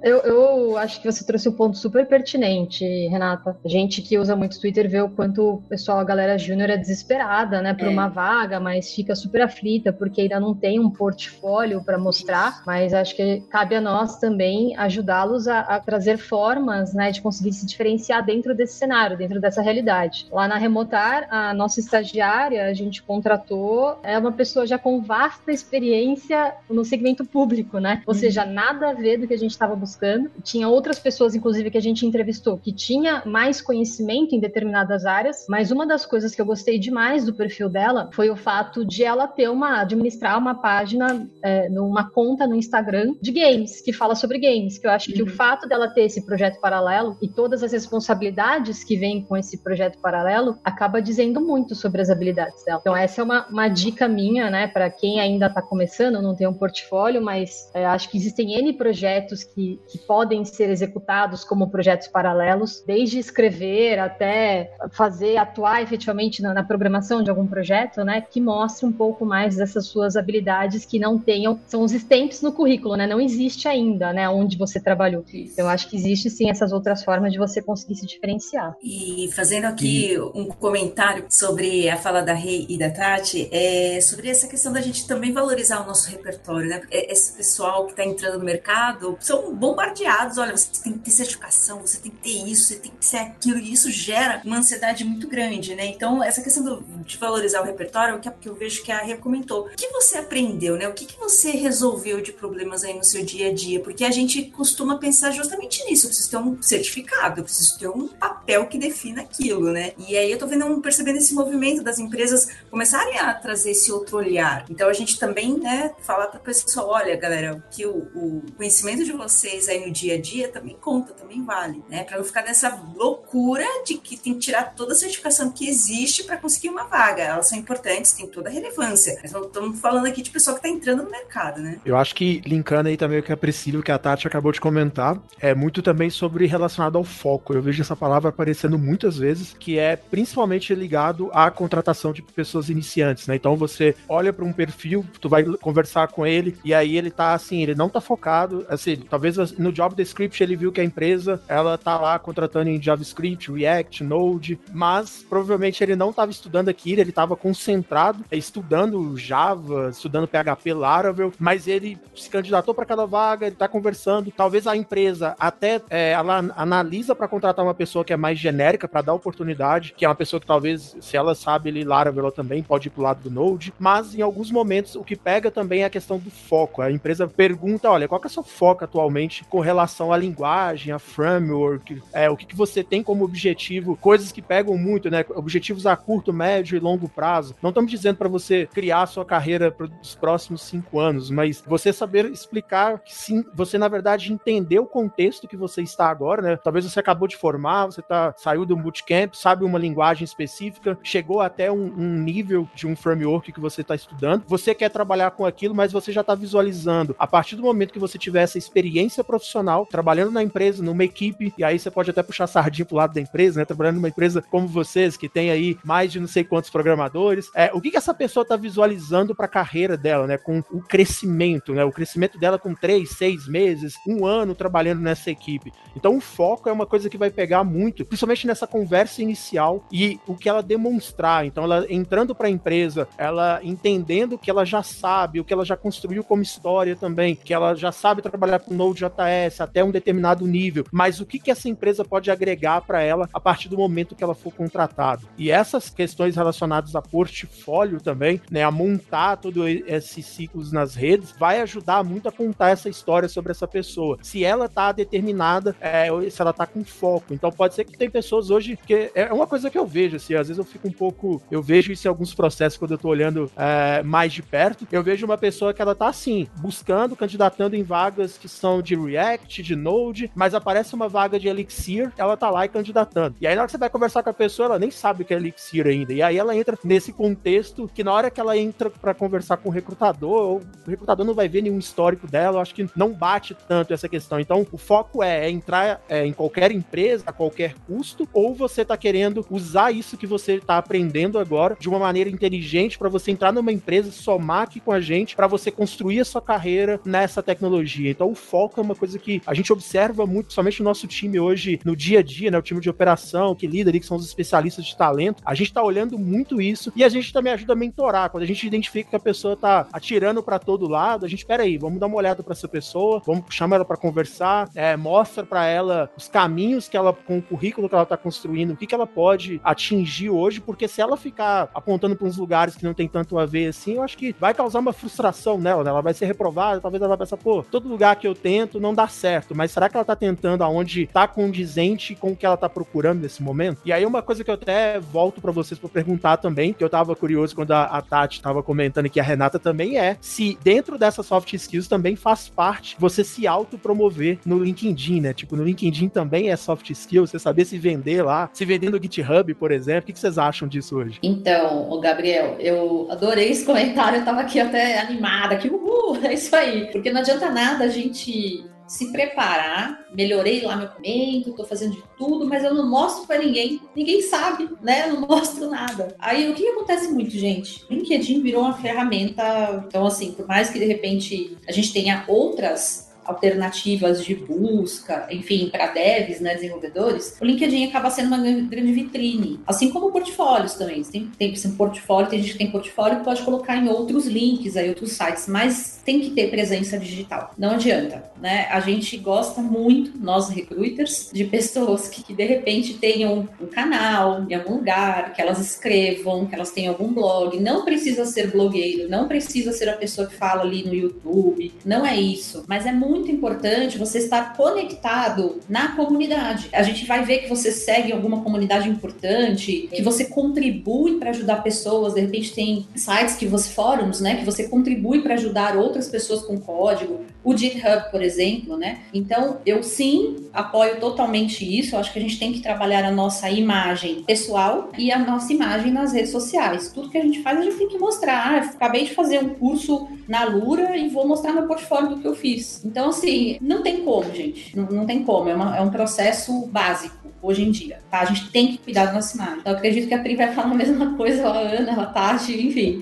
Eu, 0.01 0.17
eu 0.19 0.77
acho 0.77 1.01
que 1.01 1.11
você 1.11 1.25
trouxe 1.25 1.49
um 1.49 1.51
ponto 1.51 1.77
super 1.77 2.05
pertinente, 2.07 2.85
Renata. 3.07 3.57
Gente 3.65 4.01
que 4.01 4.17
usa 4.17 4.35
muito 4.35 4.59
Twitter 4.59 4.89
vê 4.89 5.01
o 5.01 5.09
quanto 5.09 5.55
o 5.55 5.61
pessoal, 5.63 5.99
a 5.99 6.03
galera 6.03 6.37
júnior 6.37 6.69
é 6.69 6.77
desesperada, 6.77 7.61
né, 7.61 7.73
por 7.73 7.85
é. 7.85 7.89
uma 7.89 8.07
vaga, 8.07 8.59
mas 8.59 8.93
fica 8.93 9.15
super 9.15 9.41
aflita 9.41 9.91
porque 9.91 10.21
ainda 10.21 10.39
não 10.39 10.55
tem 10.55 10.79
um 10.79 10.89
portfólio 10.89 11.83
para 11.83 11.97
mostrar. 11.97 12.63
Mas 12.65 12.93
acho 12.93 13.15
que 13.15 13.41
cabe 13.49 13.75
a 13.75 13.81
nós 13.81 14.17
também 14.19 14.75
ajudá-los 14.77 15.47
a, 15.47 15.59
a, 15.59 15.79
trazer 15.79 16.17
formas, 16.17 16.93
né, 16.93 17.11
de 17.11 17.21
conseguir 17.21 17.53
se 17.53 17.65
diferenciar 17.65 18.25
dentro 18.25 18.55
desse 18.55 18.73
cenário, 18.73 19.17
dentro 19.17 19.39
dessa 19.39 19.61
realidade. 19.61 20.27
Lá 20.31 20.47
na 20.47 20.57
Remotar, 20.57 21.27
a 21.29 21.53
nossa 21.53 21.79
estagiária, 21.79 22.65
a 22.65 22.73
gente 22.73 23.03
contratou, 23.03 23.99
é 24.03 24.17
uma 24.17 24.31
pessoa 24.31 24.65
já 24.65 24.77
com 24.77 25.01
vasta 25.01 25.51
experiência 25.51 26.53
no 26.69 26.85
segmento 26.85 27.25
público, 27.25 27.68
né? 27.77 28.01
Ou 28.07 28.13
uhum. 28.13 28.19
seja, 28.19 28.45
nada 28.45 28.91
a 28.91 28.93
ver 28.93 29.17
do 29.17 29.27
que 29.27 29.33
a 29.33 29.37
gente 29.37 29.51
estava 29.51 29.75
buscando. 29.75 30.31
Tinha 30.41 30.69
outras 30.69 30.97
pessoas, 30.97 31.35
inclusive, 31.35 31.69
que 31.69 31.77
a 31.77 31.81
gente 31.81 32.05
entrevistou, 32.05 32.57
que 32.57 32.71
tinha 32.71 33.21
mais 33.25 33.61
conhecimento 33.61 34.33
em 34.33 34.39
determinadas 34.39 35.05
áreas, 35.05 35.45
mas 35.49 35.71
uma 35.71 35.85
das 35.85 36.05
coisas 36.05 36.33
que 36.33 36.41
eu 36.41 36.45
gostei 36.45 36.79
demais 36.79 37.25
do 37.25 37.33
perfil 37.33 37.69
dela 37.69 38.09
foi 38.13 38.29
o 38.29 38.35
fato 38.35 38.85
de 38.85 39.03
ela 39.03 39.27
ter 39.27 39.49
uma, 39.49 39.81
administrar 39.81 40.37
uma 40.37 40.55
página, 40.55 41.27
é, 41.43 41.67
numa 41.69 42.09
conta 42.09 42.47
no 42.47 42.55
Instagram 42.55 43.15
de 43.21 43.31
games, 43.31 43.81
que 43.81 43.91
fala 43.91 44.15
sobre 44.15 44.39
games, 44.39 44.77
que 44.77 44.87
eu 44.87 44.91
acho 44.91 45.09
uhum. 45.09 45.15
que 45.15 45.23
o 45.23 45.25
uhum. 45.25 45.31
fato 45.31 45.67
dela 45.67 45.89
ter 45.89 46.03
esse 46.03 46.25
projeto 46.25 46.59
paralelo 46.61 47.17
e 47.21 47.27
todas 47.27 47.63
as 47.63 47.71
responsabilidades 47.71 48.83
que 48.83 48.95
vêm 48.95 49.21
com 49.21 49.35
esse 49.35 49.57
projeto 49.57 49.99
paralelo 49.99 50.57
acaba 50.63 51.01
dizendo 51.01 51.41
muito 51.41 51.75
sobre 51.75 52.01
as 52.01 52.09
habilidades 52.09 52.63
dela. 52.63 52.79
Então 52.81 52.95
essa 52.95 53.21
é 53.21 53.23
uma, 53.23 53.47
uma 53.47 53.67
dica 53.67 54.07
minha, 54.07 54.49
né, 54.49 54.67
para 54.67 54.89
quem 54.89 55.19
ainda 55.19 55.47
está 55.47 55.61
começando, 55.61 56.21
não 56.21 56.35
tem 56.35 56.47
um 56.47 56.53
portfólio, 56.53 57.21
mas 57.21 57.58
é, 57.73 57.85
acho 57.85 58.09
que 58.09 58.17
existem 58.17 58.53
N 58.53 58.73
projetos 58.73 59.43
que, 59.43 59.79
que 59.87 59.97
podem 59.97 60.43
ser 60.45 60.69
executados 60.69 61.43
como 61.43 61.69
projetos 61.69 62.07
paralelos, 62.07 62.83
desde 62.85 63.19
escrever 63.19 63.99
até 63.99 64.71
fazer, 64.91 65.37
atuar 65.37 65.81
efetivamente 65.81 66.41
na, 66.41 66.53
na 66.53 66.63
programação 66.63 67.23
de 67.23 67.29
algum 67.29 67.47
projeto, 67.47 68.03
né? 68.03 68.21
Que 68.21 68.39
mostre 68.41 68.85
um 68.85 68.91
pouco 68.91 69.25
mais 69.25 69.57
dessas 69.57 69.87
suas 69.87 70.15
habilidades 70.15 70.85
que 70.85 70.99
não 70.99 71.17
tenham, 71.17 71.59
são 71.67 71.81
os 71.83 71.91
stamps 71.91 72.41
no 72.41 72.51
currículo, 72.51 72.95
né? 72.95 73.07
Não 73.07 73.19
existe 73.19 73.67
ainda, 73.67 74.13
né? 74.13 74.29
Onde 74.29 74.57
você 74.57 74.79
trabalhou. 74.79 75.23
Isso. 75.33 75.59
Eu 75.59 75.67
acho 75.67 75.89
que 75.89 75.95
existe 75.95 76.29
sim 76.29 76.49
essas 76.49 76.71
outras 76.71 77.03
formas 77.03 77.31
de 77.31 77.37
você 77.37 77.61
conseguir 77.61 77.95
se 77.95 78.05
diferenciar. 78.05 78.75
E 78.83 79.29
fazendo 79.33 79.65
aqui 79.65 80.13
e... 80.13 80.19
um 80.19 80.47
comentário 80.47 81.25
sobre 81.29 81.89
a 81.89 81.97
fala 81.97 82.21
da 82.21 82.33
Rei 82.33 82.65
e 82.69 82.77
da 82.77 82.89
Tati, 82.89 83.49
é 83.51 83.99
sobre 84.01 84.29
essa 84.29 84.47
questão 84.47 84.71
da 84.71 84.81
gente 84.81 85.07
também 85.07 85.31
valorizar 85.31 85.81
o 85.83 85.87
nosso 85.87 86.09
repertório, 86.09 86.69
né? 86.69 86.81
Esse 86.91 87.33
pessoal 87.49 87.85
que 87.85 87.91
está 87.91 88.05
entrando 88.05 88.37
no 88.37 88.45
mercado 88.45 89.17
são 89.19 89.53
bombardeados. 89.55 90.37
Olha, 90.37 90.55
você 90.55 90.69
tem 90.83 90.93
que 90.93 90.99
ter 90.99 91.11
certificação, 91.11 91.81
você 91.81 91.97
tem 91.97 92.11
que 92.11 92.17
ter 92.17 92.47
isso, 92.47 92.65
você 92.65 92.75
tem 92.75 92.91
que 92.91 93.05
ser 93.05 93.17
aquilo, 93.17 93.57
e 93.57 93.73
isso 93.73 93.89
gera 93.89 94.41
uma 94.45 94.57
ansiedade 94.57 95.03
muito 95.03 95.27
grande, 95.27 95.73
né? 95.73 95.87
Então, 95.87 96.23
essa 96.23 96.41
questão 96.41 96.63
do, 96.63 96.81
de 97.03 97.17
valorizar 97.17 97.61
o 97.61 97.65
repertório 97.65 98.13
é 98.13 98.17
o 98.17 98.19
que, 98.19 98.47
eu 98.47 98.55
vejo 98.55 98.83
que 98.83 98.91
a 98.91 98.99
Ria 98.99 99.17
comentou. 99.17 99.65
O 99.65 99.69
que 99.69 99.87
você 99.89 100.19
aprendeu, 100.19 100.75
né? 100.75 100.87
O 100.87 100.93
que, 100.93 101.05
que 101.05 101.17
você 101.17 101.51
resolveu 101.51 102.21
de 102.21 102.31
problemas 102.31 102.83
aí 102.83 102.93
no 102.93 103.03
seu 103.03 103.25
dia 103.25 103.49
a 103.49 103.53
dia? 103.53 103.79
Porque 103.79 104.03
a 104.03 104.11
gente 104.11 104.43
costuma 104.43 104.99
pensar 104.99 105.31
justamente 105.31 105.83
nisso. 105.85 106.05
Eu 106.05 106.09
preciso 106.09 106.29
ter 106.29 106.37
um 106.37 106.61
certificado, 106.61 107.39
eu 107.39 107.43
preciso 107.43 107.79
ter 107.79 107.87
um 107.87 108.07
papel 108.07 108.67
que 108.67 108.77
defina 108.77 109.21
aquilo, 109.21 109.71
né? 109.71 109.93
E 109.97 110.15
aí 110.15 110.31
eu 110.31 110.37
tô 110.37 110.45
vendo, 110.45 110.79
percebendo 110.81 111.17
esse 111.17 111.33
movimento 111.33 111.83
das 111.83 111.97
empresas 111.97 112.47
começarem 112.69 113.17
a 113.17 113.33
trazer 113.33 113.71
esse 113.71 113.91
outro 113.91 114.17
olhar. 114.17 114.65
Então, 114.69 114.87
a 114.87 114.93
gente 114.93 115.17
também, 115.17 115.57
né, 115.57 115.91
falar 116.01 116.27
para 116.27 116.39
o 116.39 116.43
pessoal, 116.43 116.89
olha, 116.89 117.15
galera, 117.15 117.38
galera, 117.39 117.63
que 117.71 117.85
o, 117.85 118.07
o, 118.13 118.43
conhecimento 118.57 119.03
de 119.03 119.11
vocês 119.11 119.67
aí 119.67 119.85
no 119.85 119.91
dia 119.91 120.15
a 120.15 120.21
dia 120.21 120.49
também 120.49 120.75
conta, 120.79 121.13
também 121.13 121.43
vale, 121.43 121.81
né? 121.89 122.03
Para 122.03 122.17
não 122.17 122.23
ficar 122.23 122.43
nessa 122.43 122.79
loucura 122.95 123.65
de 123.85 123.97
que 123.97 124.17
tem 124.17 124.33
que 124.33 124.39
tirar 124.39 124.75
toda 124.75 124.93
a 124.93 124.95
certificação 124.95 125.51
que 125.51 125.67
existe 125.67 126.23
para 126.23 126.37
conseguir 126.37 126.69
uma 126.69 126.83
vaga. 126.83 127.23
Elas 127.23 127.47
são 127.47 127.57
importantes, 127.57 128.11
têm 128.13 128.27
toda 128.27 128.49
a 128.49 128.51
relevância. 128.51 129.17
Mas 129.21 129.31
não 129.31 129.43
estamos 129.43 129.79
falando 129.79 130.05
aqui 130.07 130.21
de 130.21 130.29
pessoa 130.29 130.59
que 130.59 130.65
está 130.65 130.77
entrando 130.77 131.03
no 131.03 131.09
mercado, 131.09 131.61
né? 131.61 131.79
Eu 131.85 131.97
acho 131.97 132.13
que 132.13 132.41
linkando 132.45 132.89
aí 132.89 132.97
também 132.97 133.19
o 133.19 133.23
que 133.23 133.31
a 133.31 133.37
Priscila, 133.37 133.79
o 133.79 133.83
que 133.83 133.91
a 133.91 133.97
Tati 133.97 134.27
acabou 134.27 134.51
de 134.51 134.59
comentar, 134.59 135.19
é 135.39 135.55
muito 135.55 135.81
também 135.81 136.09
sobre 136.09 136.45
relacionado 136.45 136.97
ao 136.97 137.03
foco. 137.03 137.53
Eu 137.53 137.61
vejo 137.61 137.81
essa 137.81 137.95
palavra 137.95 138.29
aparecendo 138.29 138.77
muitas 138.77 139.17
vezes, 139.17 139.55
que 139.57 139.77
é 139.79 139.95
principalmente 139.95 140.73
ligado 140.73 141.29
à 141.33 141.49
contratação 141.49 142.11
de 142.11 142.21
pessoas 142.21 142.69
iniciantes, 142.69 143.27
né? 143.27 143.35
Então 143.35 143.55
você 143.55 143.95
olha 144.07 144.33
para 144.33 144.45
um 144.45 144.53
perfil, 144.53 145.05
tu 145.19 145.29
vai 145.29 145.43
conversar 145.43 146.07
com 146.07 146.25
ele 146.25 146.57
e 146.63 146.73
aí 146.73 146.97
ele 146.97 147.11
tá 147.11 147.28
assim, 147.33 147.61
ele 147.61 147.75
não 147.75 147.89
tá 147.89 148.01
focado, 148.01 148.65
assim, 148.69 148.97
talvez 148.97 149.35
no 149.57 149.71
job 149.71 149.95
description 149.95 150.43
ele 150.43 150.55
viu 150.55 150.71
que 150.71 150.81
a 150.81 150.83
empresa, 150.83 151.41
ela 151.47 151.77
tá 151.77 151.99
lá 151.99 152.17
contratando 152.19 152.69
em 152.69 152.81
JavaScript, 152.81 153.51
React, 153.51 154.03
Node, 154.03 154.59
mas 154.73 155.25
provavelmente 155.29 155.83
ele 155.83 155.95
não 155.95 156.09
estava 156.09 156.31
estudando 156.31 156.69
aquilo, 156.69 157.01
ele 157.01 157.09
estava 157.09 157.35
concentrado 157.35 158.23
é, 158.31 158.37
estudando 158.37 159.17
Java, 159.17 159.89
estudando 159.89 160.27
PHP, 160.27 160.73
Laravel, 160.73 161.33
mas 161.39 161.67
ele 161.67 161.97
se 162.15 162.29
candidatou 162.29 162.73
para 162.73 162.85
cada 162.85 163.05
vaga, 163.05 163.47
ele 163.47 163.55
tá 163.55 163.67
conversando, 163.67 164.31
talvez 164.31 164.67
a 164.67 164.75
empresa 164.75 165.35
até 165.39 165.81
é, 165.89 166.11
ela 166.11 166.37
analisa 166.55 167.15
para 167.15 167.27
contratar 167.27 167.63
uma 167.63 167.73
pessoa 167.73 168.05
que 168.05 168.13
é 168.13 168.17
mais 168.17 168.39
genérica 168.39 168.87
para 168.87 169.01
dar 169.01 169.13
oportunidade, 169.13 169.93
que 169.95 170.05
é 170.05 170.09
uma 170.09 170.15
pessoa 170.15 170.39
que 170.39 170.47
talvez, 170.47 170.95
se 170.99 171.17
ela 171.17 171.35
sabe 171.35 171.69
ele 171.69 171.83
Laravel, 171.83 172.25
ela 172.25 172.31
também 172.31 172.63
pode 172.63 172.87
ir 172.87 172.91
pro 172.91 173.03
lado 173.03 173.21
do 173.21 173.29
Node, 173.29 173.73
mas 173.79 174.15
em 174.15 174.21
alguns 174.21 174.51
momentos 174.51 174.95
o 174.95 175.03
que 175.03 175.15
pega 175.15 175.51
também 175.51 175.81
é 175.81 175.85
a 175.85 175.89
questão 175.89 176.17
do 176.17 176.29
foco. 176.29 176.81
A 176.81 176.91
empresa 176.91 177.18
pergunta, 177.27 177.89
olha, 177.89 178.07
qual 178.07 178.21
é 178.23 178.27
o 178.27 178.29
seu 178.29 178.43
foco 178.43 178.83
atualmente 178.83 179.43
com 179.45 179.59
relação 179.59 180.11
à 180.11 180.17
linguagem, 180.17 180.93
a 180.93 180.99
framework, 180.99 182.01
é, 182.13 182.29
o 182.29 182.37
que, 182.37 182.45
que 182.45 182.55
você 182.55 182.83
tem 182.83 183.03
como 183.03 183.23
objetivo, 183.23 183.95
coisas 183.97 184.31
que 184.31 184.41
pegam 184.41 184.77
muito, 184.77 185.09
né? 185.09 185.25
Objetivos 185.35 185.85
a 185.85 185.95
curto, 185.95 186.33
médio 186.33 186.75
e 186.75 186.79
longo 186.79 187.07
prazo. 187.07 187.55
Não 187.61 187.69
estamos 187.69 187.91
dizendo 187.91 188.17
para 188.17 188.29
você 188.29 188.67
criar 188.73 189.03
a 189.03 189.07
sua 189.07 189.25
carreira 189.25 189.71
para 189.71 189.89
os 190.01 190.15
próximos 190.15 190.61
cinco 190.61 190.99
anos, 190.99 191.29
mas 191.29 191.63
você 191.65 191.91
saber 191.91 192.25
explicar 192.25 192.99
que 192.99 193.13
sim, 193.13 193.43
você 193.53 193.77
na 193.77 193.87
verdade 193.87 194.31
entender 194.31 194.79
o 194.79 194.85
contexto 194.85 195.47
que 195.47 195.57
você 195.57 195.81
está 195.81 196.09
agora, 196.09 196.41
né? 196.41 196.57
Talvez 196.57 196.85
você 196.85 196.99
acabou 196.99 197.27
de 197.27 197.37
formar, 197.37 197.87
você 197.87 198.01
tá, 198.01 198.33
saiu 198.37 198.65
do 198.65 198.75
bootcamp, 198.75 199.33
sabe 199.33 199.63
uma 199.63 199.79
linguagem 199.79 200.23
específica, 200.23 200.97
chegou 201.03 201.41
até 201.41 201.71
um, 201.71 201.93
um 201.97 202.17
nível 202.17 202.67
de 202.73 202.87
um 202.87 202.95
framework 202.95 203.51
que 203.51 203.59
você 203.59 203.81
está 203.81 203.95
estudando, 203.95 204.43
você 204.47 204.73
quer 204.73 204.89
trabalhar 204.89 205.31
com 205.31 205.45
aquilo, 205.45 205.75
mas 205.75 205.91
você 205.91 206.11
já 206.11 206.21
está 206.21 206.35
visualizando. 206.35 207.08
A 207.17 207.27
partir 207.27 207.55
do 207.55 207.63
momento 207.63 207.93
que 207.93 207.99
você 207.99 208.17
tiver 208.17 208.43
essa 208.43 208.57
experiência 208.57 209.23
profissional, 209.23 209.85
trabalhando 209.85 210.31
na 210.31 210.43
empresa, 210.43 210.83
numa 210.83 211.03
equipe, 211.03 211.53
e 211.57 211.63
aí 211.63 211.79
você 211.79 211.89
pode 211.89 212.09
até 212.09 212.21
puxar 212.21 212.47
sardinha 212.47 212.85
pro 212.85 212.97
lado 212.97 213.13
da 213.13 213.21
empresa, 213.21 213.59
né? 213.59 213.65
Trabalhando 213.65 213.95
numa 213.95 214.09
empresa 214.09 214.41
como 214.41 214.67
vocês, 214.67 215.17
que 215.17 215.29
tem 215.29 215.51
aí 215.51 215.77
mais 215.83 216.11
de 216.11 216.19
não 216.19 216.27
sei 216.27 216.43
quantos 216.43 216.69
programadores. 216.69 217.49
É, 217.55 217.71
o 217.73 217.81
que, 217.81 217.91
que 217.91 217.97
essa 217.97 218.13
pessoa 218.13 218.43
está 218.43 218.55
visualizando 218.55 219.35
para 219.35 219.45
a 219.45 219.49
carreira 219.49 219.97
dela, 219.97 220.27
né? 220.27 220.37
Com 220.37 220.59
o 220.71 220.81
crescimento, 220.81 221.73
né? 221.73 221.83
O 221.83 221.91
crescimento 221.91 222.37
dela 222.37 222.57
com 222.59 222.73
três, 222.73 223.11
seis 223.11 223.47
meses, 223.47 223.95
um 224.07 224.25
ano 224.25 224.55
trabalhando 224.55 225.01
nessa 225.01 225.31
equipe. 225.31 225.71
Então 225.95 226.17
o 226.17 226.21
foco 226.21 226.69
é 226.69 226.71
uma 226.71 226.85
coisa 226.85 227.09
que 227.09 227.17
vai 227.17 227.29
pegar 227.29 227.63
muito, 227.63 228.05
principalmente 228.05 228.47
nessa 228.47 228.67
conversa 228.67 229.21
inicial 229.21 229.85
e 229.91 230.19
o 230.27 230.35
que 230.35 230.49
ela 230.49 230.61
demonstrar. 230.61 231.45
Então 231.45 231.63
ela 231.63 231.85
entrando 231.89 232.35
para 232.35 232.47
a 232.47 232.51
empresa, 232.51 233.07
ela 233.17 233.59
entendendo 233.63 234.37
que 234.37 234.49
ela 234.49 234.65
já 234.65 234.83
sabe, 234.83 235.39
o 235.39 235.43
que 235.43 235.53
ela 235.53 235.65
já 235.65 235.75
construiu 235.75 236.23
como 236.23 236.41
história 236.41 236.95
também, 236.99 237.35
que 237.35 237.53
ela 237.53 237.75
já 237.75 237.91
sabe 237.91 238.21
trabalhar 238.21 238.59
com 238.59 238.73
Node.js 238.73 239.61
até 239.61 239.83
um 239.83 239.91
determinado 239.91 240.45
nível, 240.45 240.85
mas 240.91 241.19
o 241.19 241.25
que, 241.25 241.39
que 241.39 241.51
essa 241.51 241.69
empresa 241.69 242.03
pode 242.03 242.29
agregar 242.29 242.81
para 242.81 243.01
ela 243.01 243.29
a 243.33 243.39
partir 243.39 243.69
do 243.69 243.77
momento 243.77 244.15
que 244.15 244.23
ela 244.23 244.35
for 244.35 244.53
contratada. 244.53 245.23
E 245.37 245.49
essas 245.49 245.89
questões 245.89 246.35
relacionadas 246.35 246.95
a 246.95 247.01
portfólio 247.01 247.99
também, 248.01 248.41
né, 248.51 248.63
a 248.63 248.71
montar 248.71 249.37
todos 249.37 249.63
esses 249.87 250.25
ciclos 250.25 250.71
nas 250.71 250.95
redes, 250.95 251.33
vai 251.37 251.61
ajudar 251.61 252.03
muito 252.03 252.27
a 252.27 252.31
contar 252.31 252.69
essa 252.69 252.89
história 252.89 253.29
sobre 253.29 253.51
essa 253.51 253.67
pessoa. 253.67 254.17
Se 254.21 254.43
ela 254.43 254.67
tá 254.67 254.91
determinada, 254.91 255.75
é, 255.79 256.07
se 256.29 256.41
ela 256.41 256.53
tá 256.53 256.65
com 256.65 256.83
foco. 256.83 257.33
Então 257.33 257.51
pode 257.51 257.75
ser 257.75 257.85
que 257.85 257.97
tem 257.97 258.09
pessoas 258.09 258.49
hoje 258.49 258.77
que 258.77 259.11
é 259.13 259.31
uma 259.31 259.47
coisa 259.47 259.69
que 259.69 259.77
eu 259.77 259.85
vejo, 259.85 260.15
assim, 260.17 260.33
às 260.33 260.47
vezes 260.47 260.57
eu 260.57 260.65
fico 260.65 260.87
um 260.87 260.91
pouco, 260.91 261.41
eu 261.49 261.61
vejo 261.61 261.91
isso 261.91 262.07
em 262.07 262.09
alguns 262.09 262.33
processos 262.33 262.77
quando 262.77 262.91
eu 262.91 262.97
tô 262.97 263.09
olhando 263.09 263.51
é, 263.55 264.03
mais 264.03 264.33
de 264.33 264.41
perto, 264.41 264.87
eu 264.91 265.03
vejo 265.03 265.25
uma 265.25 265.37
pessoa 265.37 265.73
que 265.73 265.81
ela 265.81 265.95
tá 265.95 266.07
assim, 266.07 266.47
buscando, 266.57 266.78
candidatando 267.15 267.75
em 267.75 267.83
vagas 267.83 268.37
que 268.37 268.47
são 268.47 268.81
de 268.81 268.95
React, 268.95 269.63
de 269.63 269.75
Node, 269.75 270.31
mas 270.35 270.53
aparece 270.53 270.93
uma 270.95 271.07
vaga 271.07 271.39
de 271.39 271.47
Elixir, 271.47 272.11
ela 272.17 272.37
tá 272.37 272.49
lá 272.49 272.65
e 272.65 272.69
candidatando. 272.69 273.35
E 273.39 273.47
aí 273.47 273.55
na 273.55 273.61
hora 273.61 273.67
que 273.67 273.71
você 273.71 273.77
vai 273.77 273.89
conversar 273.89 274.23
com 274.23 274.29
a 274.29 274.33
pessoa, 274.33 274.67
ela 274.67 274.79
nem 274.79 274.91
sabe 274.91 275.23
o 275.23 275.25
que 275.25 275.33
é 275.33 275.37
Elixir 275.37 275.87
ainda. 275.87 276.13
E 276.13 276.21
aí 276.21 276.37
ela 276.37 276.55
entra 276.55 276.77
nesse 276.83 277.11
contexto 277.11 277.89
que 277.93 278.03
na 278.03 278.13
hora 278.13 278.29
que 278.29 278.39
ela 278.39 278.57
entra 278.57 278.89
para 278.89 279.13
conversar 279.13 279.57
com 279.57 279.69
o 279.69 279.71
recrutador, 279.71 280.61
o 280.85 280.89
recrutador 280.89 281.25
não 281.25 281.33
vai 281.33 281.47
ver 281.47 281.61
nenhum 281.61 281.79
histórico 281.79 282.27
dela, 282.27 282.57
eu 282.57 282.61
acho 282.61 282.73
que 282.73 282.87
não 282.95 283.11
bate 283.11 283.55
tanto 283.67 283.93
essa 283.93 284.07
questão. 284.07 284.39
Então, 284.39 284.65
o 284.71 284.77
foco 284.77 285.23
é, 285.23 285.45
é 285.45 285.49
entrar 285.49 286.01
é, 286.07 286.25
em 286.25 286.33
qualquer 286.33 286.71
empresa 286.71 287.23
a 287.25 287.33
qualquer 287.33 287.75
custo, 287.87 288.27
ou 288.33 288.53
você 288.53 288.85
tá 288.85 288.97
querendo 288.97 289.45
usar 289.49 289.91
isso 289.91 290.17
que 290.17 290.27
você 290.27 290.59
tá 290.59 290.77
aprendendo 290.77 291.39
agora 291.39 291.75
de 291.79 291.89
uma 291.89 291.99
maneira 291.99 292.29
inteligente 292.29 292.97
para 292.97 293.09
você 293.09 293.31
entrar 293.31 293.51
numa 293.51 293.71
empresa, 293.71 294.11
somar 294.11 294.63
aqui 294.63 294.79
com 294.79 294.91
a 294.91 294.99
gente, 294.99 295.35
para 295.35 295.47
você 295.47 295.71
construir 295.71 296.19
a 296.19 296.25
sua 296.25 296.41
carreira 296.41 296.68
nessa 297.05 297.41
tecnologia. 297.41 298.11
Então, 298.11 298.31
o 298.31 298.35
foco 298.35 298.79
é 298.79 298.83
uma 298.83 298.95
coisa 298.95 299.17
que 299.17 299.41
a 299.45 299.53
gente 299.53 299.71
observa 299.71 300.25
muito, 300.25 300.53
somente 300.53 300.79
no 300.79 300.85
nosso 300.85 301.07
time 301.07 301.39
hoje, 301.39 301.79
no 301.83 301.95
dia 301.95 302.19
a 302.19 302.23
dia, 302.23 302.51
né? 302.51 302.57
O 302.57 302.61
time 302.61 302.79
de 302.79 302.89
operação, 302.89 303.55
que 303.55 303.67
lida 303.67 303.89
ali, 303.89 303.99
que 303.99 304.05
são 304.05 304.17
os 304.17 304.25
especialistas 304.25 304.85
de 304.85 304.95
talento. 304.95 305.41
A 305.45 305.55
gente 305.55 305.73
tá 305.73 305.83
olhando 305.83 306.17
muito 306.17 306.61
isso 306.61 306.91
e 306.95 307.03
a 307.03 307.09
gente 307.09 307.33
também 307.33 307.53
ajuda 307.53 307.73
a 307.73 307.75
mentorar. 307.75 308.29
Quando 308.29 308.43
a 308.43 308.47
gente 308.47 308.65
identifica 308.65 309.09
que 309.09 309.15
a 309.15 309.19
pessoa 309.19 309.55
tá 309.55 309.87
atirando 309.91 310.41
para 310.43 310.59
todo 310.59 310.87
lado, 310.87 311.25
a 311.25 311.29
gente, 311.29 311.45
peraí, 311.45 311.77
vamos 311.77 311.99
dar 311.99 312.07
uma 312.07 312.17
olhada 312.17 312.43
para 312.43 312.53
essa 312.53 312.67
pessoa, 312.67 313.21
vamos 313.25 313.45
chamar 313.49 313.77
ela 313.77 313.85
para 313.85 313.97
conversar, 313.97 314.69
é, 314.75 314.95
mostra 314.95 315.43
para 315.43 315.65
ela 315.65 316.09
os 316.17 316.27
caminhos 316.27 316.87
que 316.87 316.97
ela, 316.97 317.13
com 317.13 317.37
o 317.37 317.41
currículo 317.41 317.89
que 317.89 317.95
ela 317.95 318.05
tá 318.05 318.17
construindo, 318.17 318.71
o 318.71 318.77
que, 318.77 318.87
que 318.87 318.95
ela 318.95 319.07
pode 319.07 319.59
atingir 319.63 320.29
hoje, 320.29 320.61
porque 320.61 320.87
se 320.87 321.01
ela 321.01 321.17
ficar 321.17 321.69
apontando 321.73 322.15
para 322.15 322.27
uns 322.27 322.37
lugares 322.37 322.75
que 322.75 322.83
não 322.83 322.93
tem 322.93 323.07
tanto 323.07 323.37
a 323.37 323.45
ver 323.45 323.67
assim, 323.67 323.95
eu 323.95 324.03
acho 324.03 324.17
que 324.17 324.35
vai 324.39 324.53
causar 324.53 324.79
uma 324.79 324.93
frustração 324.93 325.57
nela, 325.57 325.83
né? 325.83 325.89
Ela 325.89 326.01
vai 326.01 326.13
ser 326.13 326.25
reprovada, 326.25 326.58
talvez 326.81 327.01
ela 327.01 327.09
vai 327.09 327.17
pensar, 327.17 327.37
pô, 327.37 327.63
todo 327.63 327.89
lugar 327.89 328.15
que 328.15 328.27
eu 328.27 328.35
tento 328.35 328.79
não 328.79 328.93
dá 328.93 329.07
certo, 329.07 329.55
mas 329.55 329.71
será 329.71 329.89
que 329.89 329.95
ela 329.95 330.05
tá 330.05 330.15
tentando 330.15 330.63
aonde 330.63 331.07
tá 331.07 331.27
condizente 331.27 332.15
com 332.15 332.31
o 332.31 332.35
que 332.35 332.45
ela 332.45 332.57
tá 332.57 332.69
procurando 332.69 333.21
nesse 333.21 333.41
momento? 333.41 333.81
E 333.85 333.91
aí 333.91 334.05
uma 334.05 334.21
coisa 334.21 334.43
que 334.43 334.49
eu 334.49 334.55
até 334.55 334.99
volto 334.99 335.41
para 335.41 335.51
vocês 335.51 335.79
para 335.79 335.89
perguntar 335.89 336.37
também, 336.37 336.73
que 336.73 336.83
eu 336.83 336.89
tava 336.89 337.15
curioso 337.15 337.55
quando 337.55 337.71
a, 337.71 337.83
a 337.85 338.01
Tati 338.01 338.41
tava 338.41 338.61
comentando 338.61 339.09
que 339.09 339.19
a 339.19 339.23
Renata 339.23 339.59
também 339.59 339.97
é, 339.97 340.17
se 340.21 340.57
dentro 340.63 340.97
dessas 340.97 341.25
soft 341.25 341.53
skills 341.53 341.87
também 341.87 342.15
faz 342.15 342.49
parte 342.49 342.95
você 342.99 343.23
se 343.23 343.47
autopromover 343.47 344.39
no 344.45 344.63
LinkedIn, 344.63 345.21
né? 345.21 345.33
Tipo, 345.33 345.55
no 345.55 345.63
LinkedIn 345.63 346.09
também 346.09 346.49
é 346.49 346.55
soft 346.55 346.89
skills, 346.89 347.31
você 347.31 347.39
saber 347.39 347.65
se 347.65 347.77
vender 347.77 348.23
lá, 348.23 348.49
se 348.53 348.65
vender 348.65 348.89
no 348.89 349.01
GitHub, 349.01 349.53
por 349.53 349.71
exemplo. 349.71 350.09
O 350.09 350.13
que, 350.13 350.19
vocês 350.19 350.37
acham 350.37 350.67
disso 350.67 350.97
hoje? 350.97 351.19
Então, 351.23 351.99
Gabriel, 351.99 352.55
eu 352.59 353.07
adorei 353.09 353.49
esse 353.49 353.65
comentário, 353.65 354.19
eu 354.19 354.25
tava 354.25 354.41
aqui 354.41 354.59
até 354.59 354.99
animada, 354.99 355.57
que 355.57 355.69
uhul, 355.69 356.17
é 356.23 356.33
isso 356.33 356.48
aí. 356.55 356.91
Porque 356.91 357.11
não 357.11 357.21
adianta 357.21 357.49
nada 357.49 357.85
a 357.85 357.89
gente 357.89 358.63
se 358.89 359.11
preparar, 359.11 360.03
melhorei 360.11 360.61
lá 360.61 360.75
meu 360.75 360.87
documento, 360.87 361.53
tô 361.53 361.63
fazendo 361.63 361.95
de 361.95 362.03
tudo, 362.17 362.47
mas 362.47 362.63
eu 362.63 362.73
não 362.73 362.89
mostro 362.89 363.27
para 363.27 363.37
ninguém, 363.37 363.79
ninguém 363.95 364.19
sabe, 364.23 364.67
né? 364.81 365.07
Eu 365.07 365.13
não 365.13 365.21
mostro 365.29 365.69
nada. 365.69 366.15
Aí 366.17 366.49
o 366.49 366.55
que 366.55 366.67
acontece 366.67 367.07
muito, 367.09 367.29
gente? 367.29 367.85
LinkedIn 367.87 368.41
virou 368.41 368.63
uma 368.63 368.73
ferramenta, 368.73 369.85
então 369.87 370.07
assim, 370.07 370.31
por 370.31 370.47
mais 370.47 370.71
que 370.71 370.79
de 370.79 370.85
repente 370.85 371.55
a 371.67 371.71
gente 371.71 371.93
tenha 371.93 372.25
outras 372.27 373.08
alternativas 373.29 374.23
de 374.25 374.35
busca, 374.35 375.27
enfim, 375.29 375.69
para 375.71 375.87
devs, 375.87 376.39
né, 376.39 376.55
desenvolvedores, 376.55 377.37
o 377.39 377.45
LinkedIn 377.45 377.85
acaba 377.87 378.09
sendo 378.09 378.27
uma 378.27 378.37
grande 378.37 378.91
vitrine. 378.91 379.59
Assim 379.67 379.89
como 379.89 380.11
portfólios 380.11 380.73
também. 380.73 381.03
Tem, 381.03 381.29
tem 381.37 381.53
um 381.65 381.75
portfólio, 381.75 382.29
tem 382.29 382.39
gente 382.39 382.53
que 382.53 382.57
tem 382.57 382.71
portfólio 382.71 383.19
que 383.19 383.23
pode 383.23 383.41
colocar 383.43 383.77
em 383.77 383.87
outros 383.87 384.25
links, 384.25 384.75
aí 384.75 384.89
outros 384.89 385.11
sites, 385.11 385.47
mas 385.47 386.01
tem 386.03 386.19
que 386.19 386.31
ter 386.31 386.49
presença 386.49 386.97
digital. 386.97 387.53
Não 387.57 387.71
adianta, 387.71 388.23
né? 388.41 388.67
A 388.71 388.79
gente 388.79 389.17
gosta 389.17 389.61
muito, 389.61 390.17
nós 390.17 390.49
recruiters, 390.49 391.29
de 391.31 391.43
pessoas 391.45 392.07
que, 392.07 392.23
que 392.23 392.33
de 392.33 392.45
repente 392.45 392.95
tenham 392.95 393.47
um 393.61 393.67
canal 393.67 394.45
em 394.49 394.53
algum 394.55 394.75
lugar, 394.75 395.33
que 395.33 395.41
elas 395.41 395.59
escrevam, 395.59 396.45
que 396.45 396.55
elas 396.55 396.71
tenham 396.71 396.93
algum 396.93 397.13
blog. 397.13 397.59
Não 397.59 397.85
precisa 397.85 398.25
ser 398.25 398.51
blogueiro, 398.51 399.09
não 399.09 399.27
precisa 399.27 399.71
ser 399.71 399.89
a 399.89 399.93
pessoa 399.93 400.27
que 400.27 400.35
fala 400.35 400.63
ali 400.63 400.83
no 400.83 400.93
YouTube, 400.93 401.71
não 401.85 402.05
é 402.05 402.19
isso, 402.19 402.63
mas 402.67 402.85
é 402.85 402.91
muito 402.91 403.18
muito 403.19 403.31
importante 403.31 403.97
você 403.97 404.19
estar 404.19 404.55
conectado 404.55 405.59
na 405.67 405.95
comunidade. 405.95 406.69
A 406.71 406.83
gente 406.83 407.05
vai 407.05 407.23
ver 407.23 407.39
que 407.39 407.49
você 407.49 407.71
segue 407.71 408.11
alguma 408.13 408.41
comunidade 408.41 408.87
importante, 408.87 409.89
que 409.93 410.01
você 410.01 410.25
contribui 410.25 411.17
para 411.17 411.31
ajudar 411.31 411.61
pessoas, 411.61 412.13
de 412.13 412.21
repente 412.21 412.53
tem 412.53 412.87
sites 412.95 413.35
que 413.35 413.45
você 413.45 413.69
fóruns, 413.69 414.21
né, 414.21 414.37
que 414.37 414.45
você 414.45 414.67
contribui 414.67 415.21
para 415.21 415.35
ajudar 415.35 415.75
outras 415.75 416.07
pessoas 416.07 416.41
com 416.41 416.59
código, 416.59 417.21
o 417.43 417.55
GitHub, 417.55 418.11
por 418.11 418.21
exemplo, 418.21 418.77
né? 418.77 418.99
Então, 419.13 419.57
eu 419.65 419.81
sim 419.81 420.49
apoio 420.53 420.99
totalmente 420.99 421.63
isso. 421.63 421.95
Eu 421.95 421.99
acho 421.99 422.11
que 422.11 422.19
a 422.19 422.21
gente 422.21 422.37
tem 422.37 422.51
que 422.51 422.61
trabalhar 422.61 423.05
a 423.05 423.11
nossa 423.11 423.49
imagem 423.49 424.23
pessoal 424.23 424.89
e 424.97 425.11
a 425.11 425.17
nossa 425.17 425.51
imagem 425.53 425.91
nas 425.91 426.11
redes 426.11 426.31
sociais. 426.31 426.91
Tudo 426.93 427.09
que 427.09 427.17
a 427.17 427.21
gente 427.21 427.41
faz, 427.41 427.57
a 427.59 427.63
gente 427.63 427.77
tem 427.77 427.87
que 427.87 427.97
mostrar. 427.97 428.39
Ah, 428.39 428.57
acabei 428.57 429.05
de 429.05 429.13
fazer 429.13 429.39
um 429.39 429.49
curso 429.49 430.07
na 430.27 430.43
Lura 430.43 430.95
e 430.97 431.09
vou 431.09 431.27
mostrar 431.27 431.53
meu 431.53 431.65
portfólio 431.65 432.09
do 432.09 432.21
que 432.21 432.27
eu 432.27 432.35
fiz. 432.35 432.83
Então, 432.85 433.08
assim, 433.09 433.57
não 433.61 433.81
tem 433.81 434.03
como, 434.03 434.33
gente. 434.33 434.75
Não, 434.75 434.85
não 434.85 435.05
tem 435.05 435.23
como. 435.23 435.49
É, 435.49 435.55
uma, 435.55 435.77
é 435.77 435.81
um 435.81 435.89
processo 435.89 436.67
básico 436.67 437.18
hoje 437.41 437.63
em 437.63 437.71
dia, 437.71 437.99
tá? 438.09 438.21
A 438.21 438.25
gente 438.25 438.49
tem 438.51 438.67
que 438.67 438.77
cuidar 438.79 439.05
da 439.05 439.13
nossa 439.13 439.35
imagem. 439.35 439.59
Então, 439.59 439.73
eu 439.73 439.77
acredito 439.77 440.07
que 440.07 440.13
a 440.13 440.19
Pri 440.19 440.35
vai 440.35 440.53
falar 440.53 440.71
a 440.71 440.75
mesma 440.75 441.15
coisa, 441.15 441.47
a 441.47 441.57
Ana, 441.57 442.01
a 442.01 442.05
Tati, 442.07 442.67
enfim. 442.67 442.99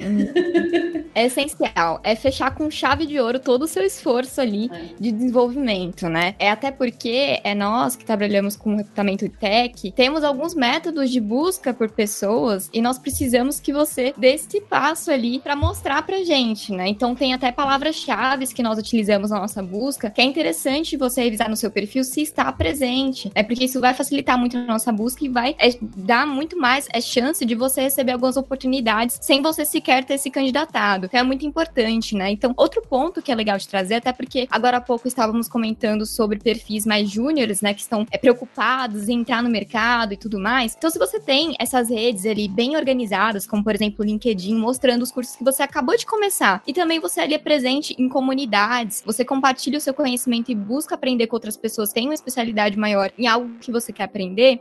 É 1.16 1.26
essencial. 1.26 2.00
É 2.04 2.16
fechar 2.16 2.54
com 2.54 2.70
chave 2.70 3.08
de 3.08 3.20
ouro 3.20 3.40
todo 3.40 3.64
o 3.64 3.68
seu 3.68 3.84
esforço 3.84 4.40
ali 4.40 4.70
é. 4.72 4.90
de 5.00 5.12
desenvolvimento, 5.12 6.08
né? 6.08 6.36
É 6.38 6.52
até 6.52 6.70
porque 6.70 7.40
é 7.44 7.56
nós 7.56 7.96
que 7.96 8.06
trabalhamos 8.06 8.56
com 8.56 8.76
recrutamento 8.76 9.28
tech, 9.28 9.92
temos 9.94 10.24
alguns 10.24 10.54
métodos 10.54 11.10
de 11.10 11.20
busca 11.20 11.74
por 11.74 11.90
pessoas 11.90 12.70
e 12.72 12.82
nós 12.82 13.00
precisamos 13.00 13.60
que 13.60 13.74
você 13.74 14.14
dê 14.16 14.36
esse 14.36 14.62
passo 14.62 15.10
ali 15.10 15.40
para 15.40 15.56
mostrar 15.56 16.04
pra 16.04 16.24
gente, 16.24 16.72
né? 16.72 16.88
Então 16.88 17.16
tem 17.16 17.34
até 17.34 17.52
palavras-chave 17.52 18.48
que 18.54 18.62
nós 18.62 18.78
utilizamos 18.78 19.32
na 19.32 19.40
nossa 19.40 19.64
busca, 19.64 20.10
que 20.10 20.22
é 20.22 20.24
interessante 20.24 20.98
você 20.98 21.24
revisar 21.24 21.50
no 21.50 21.56
seu 21.56 21.72
perfil 21.72 22.04
se 22.04 22.22
está 22.22 22.52
presente. 22.52 23.32
É 23.34 23.42
porque 23.42 23.66
isso 23.66 23.82
vai 23.82 23.94
facilitar 23.94 24.27
muito 24.36 24.58
a 24.58 24.64
nossa 24.64 24.92
busca 24.92 25.24
e 25.24 25.30
vai 25.30 25.56
é, 25.60 25.70
dar 25.82 26.26
muito 26.26 26.58
mais 26.58 26.88
é, 26.92 27.00
chance 27.00 27.46
de 27.46 27.54
você 27.54 27.82
receber 27.82 28.14
algumas 28.14 28.36
oportunidades 28.36 29.20
sem 29.22 29.42
você 29.42 29.64
sequer 29.64 30.04
ter 30.04 30.18
se 30.18 30.32
candidatado. 30.32 31.06
Então 31.06 31.20
é 31.20 31.24
muito 31.24 31.46
importante, 31.46 32.16
né? 32.16 32.32
Então, 32.32 32.54
outro 32.58 32.82
ponto 32.82 33.22
que 33.22 33.32
é 33.32 33.36
legal 33.36 33.58
de 33.58 33.68
trazer, 33.68 33.96
até 33.96 34.12
porque 34.12 34.48
agora 34.50 34.78
há 34.78 34.82
pouco 34.82 35.08
estávamos 35.08 35.48
comentando 35.48 36.06
sobre 36.06 36.40
perfis 36.40 36.86
mais 36.86 37.10
júniores, 37.10 37.62
né? 37.62 37.74
Que 37.74 37.82
estão 37.82 38.06
é, 38.10 38.18
preocupados 38.18 39.08
em 39.08 39.20
entrar 39.20 39.44
no 39.44 39.50
mercado 39.50 40.14
e 40.14 40.18
tudo 40.18 40.40
mais. 40.40 40.76
Então, 40.76 40.90
se 40.90 40.98
você 40.98 41.20
tem 41.20 41.56
essas 41.60 41.90
redes 41.90 42.26
ali 42.26 42.48
bem 42.48 42.76
organizadas, 42.76 43.46
como 43.46 43.64
por 43.64 43.76
exemplo 43.76 44.04
o 44.04 44.06
LinkedIn, 44.06 44.56
mostrando 44.56 45.04
os 45.04 45.12
cursos 45.12 45.36
que 45.36 45.44
você 45.44 45.62
acabou 45.62 45.96
de 45.96 46.06
começar, 46.06 46.64
e 46.66 46.74
também 46.74 47.00
você 47.00 47.22
ali 47.22 47.34
é 47.34 47.38
presente 47.38 47.96
em 48.00 48.10
comunidades, 48.10 49.04
você 49.06 49.24
compartilha 49.24 49.78
o 49.78 49.82
seu 49.82 49.94
conhecimento 49.94 50.52
e 50.52 50.56
busca 50.56 50.96
aprender 50.96 51.28
com 51.28 51.36
outras 51.36 51.58
pessoas 51.58 51.92
têm 51.92 52.08
uma 52.08 52.14
especialidade 52.14 52.78
maior 52.78 53.12
em 53.18 53.28
algo 53.28 53.58
que 53.60 53.72
você 53.72 53.92
quer 53.92 54.04
aprender, 54.04 54.17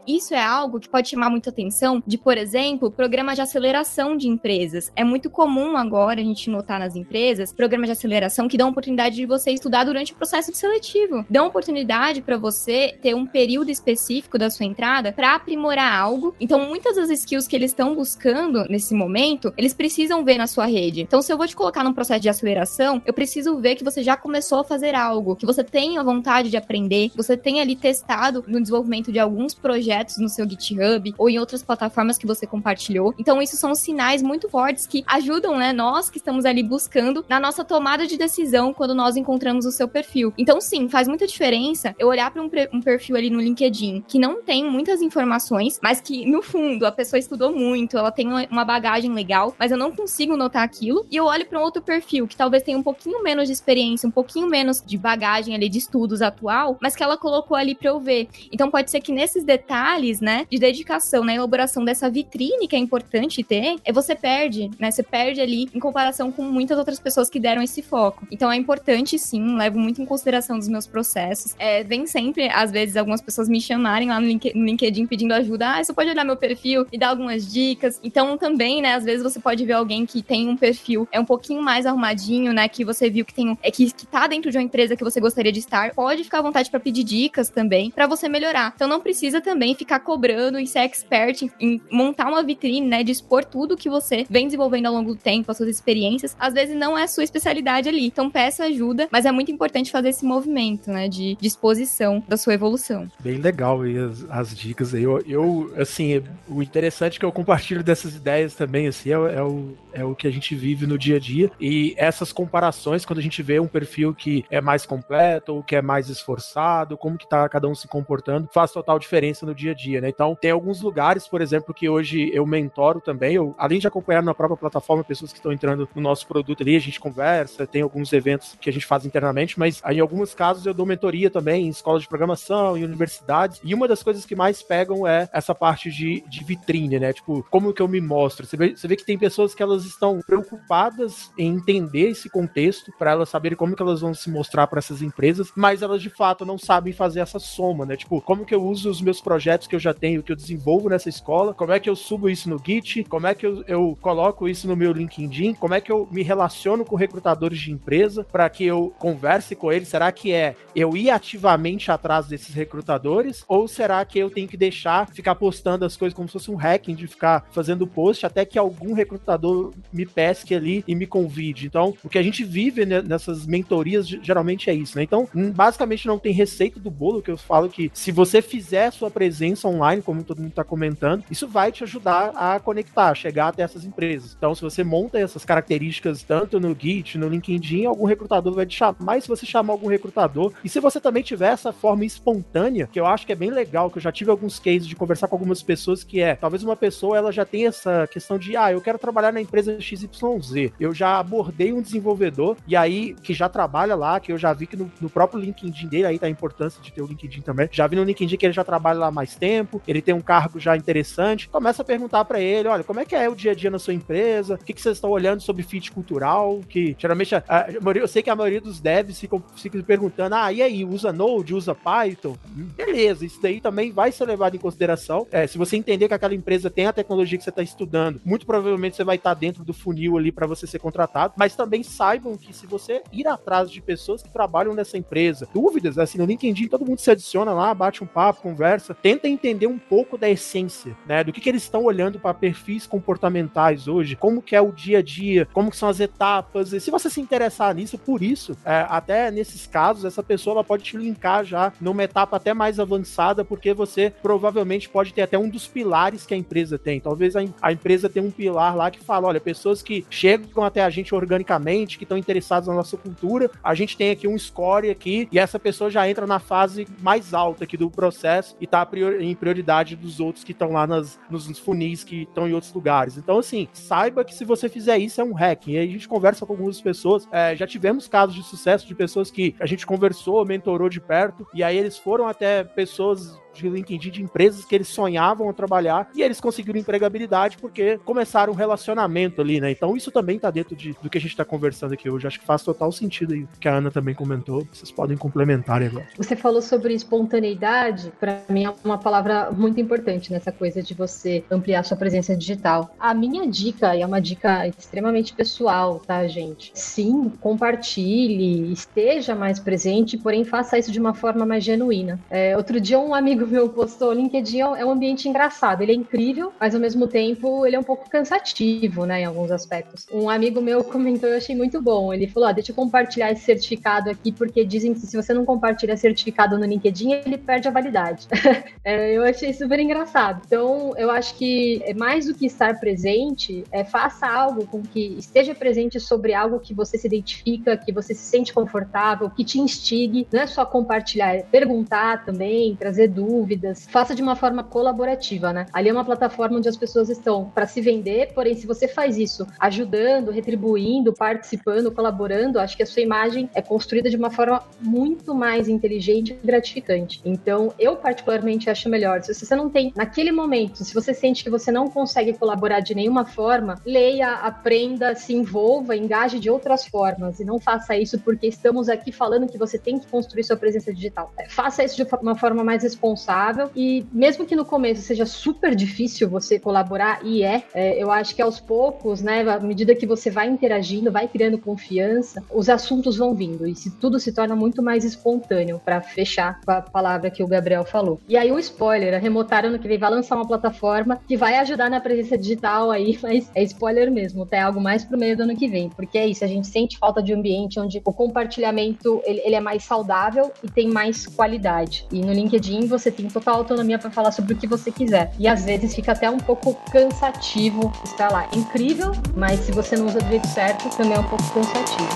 isso 0.06 0.34
é 0.34 0.42
algo 0.42 0.80
que 0.80 0.88
pode 0.88 1.08
chamar 1.08 1.30
muita 1.30 1.50
atenção 1.50 2.02
de, 2.06 2.18
por 2.18 2.36
exemplo, 2.36 2.90
programas 2.90 3.36
de 3.36 3.42
aceleração 3.42 4.16
de 4.16 4.28
empresas. 4.28 4.92
É 4.94 5.04
muito 5.04 5.30
comum 5.30 5.76
agora 5.76 6.20
a 6.20 6.24
gente 6.24 6.50
notar 6.50 6.78
nas 6.78 6.96
empresas 6.96 7.52
programas 7.52 7.88
de 7.88 7.92
aceleração 7.92 8.48
que 8.48 8.56
dão 8.56 8.70
oportunidade 8.70 9.16
de 9.16 9.26
você 9.26 9.50
estudar 9.50 9.84
durante 9.84 10.12
o 10.12 10.16
processo 10.16 10.54
seletivo. 10.54 11.24
Dão 11.28 11.46
oportunidade 11.46 12.22
para 12.22 12.36
você 12.36 12.96
ter 13.00 13.14
um 13.14 13.26
período 13.26 13.70
específico 13.70 14.38
da 14.38 14.50
sua 14.50 14.66
entrada 14.66 15.12
para 15.12 15.34
aprimorar 15.34 15.92
algo. 15.92 16.34
Então, 16.40 16.66
muitas 16.66 16.96
das 16.96 17.10
skills 17.10 17.46
que 17.46 17.56
eles 17.56 17.70
estão 17.70 17.94
buscando 17.94 18.64
nesse 18.68 18.94
momento, 18.94 19.52
eles 19.56 19.74
precisam 19.74 20.24
ver 20.24 20.38
na 20.38 20.46
sua 20.46 20.66
rede. 20.66 21.02
Então, 21.02 21.22
se 21.22 21.32
eu 21.32 21.36
vou 21.36 21.46
te 21.46 21.56
colocar 21.56 21.84
num 21.84 21.92
processo 21.92 22.20
de 22.20 22.28
aceleração, 22.28 23.02
eu 23.04 23.12
preciso 23.12 23.58
ver 23.58 23.76
que 23.76 23.84
você 23.84 24.02
já 24.02 24.16
começou 24.16 24.60
a 24.60 24.64
fazer 24.64 24.94
algo, 24.94 25.36
que 25.36 25.46
você 25.46 25.62
tem 25.62 25.98
a 25.98 26.02
vontade 26.02 26.50
de 26.50 26.56
aprender, 26.56 27.10
que 27.10 27.16
você 27.16 27.36
tem 27.36 27.60
ali 27.60 27.76
testado 27.76 28.44
no 28.46 28.60
desenvolvimento 28.60 29.12
de 29.12 29.18
alguns 29.46 29.54
projetos 29.54 30.18
no 30.18 30.28
seu 30.28 30.48
GitHub 30.48 31.14
ou 31.16 31.30
em 31.30 31.38
outras 31.38 31.62
plataformas 31.62 32.18
que 32.18 32.26
você 32.26 32.46
compartilhou. 32.46 33.14
Então, 33.18 33.40
isso 33.40 33.56
são 33.56 33.74
sinais 33.74 34.22
muito 34.22 34.48
fortes 34.48 34.86
que 34.86 35.04
ajudam, 35.06 35.56
né, 35.56 35.72
nós 35.72 36.10
que 36.10 36.18
estamos 36.18 36.44
ali 36.44 36.62
buscando 36.62 37.24
na 37.28 37.38
nossa 37.38 37.64
tomada 37.64 38.06
de 38.06 38.16
decisão 38.16 38.74
quando 38.74 38.94
nós 38.94 39.16
encontramos 39.16 39.64
o 39.64 39.70
seu 39.70 39.86
perfil. 39.86 40.32
Então, 40.36 40.60
sim, 40.60 40.88
faz 40.88 41.06
muita 41.06 41.26
diferença 41.26 41.94
eu 41.98 42.08
olhar 42.08 42.30
para 42.30 42.42
um, 42.42 42.50
um, 42.72 42.80
perfil 42.80 43.16
ali 43.16 43.30
no 43.30 43.40
LinkedIn 43.40 44.04
que 44.08 44.18
não 44.18 44.42
tem 44.42 44.68
muitas 44.68 45.00
informações, 45.00 45.78
mas 45.82 46.00
que 46.00 46.26
no 46.26 46.42
fundo 46.42 46.86
a 46.86 46.92
pessoa 46.92 47.18
estudou 47.18 47.52
muito, 47.52 47.96
ela 47.96 48.10
tem 48.10 48.26
uma 48.50 48.64
bagagem 48.64 49.12
legal, 49.12 49.54
mas 49.58 49.70
eu 49.70 49.78
não 49.78 49.92
consigo 49.92 50.36
notar 50.36 50.64
aquilo. 50.64 51.06
E 51.10 51.16
eu 51.16 51.26
olho 51.26 51.46
para 51.46 51.58
um 51.58 51.62
outro 51.62 51.82
perfil 51.82 52.26
que 52.26 52.36
talvez 52.36 52.62
tenha 52.62 52.78
um 52.78 52.82
pouquinho 52.82 53.22
menos 53.22 53.46
de 53.46 53.52
experiência, 53.52 54.08
um 54.08 54.12
pouquinho 54.12 54.48
menos 54.48 54.82
de 54.84 54.98
bagagem 54.98 55.54
ali 55.54 55.68
de 55.68 55.78
estudos 55.78 56.22
atual, 56.22 56.78
mas 56.80 56.96
que 56.96 57.02
ela 57.02 57.16
colocou 57.16 57.56
ali 57.56 57.74
para 57.74 57.90
eu 57.90 58.00
ver. 58.00 58.28
Então, 58.50 58.70
pode 58.70 58.90
ser 58.90 59.00
que 59.00 59.12
nesses 59.36 59.44
detalhes, 59.44 60.20
né, 60.20 60.46
de 60.50 60.58
dedicação 60.58 61.22
na 61.22 61.34
elaboração 61.34 61.84
dessa 61.84 62.08
vitrine 62.08 62.66
que 62.66 62.74
é 62.74 62.78
importante 62.78 63.42
ter, 63.42 63.76
é 63.84 63.92
você 63.92 64.14
perde, 64.14 64.70
né? 64.78 64.90
Você 64.90 65.02
perde 65.02 65.40
ali 65.40 65.68
em 65.74 65.78
comparação 65.78 66.32
com 66.32 66.42
muitas 66.42 66.78
outras 66.78 66.98
pessoas 66.98 67.28
que 67.28 67.38
deram 67.38 67.62
esse 67.62 67.82
foco. 67.82 68.26
Então 68.30 68.50
é 68.50 68.56
importante 68.56 69.18
sim, 69.18 69.56
levo 69.56 69.78
muito 69.78 70.00
em 70.00 70.06
consideração 70.06 70.58
dos 70.58 70.68
meus 70.68 70.86
processos. 70.86 71.54
É, 71.58 71.84
vem 71.84 72.06
sempre, 72.06 72.48
às 72.48 72.70
vezes, 72.70 72.96
algumas 72.96 73.20
pessoas 73.20 73.48
me 73.48 73.60
chamarem 73.60 74.08
lá 74.08 74.20
no 74.20 74.26
LinkedIn 74.26 75.06
pedindo 75.06 75.32
ajuda. 75.32 75.76
Ah, 75.76 75.84
você 75.84 75.92
pode 75.92 76.10
olhar 76.10 76.24
meu 76.24 76.36
perfil 76.36 76.86
e 76.90 76.98
dar 76.98 77.08
algumas 77.08 77.52
dicas. 77.52 78.00
Então 78.02 78.38
também, 78.38 78.80
né, 78.80 78.94
às 78.94 79.04
vezes 79.04 79.22
você 79.22 79.38
pode 79.38 79.64
ver 79.64 79.74
alguém 79.74 80.06
que 80.06 80.22
tem 80.22 80.48
um 80.48 80.56
perfil 80.56 81.08
é 81.12 81.20
um 81.20 81.24
pouquinho 81.24 81.62
mais 81.62 81.84
arrumadinho, 81.86 82.52
né, 82.52 82.68
que 82.68 82.84
você 82.84 83.10
viu 83.10 83.24
que 83.24 83.34
tem 83.34 83.56
é 83.62 83.70
que, 83.70 83.92
que 83.92 84.06
tá 84.06 84.26
dentro 84.26 84.50
de 84.50 84.56
uma 84.56 84.62
empresa 84.62 84.96
que 84.96 85.04
você 85.04 85.20
gostaria 85.20 85.52
de 85.52 85.58
estar. 85.58 85.92
Pode 85.94 86.24
ficar 86.24 86.38
à 86.38 86.42
vontade 86.42 86.70
para 86.70 86.80
pedir 86.80 87.04
dicas 87.04 87.48
também 87.48 87.90
para 87.90 88.06
você 88.06 88.28
melhorar. 88.28 88.72
Então 88.74 88.88
não 88.88 89.00
precisa 89.00 89.25
também 89.32 89.74
ficar 89.74 90.00
cobrando 90.00 90.58
e 90.58 90.66
ser 90.66 90.80
expert 90.80 91.42
em, 91.42 91.50
em 91.60 91.80
montar 91.90 92.28
uma 92.28 92.42
vitrine, 92.42 92.86
né, 92.86 93.02
de 93.02 93.12
expor 93.12 93.44
tudo 93.44 93.76
que 93.76 93.88
você 93.88 94.26
vem 94.28 94.46
desenvolvendo 94.46 94.86
ao 94.86 94.94
longo 94.94 95.14
do 95.14 95.20
tempo, 95.20 95.50
as 95.50 95.56
suas 95.56 95.68
experiências. 95.68 96.36
Às 96.38 96.54
vezes 96.54 96.76
não 96.76 96.96
é 96.96 97.04
a 97.04 97.08
sua 97.08 97.24
especialidade 97.24 97.88
ali. 97.88 98.06
Então 98.06 98.30
peça 98.30 98.64
ajuda, 98.64 99.08
mas 99.10 99.24
é 99.24 99.32
muito 99.32 99.50
importante 99.50 99.90
fazer 99.90 100.10
esse 100.10 100.24
movimento, 100.24 100.90
né, 100.90 101.08
de, 101.08 101.36
exposição 101.46 102.22
da 102.26 102.36
sua 102.36 102.54
evolução. 102.54 103.08
Bem 103.20 103.38
legal 103.38 103.80
as, 103.82 104.26
as, 104.28 104.56
dicas 104.56 104.92
aí. 104.94 105.04
Eu, 105.04 105.22
eu, 105.26 105.72
assim, 105.76 106.22
o 106.48 106.60
interessante 106.60 107.16
é 107.16 107.20
que 107.20 107.24
eu 107.24 107.30
compartilho 107.30 107.84
dessas 107.84 108.16
ideias 108.16 108.54
também, 108.54 108.88
assim, 108.88 109.10
é, 109.10 109.12
é, 109.12 109.42
o, 109.42 109.74
é 109.92 110.04
o 110.04 110.14
que 110.14 110.26
a 110.26 110.30
gente 110.30 110.56
vive 110.56 110.86
no 110.86 110.98
dia 110.98 111.16
a 111.16 111.20
dia. 111.20 111.50
E 111.60 111.94
essas 111.96 112.32
comparações, 112.32 113.04
quando 113.04 113.20
a 113.20 113.22
gente 113.22 113.42
vê 113.42 113.60
um 113.60 113.68
perfil 113.68 114.12
que 114.12 114.44
é 114.50 114.60
mais 114.60 114.84
completo 114.84 115.54
ou 115.54 115.62
que 115.62 115.76
é 115.76 115.82
mais 115.82 116.08
esforçado, 116.08 116.96
como 116.96 117.16
que 117.16 117.28
tá 117.28 117.48
cada 117.48 117.68
um 117.68 117.74
se 117.74 117.86
comportando, 117.86 118.48
faz 118.52 118.72
total 118.72 118.98
diferença 118.98 119.15
no 119.42 119.54
dia 119.54 119.72
a 119.72 119.74
dia, 119.74 120.00
né? 120.00 120.08
Então, 120.08 120.34
tem 120.34 120.50
alguns 120.50 120.82
lugares, 120.82 121.26
por 121.26 121.40
exemplo, 121.40 121.74
que 121.74 121.88
hoje 121.88 122.30
eu 122.32 122.46
mentoro 122.46 123.00
também, 123.00 123.34
eu, 123.34 123.54
além 123.58 123.78
de 123.78 123.86
acompanhar 123.86 124.22
na 124.22 124.34
própria 124.34 124.56
plataforma 124.56 125.02
pessoas 125.02 125.32
que 125.32 125.38
estão 125.38 125.52
entrando 125.52 125.88
no 125.94 126.02
nosso 126.02 126.26
produto 126.26 126.62
ali, 126.62 126.76
a 126.76 126.80
gente 126.80 127.00
conversa, 127.00 127.66
tem 127.66 127.82
alguns 127.82 128.12
eventos 128.12 128.56
que 128.60 128.68
a 128.68 128.72
gente 128.72 128.86
faz 128.86 129.06
internamente, 129.06 129.58
mas 129.58 129.82
em 129.90 130.00
alguns 130.00 130.34
casos 130.34 130.66
eu 130.66 130.74
dou 130.74 130.86
mentoria 130.86 131.30
também 131.30 131.66
em 131.66 131.68
escolas 131.68 132.02
de 132.02 132.08
programação, 132.08 132.76
em 132.76 132.84
universidades, 132.84 133.60
e 133.64 133.74
uma 133.74 133.88
das 133.88 134.02
coisas 134.02 134.24
que 134.24 134.34
mais 134.34 134.62
pegam 134.62 135.06
é 135.06 135.28
essa 135.32 135.54
parte 135.54 135.90
de, 135.90 136.22
de 136.28 136.44
vitrine, 136.44 136.98
né? 136.98 137.12
Tipo, 137.12 137.46
como 137.50 137.72
que 137.72 137.82
eu 137.82 137.88
me 137.88 138.00
mostro? 138.00 138.46
Você 138.46 138.56
vê, 138.56 138.76
você 138.76 138.86
vê 138.86 138.96
que 138.96 139.04
tem 139.04 139.18
pessoas 139.18 139.54
que 139.54 139.62
elas 139.62 139.84
estão 139.84 140.20
preocupadas 140.26 141.30
em 141.38 141.54
entender 141.54 142.10
esse 142.10 142.28
contexto 142.28 142.92
para 142.98 143.12
elas 143.12 143.28
saberem 143.28 143.56
como 143.56 143.74
que 143.74 143.82
elas 143.82 144.00
vão 144.00 144.14
se 144.14 144.30
mostrar 144.30 144.66
para 144.66 144.78
essas 144.78 145.02
empresas, 145.02 145.50
mas 145.56 145.82
elas 145.82 146.02
de 146.02 146.10
fato 146.10 146.44
não 146.44 146.58
sabem 146.58 146.92
fazer 146.92 147.20
essa 147.20 147.38
soma, 147.38 147.86
né? 147.86 147.96
Tipo, 147.96 148.20
como 148.20 148.44
que 148.44 148.54
eu 148.54 148.62
uso 148.62 148.90
os 148.90 149.00
meus 149.06 149.20
projetos 149.20 149.66
que 149.66 149.74
eu 149.74 149.80
já 149.80 149.94
tenho, 149.94 150.22
que 150.22 150.32
eu 150.32 150.36
desenvolvo 150.36 150.88
nessa 150.88 151.08
escola, 151.08 151.54
como 151.54 151.72
é 151.72 151.80
que 151.80 151.88
eu 151.88 151.96
subo 151.96 152.28
isso 152.28 152.50
no 152.50 152.60
Git, 152.62 153.04
como 153.04 153.26
é 153.26 153.34
que 153.34 153.46
eu, 153.46 153.64
eu 153.66 153.96
coloco 154.00 154.48
isso 154.48 154.66
no 154.66 154.76
meu 154.76 154.92
LinkedIn, 154.92 155.54
como 155.54 155.74
é 155.74 155.80
que 155.80 155.90
eu 155.90 156.08
me 156.10 156.22
relaciono 156.22 156.84
com 156.84 156.96
recrutadores 156.96 157.58
de 157.58 157.72
empresa 157.72 158.24
para 158.24 158.50
que 158.50 158.64
eu 158.64 158.92
converse 158.98 159.54
com 159.54 159.72
eles? 159.72 159.88
Será 159.88 160.10
que 160.10 160.32
é 160.32 160.56
eu 160.74 160.96
ir 160.96 161.10
ativamente 161.10 161.90
atrás 161.90 162.26
desses 162.26 162.54
recrutadores 162.54 163.44
ou 163.48 163.68
será 163.68 164.04
que 164.04 164.18
eu 164.18 164.28
tenho 164.28 164.48
que 164.48 164.56
deixar 164.56 165.08
ficar 165.10 165.36
postando 165.36 165.84
as 165.84 165.96
coisas 165.96 166.14
como 166.14 166.28
se 166.28 166.32
fosse 166.32 166.50
um 166.50 166.56
hacking 166.56 166.94
de 166.94 167.06
ficar 167.06 167.46
fazendo 167.52 167.86
post 167.86 168.26
até 168.26 168.44
que 168.44 168.58
algum 168.58 168.92
recrutador 168.92 169.72
me 169.92 170.04
pesque 170.04 170.54
ali 170.54 170.82
e 170.86 170.94
me 170.94 171.06
convide? 171.06 171.66
Então, 171.66 171.94
o 172.02 172.08
que 172.08 172.18
a 172.18 172.22
gente 172.22 172.42
vive 172.42 172.84
nessas 172.84 173.46
mentorias 173.46 174.08
geralmente 174.08 174.68
é 174.68 174.74
isso, 174.74 174.96
né? 174.96 175.04
Então, 175.04 175.28
hum, 175.34 175.52
basicamente 175.52 176.06
não 176.06 176.18
tem 176.18 176.32
receita 176.32 176.80
do 176.80 176.90
bolo 176.90 177.22
que 177.22 177.30
eu 177.30 177.36
falo 177.36 177.68
que 177.68 177.90
se 177.94 178.10
você 178.10 178.42
fizer 178.42 178.85
sua 178.90 179.10
presença 179.10 179.68
online, 179.68 180.02
como 180.02 180.22
todo 180.22 180.38
mundo 180.38 180.50
está 180.50 180.64
comentando, 180.64 181.24
isso 181.30 181.48
vai 181.48 181.72
te 181.72 181.84
ajudar 181.84 182.32
a 182.34 182.58
conectar, 182.60 183.14
chegar 183.14 183.48
até 183.48 183.62
essas 183.62 183.84
empresas. 183.84 184.34
Então, 184.36 184.54
se 184.54 184.62
você 184.62 184.82
monta 184.84 185.18
essas 185.18 185.44
características 185.44 186.22
tanto 186.22 186.60
no 186.60 186.76
Git, 186.78 187.18
no 187.18 187.28
LinkedIn, 187.28 187.86
algum 187.86 188.06
recrutador 188.06 188.54
vai 188.54 188.66
te 188.66 188.76
chamar. 188.76 189.18
E 189.18 189.22
se 189.22 189.28
você 189.28 189.46
chamar 189.46 189.72
algum 189.72 189.88
recrutador, 189.88 190.52
e 190.64 190.68
se 190.68 190.80
você 190.80 191.00
também 191.00 191.22
tiver 191.22 191.52
essa 191.52 191.72
forma 191.72 192.04
espontânea, 192.04 192.88
que 192.90 193.00
eu 193.00 193.06
acho 193.06 193.26
que 193.26 193.32
é 193.32 193.36
bem 193.36 193.50
legal, 193.50 193.90
que 193.90 193.98
eu 193.98 194.02
já 194.02 194.12
tive 194.12 194.30
alguns 194.30 194.58
cases 194.58 194.86
de 194.86 194.96
conversar 194.96 195.28
com 195.28 195.34
algumas 195.34 195.62
pessoas 195.62 196.04
que 196.04 196.20
é, 196.20 196.34
talvez 196.34 196.62
uma 196.62 196.76
pessoa 196.76 197.16
ela 197.16 197.32
já 197.32 197.44
tem 197.44 197.66
essa 197.66 198.06
questão 198.06 198.38
de, 198.38 198.56
ah, 198.56 198.72
eu 198.72 198.80
quero 198.80 198.98
trabalhar 198.98 199.32
na 199.32 199.40
empresa 199.40 199.78
XYZ. 199.80 200.72
Eu 200.78 200.94
já 200.94 201.18
abordei 201.18 201.72
um 201.72 201.82
desenvolvedor 201.82 202.56
e 202.66 202.76
aí 202.76 203.14
que 203.22 203.34
já 203.34 203.48
trabalha 203.48 203.94
lá, 203.94 204.20
que 204.20 204.32
eu 204.32 204.38
já 204.38 204.52
vi 204.52 204.66
que 204.66 204.76
no, 204.76 204.90
no 205.00 205.10
próprio 205.10 205.40
LinkedIn 205.40 205.88
dele 205.88 206.06
aí 206.06 206.18
tá 206.18 206.26
a 206.26 206.30
importância 206.30 206.82
de 206.82 206.92
ter 206.92 207.02
o 207.02 207.06
LinkedIn 207.06 207.40
também. 207.42 207.68
Já 207.70 207.86
vi 207.86 207.96
no 207.96 208.04
LinkedIn 208.04 208.36
que 208.36 208.46
ele 208.46 208.52
já 208.52 208.64
trabalha 208.64 208.75
lá 208.78 209.06
há 209.06 209.10
mais 209.10 209.34
tempo, 209.34 209.80
ele 209.86 210.02
tem 210.02 210.14
um 210.14 210.20
cargo 210.20 210.58
já 210.58 210.76
interessante. 210.76 211.48
Começa 211.48 211.82
a 211.82 211.84
perguntar 211.84 212.24
para 212.24 212.40
ele, 212.40 212.68
olha, 212.68 212.84
como 212.84 213.00
é 213.00 213.04
que 213.04 213.14
é 213.14 213.28
o 213.28 213.34
dia 213.34 213.52
a 213.52 213.54
dia 213.54 213.70
na 213.70 213.78
sua 213.78 213.94
empresa? 213.94 214.54
O 214.54 214.64
que, 214.64 214.72
que 214.72 214.80
vocês 214.80 214.96
estão 214.96 215.10
olhando 215.10 215.40
sobre 215.40 215.62
fit 215.62 215.90
cultural? 215.92 216.60
Que 216.68 216.96
geralmente 216.98 217.34
a, 217.34 217.42
a, 217.48 217.66
eu 217.94 218.08
sei 218.08 218.22
que 218.22 218.30
a 218.30 218.36
maioria 218.36 218.60
dos 218.60 218.80
devs 218.80 219.18
ficam, 219.18 219.42
ficam 219.56 219.82
perguntando, 219.82 220.34
ah, 220.34 220.52
e 220.52 220.62
aí, 220.62 220.84
usa 220.84 221.12
Node, 221.12 221.54
usa 221.54 221.74
Python? 221.74 222.36
Beleza, 222.76 223.24
isso 223.24 223.40
daí 223.40 223.60
também 223.60 223.92
vai 223.92 224.12
ser 224.12 224.26
levado 224.26 224.54
em 224.54 224.58
consideração. 224.58 225.26
É, 225.30 225.46
se 225.46 225.58
você 225.58 225.76
entender 225.76 226.08
que 226.08 226.14
aquela 226.14 226.34
empresa 226.34 226.70
tem 226.70 226.86
a 226.86 226.92
tecnologia 226.92 227.38
que 227.38 227.44
você 227.44 227.50
está 227.50 227.62
estudando, 227.62 228.20
muito 228.24 228.46
provavelmente 228.46 228.96
você 228.96 229.04
vai 229.04 229.16
estar 229.16 229.34
tá 229.34 229.40
dentro 229.40 229.64
do 229.64 229.72
funil 229.72 230.16
ali 230.16 230.30
para 230.30 230.46
você 230.46 230.66
ser 230.66 230.78
contratado, 230.78 231.34
mas 231.36 231.56
também 231.56 231.82
saibam 231.82 232.36
que 232.36 232.54
se 232.54 232.66
você 232.66 233.02
ir 233.12 233.26
atrás 233.26 233.70
de 233.70 233.80
pessoas 233.80 234.22
que 234.22 234.30
trabalham 234.30 234.74
nessa 234.74 234.98
empresa, 234.98 235.48
dúvidas, 235.52 235.98
assim, 235.98 236.18
no 236.18 236.24
LinkedIn 236.24 236.68
todo 236.68 236.84
mundo 236.84 237.00
se 237.00 237.10
adiciona 237.10 237.52
lá, 237.52 237.72
bate 237.74 238.02
um 238.02 238.06
papo, 238.06 238.42
conversa, 238.42 238.65
tenta 239.02 239.28
entender 239.28 239.66
um 239.66 239.78
pouco 239.78 240.16
da 240.16 240.28
essência, 240.28 240.96
né, 241.06 241.22
do 241.22 241.32
que, 241.32 241.40
que 241.40 241.48
eles 241.48 241.62
estão 241.62 241.84
olhando 241.84 242.18
para 242.18 242.34
perfis 242.34 242.86
comportamentais 242.86 243.88
hoje, 243.88 244.16
como 244.16 244.42
que 244.42 244.56
é 244.56 244.60
o 244.60 244.72
dia 244.72 244.98
a 244.98 245.02
dia, 245.02 245.46
como 245.52 245.70
que 245.70 245.76
são 245.76 245.88
as 245.88 246.00
etapas, 246.00 246.72
e 246.72 246.80
se 246.80 246.90
você 246.90 247.08
se 247.08 247.20
interessar 247.20 247.74
nisso, 247.74 247.98
por 247.98 248.22
isso, 248.22 248.56
é, 248.64 248.86
até 248.88 249.30
nesses 249.30 249.66
casos, 249.66 250.04
essa 250.04 250.22
pessoa 250.22 250.64
pode 250.64 250.84
te 250.84 250.96
linkar 250.96 251.44
já 251.44 251.72
numa 251.80 252.02
etapa 252.02 252.36
até 252.36 252.52
mais 252.54 252.80
avançada, 252.80 253.44
porque 253.44 253.72
você 253.72 254.12
provavelmente 254.22 254.88
pode 254.88 255.12
ter 255.12 255.22
até 255.22 255.38
um 255.38 255.48
dos 255.48 255.66
pilares 255.66 256.26
que 256.26 256.34
a 256.34 256.36
empresa 256.36 256.78
tem. 256.78 257.00
Talvez 257.00 257.36
a, 257.36 257.40
a 257.60 257.72
empresa 257.72 258.08
tenha 258.08 258.24
um 258.24 258.30
pilar 258.30 258.76
lá 258.76 258.90
que 258.90 259.02
fala: 259.02 259.28
olha, 259.28 259.40
pessoas 259.40 259.82
que 259.82 260.06
chegam 260.10 260.64
até 260.64 260.82
a 260.82 260.90
gente 260.90 261.14
organicamente, 261.14 261.98
que 261.98 262.04
estão 262.04 262.18
interessadas 262.18 262.68
na 262.68 262.74
nossa 262.74 262.96
cultura, 262.96 263.50
a 263.62 263.74
gente 263.74 263.96
tem 263.96 264.10
aqui 264.10 264.26
um 264.26 264.38
score 264.38 264.90
aqui, 264.90 265.28
e 265.30 265.38
essa 265.38 265.58
pessoa 265.58 265.90
já 265.90 266.08
entra 266.08 266.26
na 266.26 266.38
fase 266.38 266.86
mais 267.00 267.34
alta 267.34 267.64
aqui 267.64 267.76
do 267.76 267.90
processo 267.90 268.55
e 268.60 268.64
está 268.64 268.88
em 269.20 269.34
prioridade 269.34 269.96
dos 269.96 270.20
outros 270.20 270.44
que 270.44 270.52
estão 270.52 270.72
lá 270.72 270.86
nas, 270.86 271.18
nos 271.30 271.58
funis 271.58 272.02
que 272.04 272.22
estão 272.22 272.48
em 272.48 272.52
outros 272.52 272.72
lugares. 272.72 273.16
Então, 273.16 273.38
assim, 273.38 273.68
saiba 273.72 274.24
que 274.24 274.34
se 274.34 274.44
você 274.44 274.68
fizer 274.68 274.98
isso 274.98 275.20
é 275.20 275.24
um 275.24 275.34
hacking. 275.34 275.72
E 275.72 275.78
a 275.78 275.86
gente 275.86 276.08
conversa 276.08 276.46
com 276.46 276.52
algumas 276.52 276.80
pessoas. 276.80 277.28
É, 277.30 277.54
já 277.54 277.66
tivemos 277.66 278.08
casos 278.08 278.34
de 278.34 278.42
sucesso 278.42 278.86
de 278.86 278.94
pessoas 278.94 279.30
que 279.30 279.54
a 279.60 279.66
gente 279.66 279.86
conversou, 279.86 280.44
mentorou 280.44 280.88
de 280.88 281.00
perto, 281.00 281.46
e 281.52 281.62
aí 281.62 281.76
eles 281.76 281.98
foram 281.98 282.26
até 282.26 282.64
pessoas 282.64 283.38
de 283.56 283.68
LinkedIn 283.68 284.10
de 284.10 284.22
empresas 284.22 284.64
que 284.64 284.74
eles 284.74 284.88
sonhavam 284.88 285.52
trabalhar 285.52 286.08
e 286.14 286.22
eles 286.22 286.40
conseguiram 286.40 286.78
empregabilidade 286.78 287.56
porque 287.58 287.98
começaram 288.04 288.52
um 288.52 288.56
relacionamento 288.56 289.40
ali, 289.40 289.60
né? 289.60 289.70
Então 289.70 289.96
isso 289.96 290.10
também 290.10 290.38
tá 290.38 290.50
dentro 290.50 290.76
de, 290.76 290.94
do 291.02 291.10
que 291.10 291.18
a 291.18 291.20
gente 291.20 291.36
tá 291.36 291.44
conversando 291.44 291.94
aqui 291.94 292.08
hoje. 292.08 292.26
Acho 292.26 292.40
que 292.40 292.46
faz 292.46 292.62
total 292.62 292.92
sentido 292.92 293.34
aí 293.34 293.46
que 293.60 293.68
a 293.68 293.76
Ana 293.76 293.90
também 293.90 294.14
comentou. 294.14 294.66
Vocês 294.72 294.90
podem 294.90 295.16
complementar 295.16 295.82
agora. 295.82 296.06
Você 296.16 296.36
falou 296.36 296.62
sobre 296.62 296.94
espontaneidade, 296.94 298.12
para 298.18 298.42
mim 298.48 298.64
é 298.64 298.74
uma 298.84 298.98
palavra 298.98 299.50
muito 299.50 299.80
importante 299.80 300.32
nessa 300.32 300.52
coisa 300.52 300.82
de 300.82 300.94
você 300.94 301.44
ampliar 301.50 301.84
sua 301.84 301.96
presença 301.96 302.36
digital. 302.36 302.94
A 302.98 303.14
minha 303.14 303.46
dica, 303.46 303.94
e 303.94 304.02
é 304.02 304.06
uma 304.06 304.20
dica 304.20 304.66
extremamente 304.66 305.32
pessoal, 305.34 306.00
tá, 306.00 306.26
gente? 306.26 306.70
Sim, 306.74 307.32
compartilhe, 307.40 308.72
esteja 308.72 309.34
mais 309.34 309.58
presente, 309.58 310.16
porém 310.16 310.44
faça 310.44 310.78
isso 310.78 310.92
de 310.92 310.98
uma 310.98 311.14
forma 311.14 311.46
mais 311.46 311.64
genuína. 311.64 312.18
É, 312.30 312.56
outro 312.56 312.80
dia 312.80 312.98
um 312.98 313.14
amigo 313.14 313.45
meu 313.46 313.68
postou, 313.68 314.10
o 314.10 314.12
LinkedIn 314.12 314.60
é 314.60 314.84
um 314.84 314.90
ambiente 314.90 315.28
engraçado. 315.28 315.82
Ele 315.82 315.92
é 315.92 315.94
incrível, 315.94 316.52
mas 316.58 316.74
ao 316.74 316.80
mesmo 316.80 317.06
tempo 317.06 317.66
ele 317.66 317.76
é 317.76 317.78
um 317.78 317.84
pouco 317.84 318.08
cansativo, 318.08 319.04
né, 319.06 319.22
em 319.22 319.24
alguns 319.24 319.50
aspectos. 319.50 320.06
Um 320.12 320.28
amigo 320.28 320.60
meu 320.60 320.82
comentou, 320.84 321.28
eu 321.28 321.36
achei 321.36 321.54
muito 321.54 321.80
bom. 321.80 322.12
Ele 322.12 322.26
falou: 322.26 322.48
ah, 322.48 322.52
deixa 322.52 322.72
eu 322.72 322.76
compartilhar 322.76 323.30
esse 323.32 323.42
certificado 323.42 324.10
aqui, 324.10 324.32
porque 324.32 324.64
dizem 324.64 324.94
que 324.94 325.00
se 325.00 325.16
você 325.16 325.32
não 325.32 325.44
compartilha 325.44 325.96
certificado 325.96 326.58
no 326.58 326.64
LinkedIn, 326.64 327.12
ele 327.12 327.38
perde 327.38 327.68
a 327.68 327.70
validade. 327.70 328.26
é, 328.84 329.16
eu 329.16 329.22
achei 329.22 329.52
super 329.52 329.78
engraçado. 329.78 330.42
Então, 330.46 330.92
eu 330.96 331.10
acho 331.10 331.34
que 331.36 331.80
é 331.84 331.94
mais 331.94 332.26
do 332.26 332.34
que 332.34 332.46
estar 332.46 332.78
presente, 332.80 333.64
é 333.70 333.84
faça 333.84 334.26
algo 334.26 334.66
com 334.66 334.82
que 334.82 335.16
esteja 335.18 335.54
presente 335.54 336.00
sobre 336.00 336.34
algo 336.34 336.58
que 336.58 336.74
você 336.74 336.98
se 336.98 337.06
identifica, 337.06 337.76
que 337.76 337.92
você 337.92 338.14
se 338.14 338.24
sente 338.24 338.52
confortável, 338.52 339.30
que 339.30 339.44
te 339.44 339.60
instigue. 339.60 340.26
Não 340.32 340.40
é 340.40 340.46
só 340.46 340.64
compartilhar, 340.64 341.34
é 341.34 341.42
perguntar 341.42 342.24
também, 342.24 342.74
trazer 342.76 343.08
dúvidas 343.08 343.35
dúvidas, 343.36 343.86
faça 343.90 344.14
de 344.14 344.22
uma 344.22 344.34
forma 344.34 344.64
colaborativa, 344.64 345.52
né? 345.52 345.66
Ali 345.72 345.90
é 345.90 345.92
uma 345.92 346.04
plataforma 346.04 346.56
onde 346.56 346.68
as 346.68 346.76
pessoas 346.76 347.10
estão 347.10 347.50
para 347.54 347.66
se 347.66 347.80
vender, 347.82 348.32
porém, 348.32 348.54
se 348.54 348.66
você 348.66 348.88
faz 348.88 349.18
isso 349.18 349.46
ajudando, 349.60 350.30
retribuindo, 350.30 351.12
participando, 351.12 351.92
colaborando, 351.92 352.58
acho 352.58 352.76
que 352.76 352.82
a 352.82 352.86
sua 352.86 353.02
imagem 353.02 353.50
é 353.54 353.60
construída 353.60 354.08
de 354.08 354.16
uma 354.16 354.30
forma 354.30 354.62
muito 354.80 355.34
mais 355.34 355.68
inteligente 355.68 356.38
e 356.42 356.46
gratificante. 356.46 357.20
Então, 357.24 357.72
eu 357.78 357.96
particularmente 357.96 358.70
acho 358.70 358.88
melhor. 358.88 359.22
Se 359.22 359.34
você 359.34 359.54
não 359.54 359.68
tem, 359.68 359.92
naquele 359.94 360.32
momento, 360.32 360.82
se 360.82 360.94
você 360.94 361.12
sente 361.12 361.44
que 361.44 361.50
você 361.50 361.70
não 361.70 361.88
consegue 361.88 362.32
colaborar 362.32 362.80
de 362.80 362.94
nenhuma 362.94 363.26
forma, 363.26 363.74
leia, 363.84 364.32
aprenda, 364.32 365.14
se 365.14 365.34
envolva, 365.34 365.94
engaje 365.94 366.38
de 366.38 366.48
outras 366.48 366.86
formas 366.86 367.38
e 367.38 367.44
não 367.44 367.60
faça 367.60 367.96
isso 367.96 368.18
porque 368.20 368.46
estamos 368.46 368.88
aqui 368.88 369.12
falando 369.12 369.46
que 369.46 369.58
você 369.58 369.78
tem 369.78 369.98
que 369.98 370.06
construir 370.06 370.44
sua 370.44 370.56
presença 370.56 370.92
digital. 370.92 371.32
É, 371.38 371.48
faça 371.48 371.84
isso 371.84 371.96
de 371.96 372.06
uma 372.22 372.36
forma 372.36 372.64
mais 372.64 372.82
responsável 372.82 373.15
responsável. 373.16 373.70
E 373.74 374.06
mesmo 374.12 374.44
que 374.44 374.54
no 374.54 374.64
começo 374.64 375.00
seja 375.00 375.24
super 375.24 375.74
difícil 375.74 376.28
você 376.28 376.58
colaborar, 376.58 377.24
e 377.24 377.42
é, 377.42 377.64
é, 377.74 378.02
eu 378.02 378.10
acho 378.12 378.34
que 378.34 378.42
aos 378.42 378.60
poucos, 378.60 379.22
né, 379.22 379.40
à 379.48 379.58
medida 379.58 379.94
que 379.94 380.06
você 380.06 380.30
vai 380.30 380.48
interagindo, 380.48 381.10
vai 381.10 381.26
criando 381.26 381.58
confiança, 381.58 382.44
os 382.52 382.68
assuntos 382.68 383.16
vão 383.16 383.34
vindo. 383.34 383.66
E 383.66 383.74
se 383.74 383.90
tudo 383.90 384.20
se 384.20 384.32
torna 384.32 384.54
muito 384.54 384.82
mais 384.82 385.04
espontâneo, 385.04 385.80
para 385.84 386.00
fechar 386.00 386.60
com 386.64 386.70
a 386.70 386.82
palavra 386.82 387.30
que 387.30 387.42
o 387.42 387.46
Gabriel 387.46 387.84
falou. 387.84 388.20
E 388.28 388.36
aí, 388.36 388.52
o 388.52 388.58
spoiler: 388.58 389.14
a 389.14 389.18
Remotar 389.18 389.64
ano 389.64 389.78
que 389.78 389.88
vem 389.88 389.98
vai 389.98 390.10
lançar 390.10 390.36
uma 390.36 390.46
plataforma 390.46 391.20
que 391.26 391.36
vai 391.36 391.56
ajudar 391.56 391.88
na 391.88 392.00
presença 392.00 392.36
digital 392.36 392.90
aí, 392.90 393.18
mas 393.22 393.50
é 393.54 393.62
spoiler 393.62 394.10
mesmo, 394.10 394.44
tá? 394.44 394.58
É 394.58 394.60
algo 394.60 394.80
mais 394.80 395.04
pro 395.04 395.18
meio 395.18 395.36
do 395.36 395.44
ano 395.44 395.56
que 395.56 395.68
vem. 395.68 395.88
Porque 395.88 396.18
é 396.18 396.26
isso, 396.26 396.44
a 396.44 396.48
gente 396.48 396.66
sente 396.66 396.98
falta 396.98 397.22
de 397.22 397.34
um 397.34 397.38
ambiente 397.38 397.80
onde 397.80 398.00
o 398.04 398.12
compartilhamento 398.12 399.22
ele, 399.24 399.40
ele 399.44 399.54
é 399.54 399.60
mais 399.60 399.84
saudável 399.84 400.52
e 400.62 400.68
tem 400.68 400.88
mais 400.88 401.26
qualidade. 401.26 402.06
E 402.12 402.20
no 402.20 402.32
LinkedIn 402.32 402.86
você 402.86 403.05
você 403.06 403.10
tem 403.12 403.28
total 403.28 403.56
autonomia 403.56 403.98
para 403.98 404.10
falar 404.10 404.32
sobre 404.32 404.54
o 404.54 404.56
que 404.56 404.66
você 404.66 404.90
quiser. 404.90 405.30
E 405.38 405.46
às 405.46 405.64
vezes 405.64 405.94
fica 405.94 406.12
até 406.12 406.28
um 406.28 406.38
pouco 406.38 406.74
cansativo 406.90 407.92
estar 408.04 408.30
lá. 408.30 408.48
Incrível, 408.52 409.12
mas 409.36 409.60
se 409.60 409.72
você 409.72 409.96
não 409.96 410.06
usa 410.06 410.18
do 410.18 410.28
jeito 410.28 410.46
certo, 410.48 410.88
também 410.96 411.14
é 411.14 411.20
um 411.20 411.24
pouco 411.24 411.44
cansativo. 411.52 412.08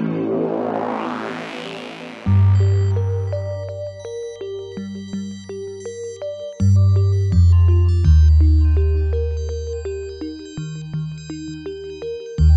Né? 0.00 0.21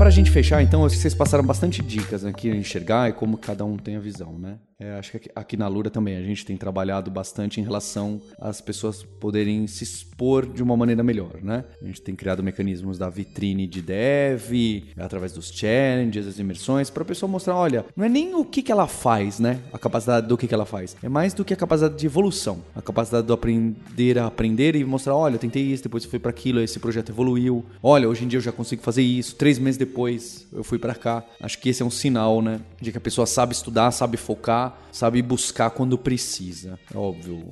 Pra 0.05 0.11
gente 0.11 0.29
fechar, 0.29 0.61
então, 0.61 0.81
vocês 0.81 1.15
passaram 1.15 1.43
bastante 1.43 1.81
dicas 1.81 2.23
aqui 2.23 2.51
a 2.51 2.55
enxergar 2.55 3.09
e 3.09 3.13
como 3.13 3.39
cada 3.39 3.65
um 3.65 3.75
tem 3.75 3.95
a 3.95 3.99
visão, 3.99 4.37
né? 4.37 4.59
É, 4.77 4.91
acho 4.99 5.17
que 5.17 5.31
aqui 5.33 5.55
na 5.55 5.69
Lura 5.69 5.89
também 5.89 6.17
a 6.17 6.21
gente 6.21 6.45
tem 6.45 6.57
trabalhado 6.57 7.09
bastante 7.09 7.61
em 7.61 7.63
relação 7.63 8.21
às 8.37 8.59
pessoas 8.59 9.03
poderem 9.03 9.65
se 9.67 9.85
expor 9.85 10.45
de 10.45 10.61
uma 10.61 10.75
maneira 10.75 11.01
melhor, 11.01 11.41
né? 11.41 11.63
A 11.81 11.85
gente 11.85 12.01
tem 12.01 12.13
criado 12.13 12.43
mecanismos 12.43 12.97
da 12.97 13.09
vitrine 13.09 13.67
de 13.67 13.81
dev, 13.81 14.51
através 14.97 15.31
dos 15.31 15.49
challenges, 15.49 16.27
as 16.27 16.39
imersões, 16.39 16.89
para 16.89 17.03
a 17.03 17.05
pessoa 17.05 17.31
mostrar, 17.31 17.55
olha, 17.55 17.85
não 17.95 18.03
é 18.03 18.09
nem 18.09 18.35
o 18.35 18.43
que, 18.43 18.61
que 18.61 18.71
ela 18.71 18.85
faz, 18.85 19.39
né? 19.39 19.61
A 19.71 19.79
capacidade 19.79 20.27
do 20.27 20.37
que, 20.37 20.45
que 20.45 20.53
ela 20.53 20.65
faz. 20.65 20.95
É 21.01 21.07
mais 21.07 21.33
do 21.33 21.45
que 21.45 21.53
a 21.53 21.57
capacidade 21.57 21.97
de 21.97 22.05
evolução, 22.05 22.59
a 22.75 22.81
capacidade 22.81 23.25
de 23.25 23.33
aprender 23.33 24.19
a 24.19 24.27
aprender 24.27 24.75
e 24.75 24.83
mostrar, 24.83 25.15
olha, 25.15 25.35
eu 25.35 25.39
tentei 25.39 25.63
isso, 25.63 25.83
depois 25.83 26.03
eu 26.03 26.09
fui 26.09 26.19
para 26.19 26.31
aquilo, 26.31 26.59
esse 26.59 26.79
projeto 26.79 27.13
evoluiu. 27.13 27.65
Olha, 27.81 28.09
hoje 28.09 28.25
em 28.25 28.27
dia 28.27 28.37
eu 28.37 28.43
já 28.43 28.51
consigo 28.51 28.81
fazer 28.81 29.01
isso. 29.01 29.35
Três 29.37 29.57
meses 29.57 29.77
depois 29.77 29.94
eu 30.53 30.63
fui 30.63 30.77
para 30.77 30.95
cá. 30.95 31.23
Acho 31.41 31.59
que 31.59 31.69
esse 31.69 31.81
é 31.81 31.85
um 31.85 31.91
sinal, 31.91 32.41
né? 32.41 32.59
De 32.81 32.91
que 32.91 32.97
a 32.97 33.01
pessoa 33.01 33.25
sabe 33.25 33.53
estudar, 33.53 33.91
sabe 33.91 34.17
focar 34.17 34.77
sabe 34.95 35.21
buscar 35.21 35.69
quando 35.71 35.97
precisa. 35.97 36.79
É 36.93 36.97
óbvio, 36.97 37.43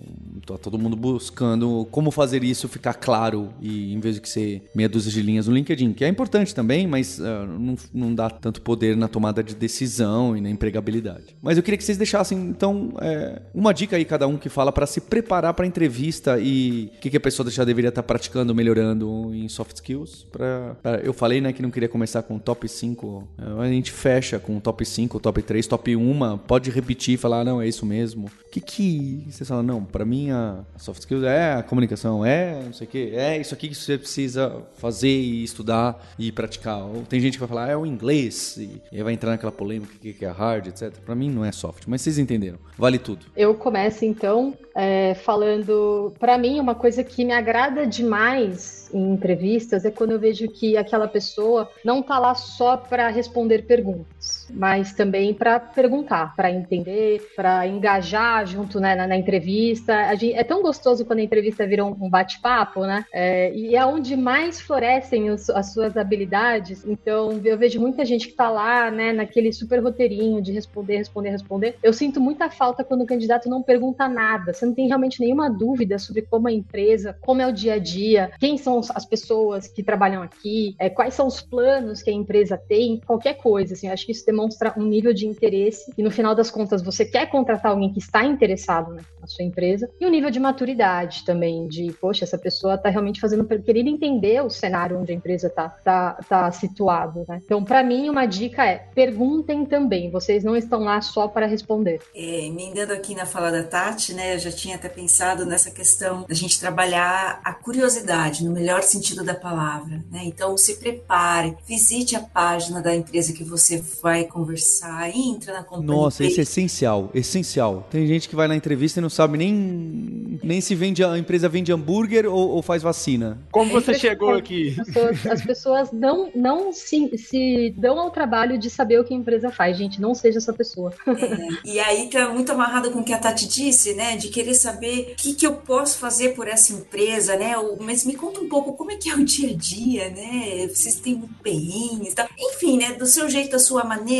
tá 0.45 0.57
todo 0.57 0.79
mundo 0.79 0.95
buscando 0.95 1.85
como 1.91 2.09
fazer 2.09 2.41
isso 2.41 2.69
ficar 2.69 2.93
claro 2.93 3.49
e 3.61 3.93
em 3.93 3.99
vez 3.99 4.15
de 4.15 4.21
que 4.21 4.29
ser 4.29 4.63
meia 4.73 4.87
dúzia 4.87 5.11
de 5.11 5.21
linhas 5.21 5.47
no 5.47 5.53
LinkedIn, 5.53 5.91
que 5.91 6.05
é 6.05 6.07
importante 6.07 6.55
também, 6.55 6.87
mas 6.87 7.19
uh, 7.19 7.45
não, 7.59 7.75
não 7.93 8.15
dá 8.15 8.29
tanto 8.29 8.61
poder 8.61 8.95
na 8.95 9.09
tomada 9.09 9.43
de 9.43 9.53
decisão 9.55 10.37
e 10.37 10.41
na 10.41 10.49
empregabilidade. 10.49 11.35
Mas 11.41 11.57
eu 11.57 11.63
queria 11.63 11.77
que 11.77 11.83
vocês 11.83 11.97
deixassem, 11.97 12.37
então, 12.37 12.93
é, 13.01 13.41
uma 13.53 13.73
dica 13.73 13.97
aí, 13.97 14.05
cada 14.05 14.25
um 14.25 14.37
que 14.37 14.47
fala 14.47 14.71
para 14.71 14.85
se 14.85 15.01
preparar 15.01 15.53
para 15.53 15.65
a 15.65 15.67
entrevista 15.67 16.39
e 16.39 16.91
o 16.95 16.99
que, 17.01 17.09
que, 17.09 17.17
a 17.17 17.21
pessoa 17.21 17.49
já 17.51 17.65
deveria 17.65 17.89
estar 17.89 18.01
tá 18.01 18.07
praticando, 18.07 18.55
melhorando 18.55 19.31
em 19.33 19.49
soft 19.49 19.75
skills. 19.75 20.25
Pra, 20.31 20.77
pra, 20.81 20.95
eu 21.03 21.11
falei 21.11 21.41
né, 21.41 21.51
que 21.51 21.61
não 21.61 21.69
queria 21.69 21.89
começar 21.89 22.23
com 22.23 22.32
top 22.39 22.67
5, 22.67 23.27
a 23.59 23.67
gente 23.67 23.91
fecha 23.91 24.39
com 24.39 24.59
top 24.59 24.85
5, 24.85 25.19
top 25.19 25.41
3, 25.41 25.67
top 25.67 25.95
1, 25.95 26.37
pode 26.39 26.69
repetir 26.69 27.15
e 27.15 27.17
falar, 27.17 27.43
não, 27.43 27.61
é 27.61 27.67
isso 27.67 27.85
mesmo. 27.85 28.29
Que 28.53 28.61
que 28.61 29.25
você 29.31 29.43
fala, 29.43 29.63
não, 29.63 29.83
para 29.83 30.05
mim 30.05 30.29
a 30.29 30.63
soft 30.77 30.99
skills 30.99 31.23
é 31.23 31.53
a 31.53 31.63
comunicação, 31.63 32.23
é 32.23 32.61
não 32.63 32.71
sei 32.71 32.85
o 32.85 32.89
que, 32.89 33.15
é 33.15 33.35
isso 33.39 33.51
aqui 33.51 33.67
que 33.67 33.73
você 33.73 33.97
precisa 33.97 34.61
fazer 34.77 35.09
e 35.09 35.43
estudar 35.43 36.13
e 36.19 36.31
praticar. 36.31 36.85
Ou 36.85 37.01
tem 37.01 37.19
gente 37.19 37.33
que 37.33 37.39
vai 37.39 37.49
falar, 37.49 37.65
ah, 37.65 37.71
é 37.71 37.75
o 37.75 37.83
inglês, 37.83 38.57
e, 38.57 39.01
vai 39.01 39.13
entrar 39.13 39.31
naquela 39.31 39.51
polêmica 39.51 39.95
que 39.99 40.23
é 40.23 40.29
hard, 40.29 40.67
etc. 40.67 40.91
Para 41.03 41.15
mim 41.15 41.31
não 41.31 41.43
é 41.43 41.51
soft, 41.51 41.85
mas 41.87 42.03
vocês 42.03 42.19
entenderam, 42.19 42.59
vale 42.77 42.99
tudo. 42.99 43.25
Eu 43.35 43.55
começo 43.55 44.05
então 44.05 44.55
é, 44.75 45.13
falando, 45.13 46.13
para 46.19 46.37
mim, 46.37 46.59
uma 46.59 46.73
coisa 46.73 47.03
que 47.03 47.23
me 47.23 47.31
agrada 47.31 47.85
demais 47.85 48.89
em 48.93 49.13
entrevistas 49.13 49.85
é 49.85 49.91
quando 49.91 50.11
eu 50.11 50.19
vejo 50.19 50.47
que 50.47 50.75
aquela 50.77 51.07
pessoa 51.07 51.69
não 51.83 51.99
está 51.99 52.17
lá 52.17 52.33
só 52.33 52.77
para 52.77 53.07
responder 53.09 53.63
perguntas, 53.63 54.42
mas 54.53 54.93
também 54.93 55.33
para 55.33 55.59
perguntar, 55.59 56.35
para 56.35 56.51
entender, 56.51 57.21
para 57.35 57.67
engajar 57.67 58.45
junto 58.45 58.79
né, 58.79 58.95
na, 58.95 59.07
na, 59.07 59.17
entrevista. 59.17 60.13
Gente, 60.15 60.35
é 60.35 60.43
tão 60.43 60.61
gostoso 60.61 61.05
quando 61.05 61.19
a 61.19 61.23
entrevista 61.23 61.65
vira 61.65 61.83
um, 61.83 61.95
um 61.99 62.09
bate-papo, 62.09 62.81
né? 62.81 63.05
É, 63.11 63.53
e 63.53 63.75
é 63.75 63.85
onde 63.85 64.15
mais 64.15 64.61
florescem 64.61 65.29
os, 65.29 65.49
as 65.49 65.73
suas 65.73 65.97
habilidades. 65.97 66.85
Então, 66.85 67.41
eu 67.43 67.57
vejo 67.57 67.79
muita 67.79 68.05
gente 68.05 68.27
que 68.27 68.33
está 68.33 68.49
lá, 68.49 68.91
né, 68.91 69.11
naquele 69.11 69.51
super 69.51 69.81
roteirinho 69.81 70.41
de 70.41 70.51
responder, 70.51 70.97
responder, 70.97 71.29
responder. 71.29 71.75
Eu 71.81 71.93
sinto 71.93 72.21
muita 72.21 72.49
falta 72.49 72.83
quando 72.83 73.01
o 73.01 73.07
candidato 73.07 73.49
não 73.49 73.61
pergunta 73.61 74.07
nada. 74.07 74.53
Você 74.53 74.65
não 74.65 74.73
tem 74.73 74.87
realmente 74.87 75.19
nenhuma 75.19 75.49
dúvida 75.49 75.97
sobre 75.97 76.21
como 76.21 76.47
a 76.47 76.51
empresa, 76.51 77.17
como 77.21 77.41
é 77.41 77.47
o 77.47 77.51
dia 77.51 77.73
a 77.73 77.79
dia, 77.79 78.31
quem 78.39 78.57
são 78.57 78.81
as 78.93 79.05
pessoas 79.05 79.67
que 79.67 79.83
trabalham 79.83 80.21
aqui, 80.21 80.75
é, 80.79 80.89
quais 80.89 81.13
são 81.13 81.27
os 81.27 81.41
planos 81.41 82.01
que 82.01 82.09
a 82.09 82.13
empresa 82.13 82.57
tem, 82.57 83.01
qualquer 83.05 83.35
coisa. 83.35 83.73
Assim, 83.73 83.87
acho 83.87 84.05
que 84.05 84.11
isso 84.11 84.25
demonstra 84.25 84.42
um 84.77 84.85
nível 84.85 85.13
de 85.13 85.27
interesse 85.27 85.93
e 85.97 86.03
no 86.03 86.11
final 86.11 86.35
das 86.35 86.49
contas 86.49 86.81
você 86.81 87.05
quer 87.05 87.29
contratar 87.29 87.71
alguém 87.71 87.91
que 87.91 87.99
está 87.99 88.23
interessado 88.23 88.93
né, 88.93 89.01
na 89.19 89.27
sua 89.27 89.45
empresa 89.45 89.89
e 89.99 90.05
um 90.05 90.09
nível 90.09 90.29
de 90.29 90.39
maturidade 90.39 91.23
também 91.25 91.67
de, 91.67 91.91
poxa, 91.99 92.23
essa 92.23 92.37
pessoa 92.37 92.75
está 92.75 92.89
realmente 92.89 93.19
fazendo 93.19 93.45
querer 93.45 93.87
entender 93.87 94.43
o 94.43 94.49
cenário 94.49 94.99
onde 94.99 95.11
a 95.11 95.15
empresa 95.15 95.47
está 95.47 95.69
tá, 95.69 96.19
tá 96.27 96.51
situada. 96.51 97.23
Né? 97.27 97.41
Então, 97.43 97.63
para 97.63 97.83
mim, 97.83 98.09
uma 98.09 98.25
dica 98.25 98.65
é 98.65 98.77
perguntem 98.93 99.65
também. 99.65 100.09
Vocês 100.09 100.43
não 100.43 100.55
estão 100.55 100.81
lá 100.81 101.01
só 101.01 101.27
para 101.27 101.45
responder. 101.45 102.01
É, 102.15 102.45
emendando 102.45 102.93
aqui 102.93 103.15
na 103.15 103.25
fala 103.25 103.51
da 103.51 103.63
Tati, 103.63 104.13
né, 104.13 104.35
eu 104.35 104.39
já 104.39 104.51
tinha 104.51 104.75
até 104.75 104.89
pensado 104.89 105.45
nessa 105.45 105.71
questão 105.71 106.25
da 106.27 106.33
gente 106.33 106.59
trabalhar 106.59 107.41
a 107.43 107.53
curiosidade 107.53 108.43
no 108.43 108.51
melhor 108.51 108.83
sentido 108.83 109.23
da 109.23 109.33
palavra. 109.33 110.03
Né? 110.11 110.21
Então, 110.25 110.57
se 110.57 110.77
prepare, 110.77 111.57
visite 111.67 112.15
a 112.15 112.21
página 112.21 112.81
da 112.81 112.95
empresa 112.95 113.33
que 113.33 113.43
você 113.43 113.83
vai 114.01 114.22
conversar, 114.27 115.09
entra 115.09 115.53
na 115.53 115.63
companhia. 115.63 115.95
Nossa, 115.95 116.23
isso 116.23 116.39
é 116.39 116.43
essencial, 116.43 117.09
essencial. 117.13 117.87
Tem 117.89 118.05
gente 118.07 118.27
que 118.29 118.35
vai 118.35 118.47
na 118.47 118.55
entrevista 118.55 118.99
e 118.99 119.01
não 119.01 119.09
sabe 119.09 119.37
nem, 119.37 120.39
nem 120.43 120.61
se 120.61 120.75
vende 120.75 121.03
a 121.03 121.17
empresa 121.17 121.49
vende 121.49 121.71
hambúrguer 121.71 122.25
ou, 122.25 122.49
ou 122.49 122.61
faz 122.61 122.81
vacina. 122.81 123.39
Como 123.51 123.71
você 123.71 123.93
chegou 123.93 124.31
aqui? 124.31 124.75
As 124.79 124.87
pessoas, 124.87 125.25
as 125.25 125.41
pessoas 125.41 125.91
não, 125.91 126.31
não 126.35 126.73
se, 126.73 127.17
se 127.17 127.73
dão 127.77 127.99
ao 127.99 128.11
trabalho 128.11 128.57
de 128.57 128.69
saber 128.69 128.99
o 128.99 129.03
que 129.03 129.13
a 129.13 129.17
empresa 129.17 129.51
faz, 129.51 129.77
gente. 129.77 130.01
Não 130.01 130.13
seja 130.13 130.37
essa 130.37 130.53
pessoa. 130.53 130.93
É, 131.07 131.69
e 131.69 131.79
aí 131.79 132.09
tá 132.09 132.29
muito 132.29 132.51
amarrado 132.51 132.91
com 132.91 132.99
o 132.99 133.03
que 133.03 133.13
a 133.13 133.17
Tati 133.17 133.47
disse, 133.47 133.93
né? 133.93 134.15
De 134.15 134.29
querer 134.29 134.53
saber 134.53 135.13
o 135.13 135.15
que, 135.15 135.33
que 135.33 135.45
eu 135.45 135.53
posso 135.53 135.97
fazer 135.97 136.29
por 136.29 136.47
essa 136.47 136.73
empresa, 136.73 137.35
né? 137.35 137.53
Mas 137.79 138.05
me 138.05 138.15
conta 138.15 138.41
um 138.41 138.49
pouco 138.49 138.73
como 138.73 138.91
é 138.91 138.95
que 138.95 139.09
é 139.09 139.15
o 139.15 139.23
dia 139.23 139.51
a 139.51 139.55
dia, 139.55 140.09
né? 140.09 140.67
Vocês 140.67 140.95
têm 140.95 141.15
muito 141.15 141.33
perrengues 141.41 142.13
e 142.13 142.15
tal. 142.15 142.27
Enfim, 142.37 142.77
né? 142.77 142.93
Do 142.93 143.05
seu 143.05 143.29
jeito, 143.29 143.51
da 143.51 143.59
sua 143.59 143.83
maneira, 143.83 144.12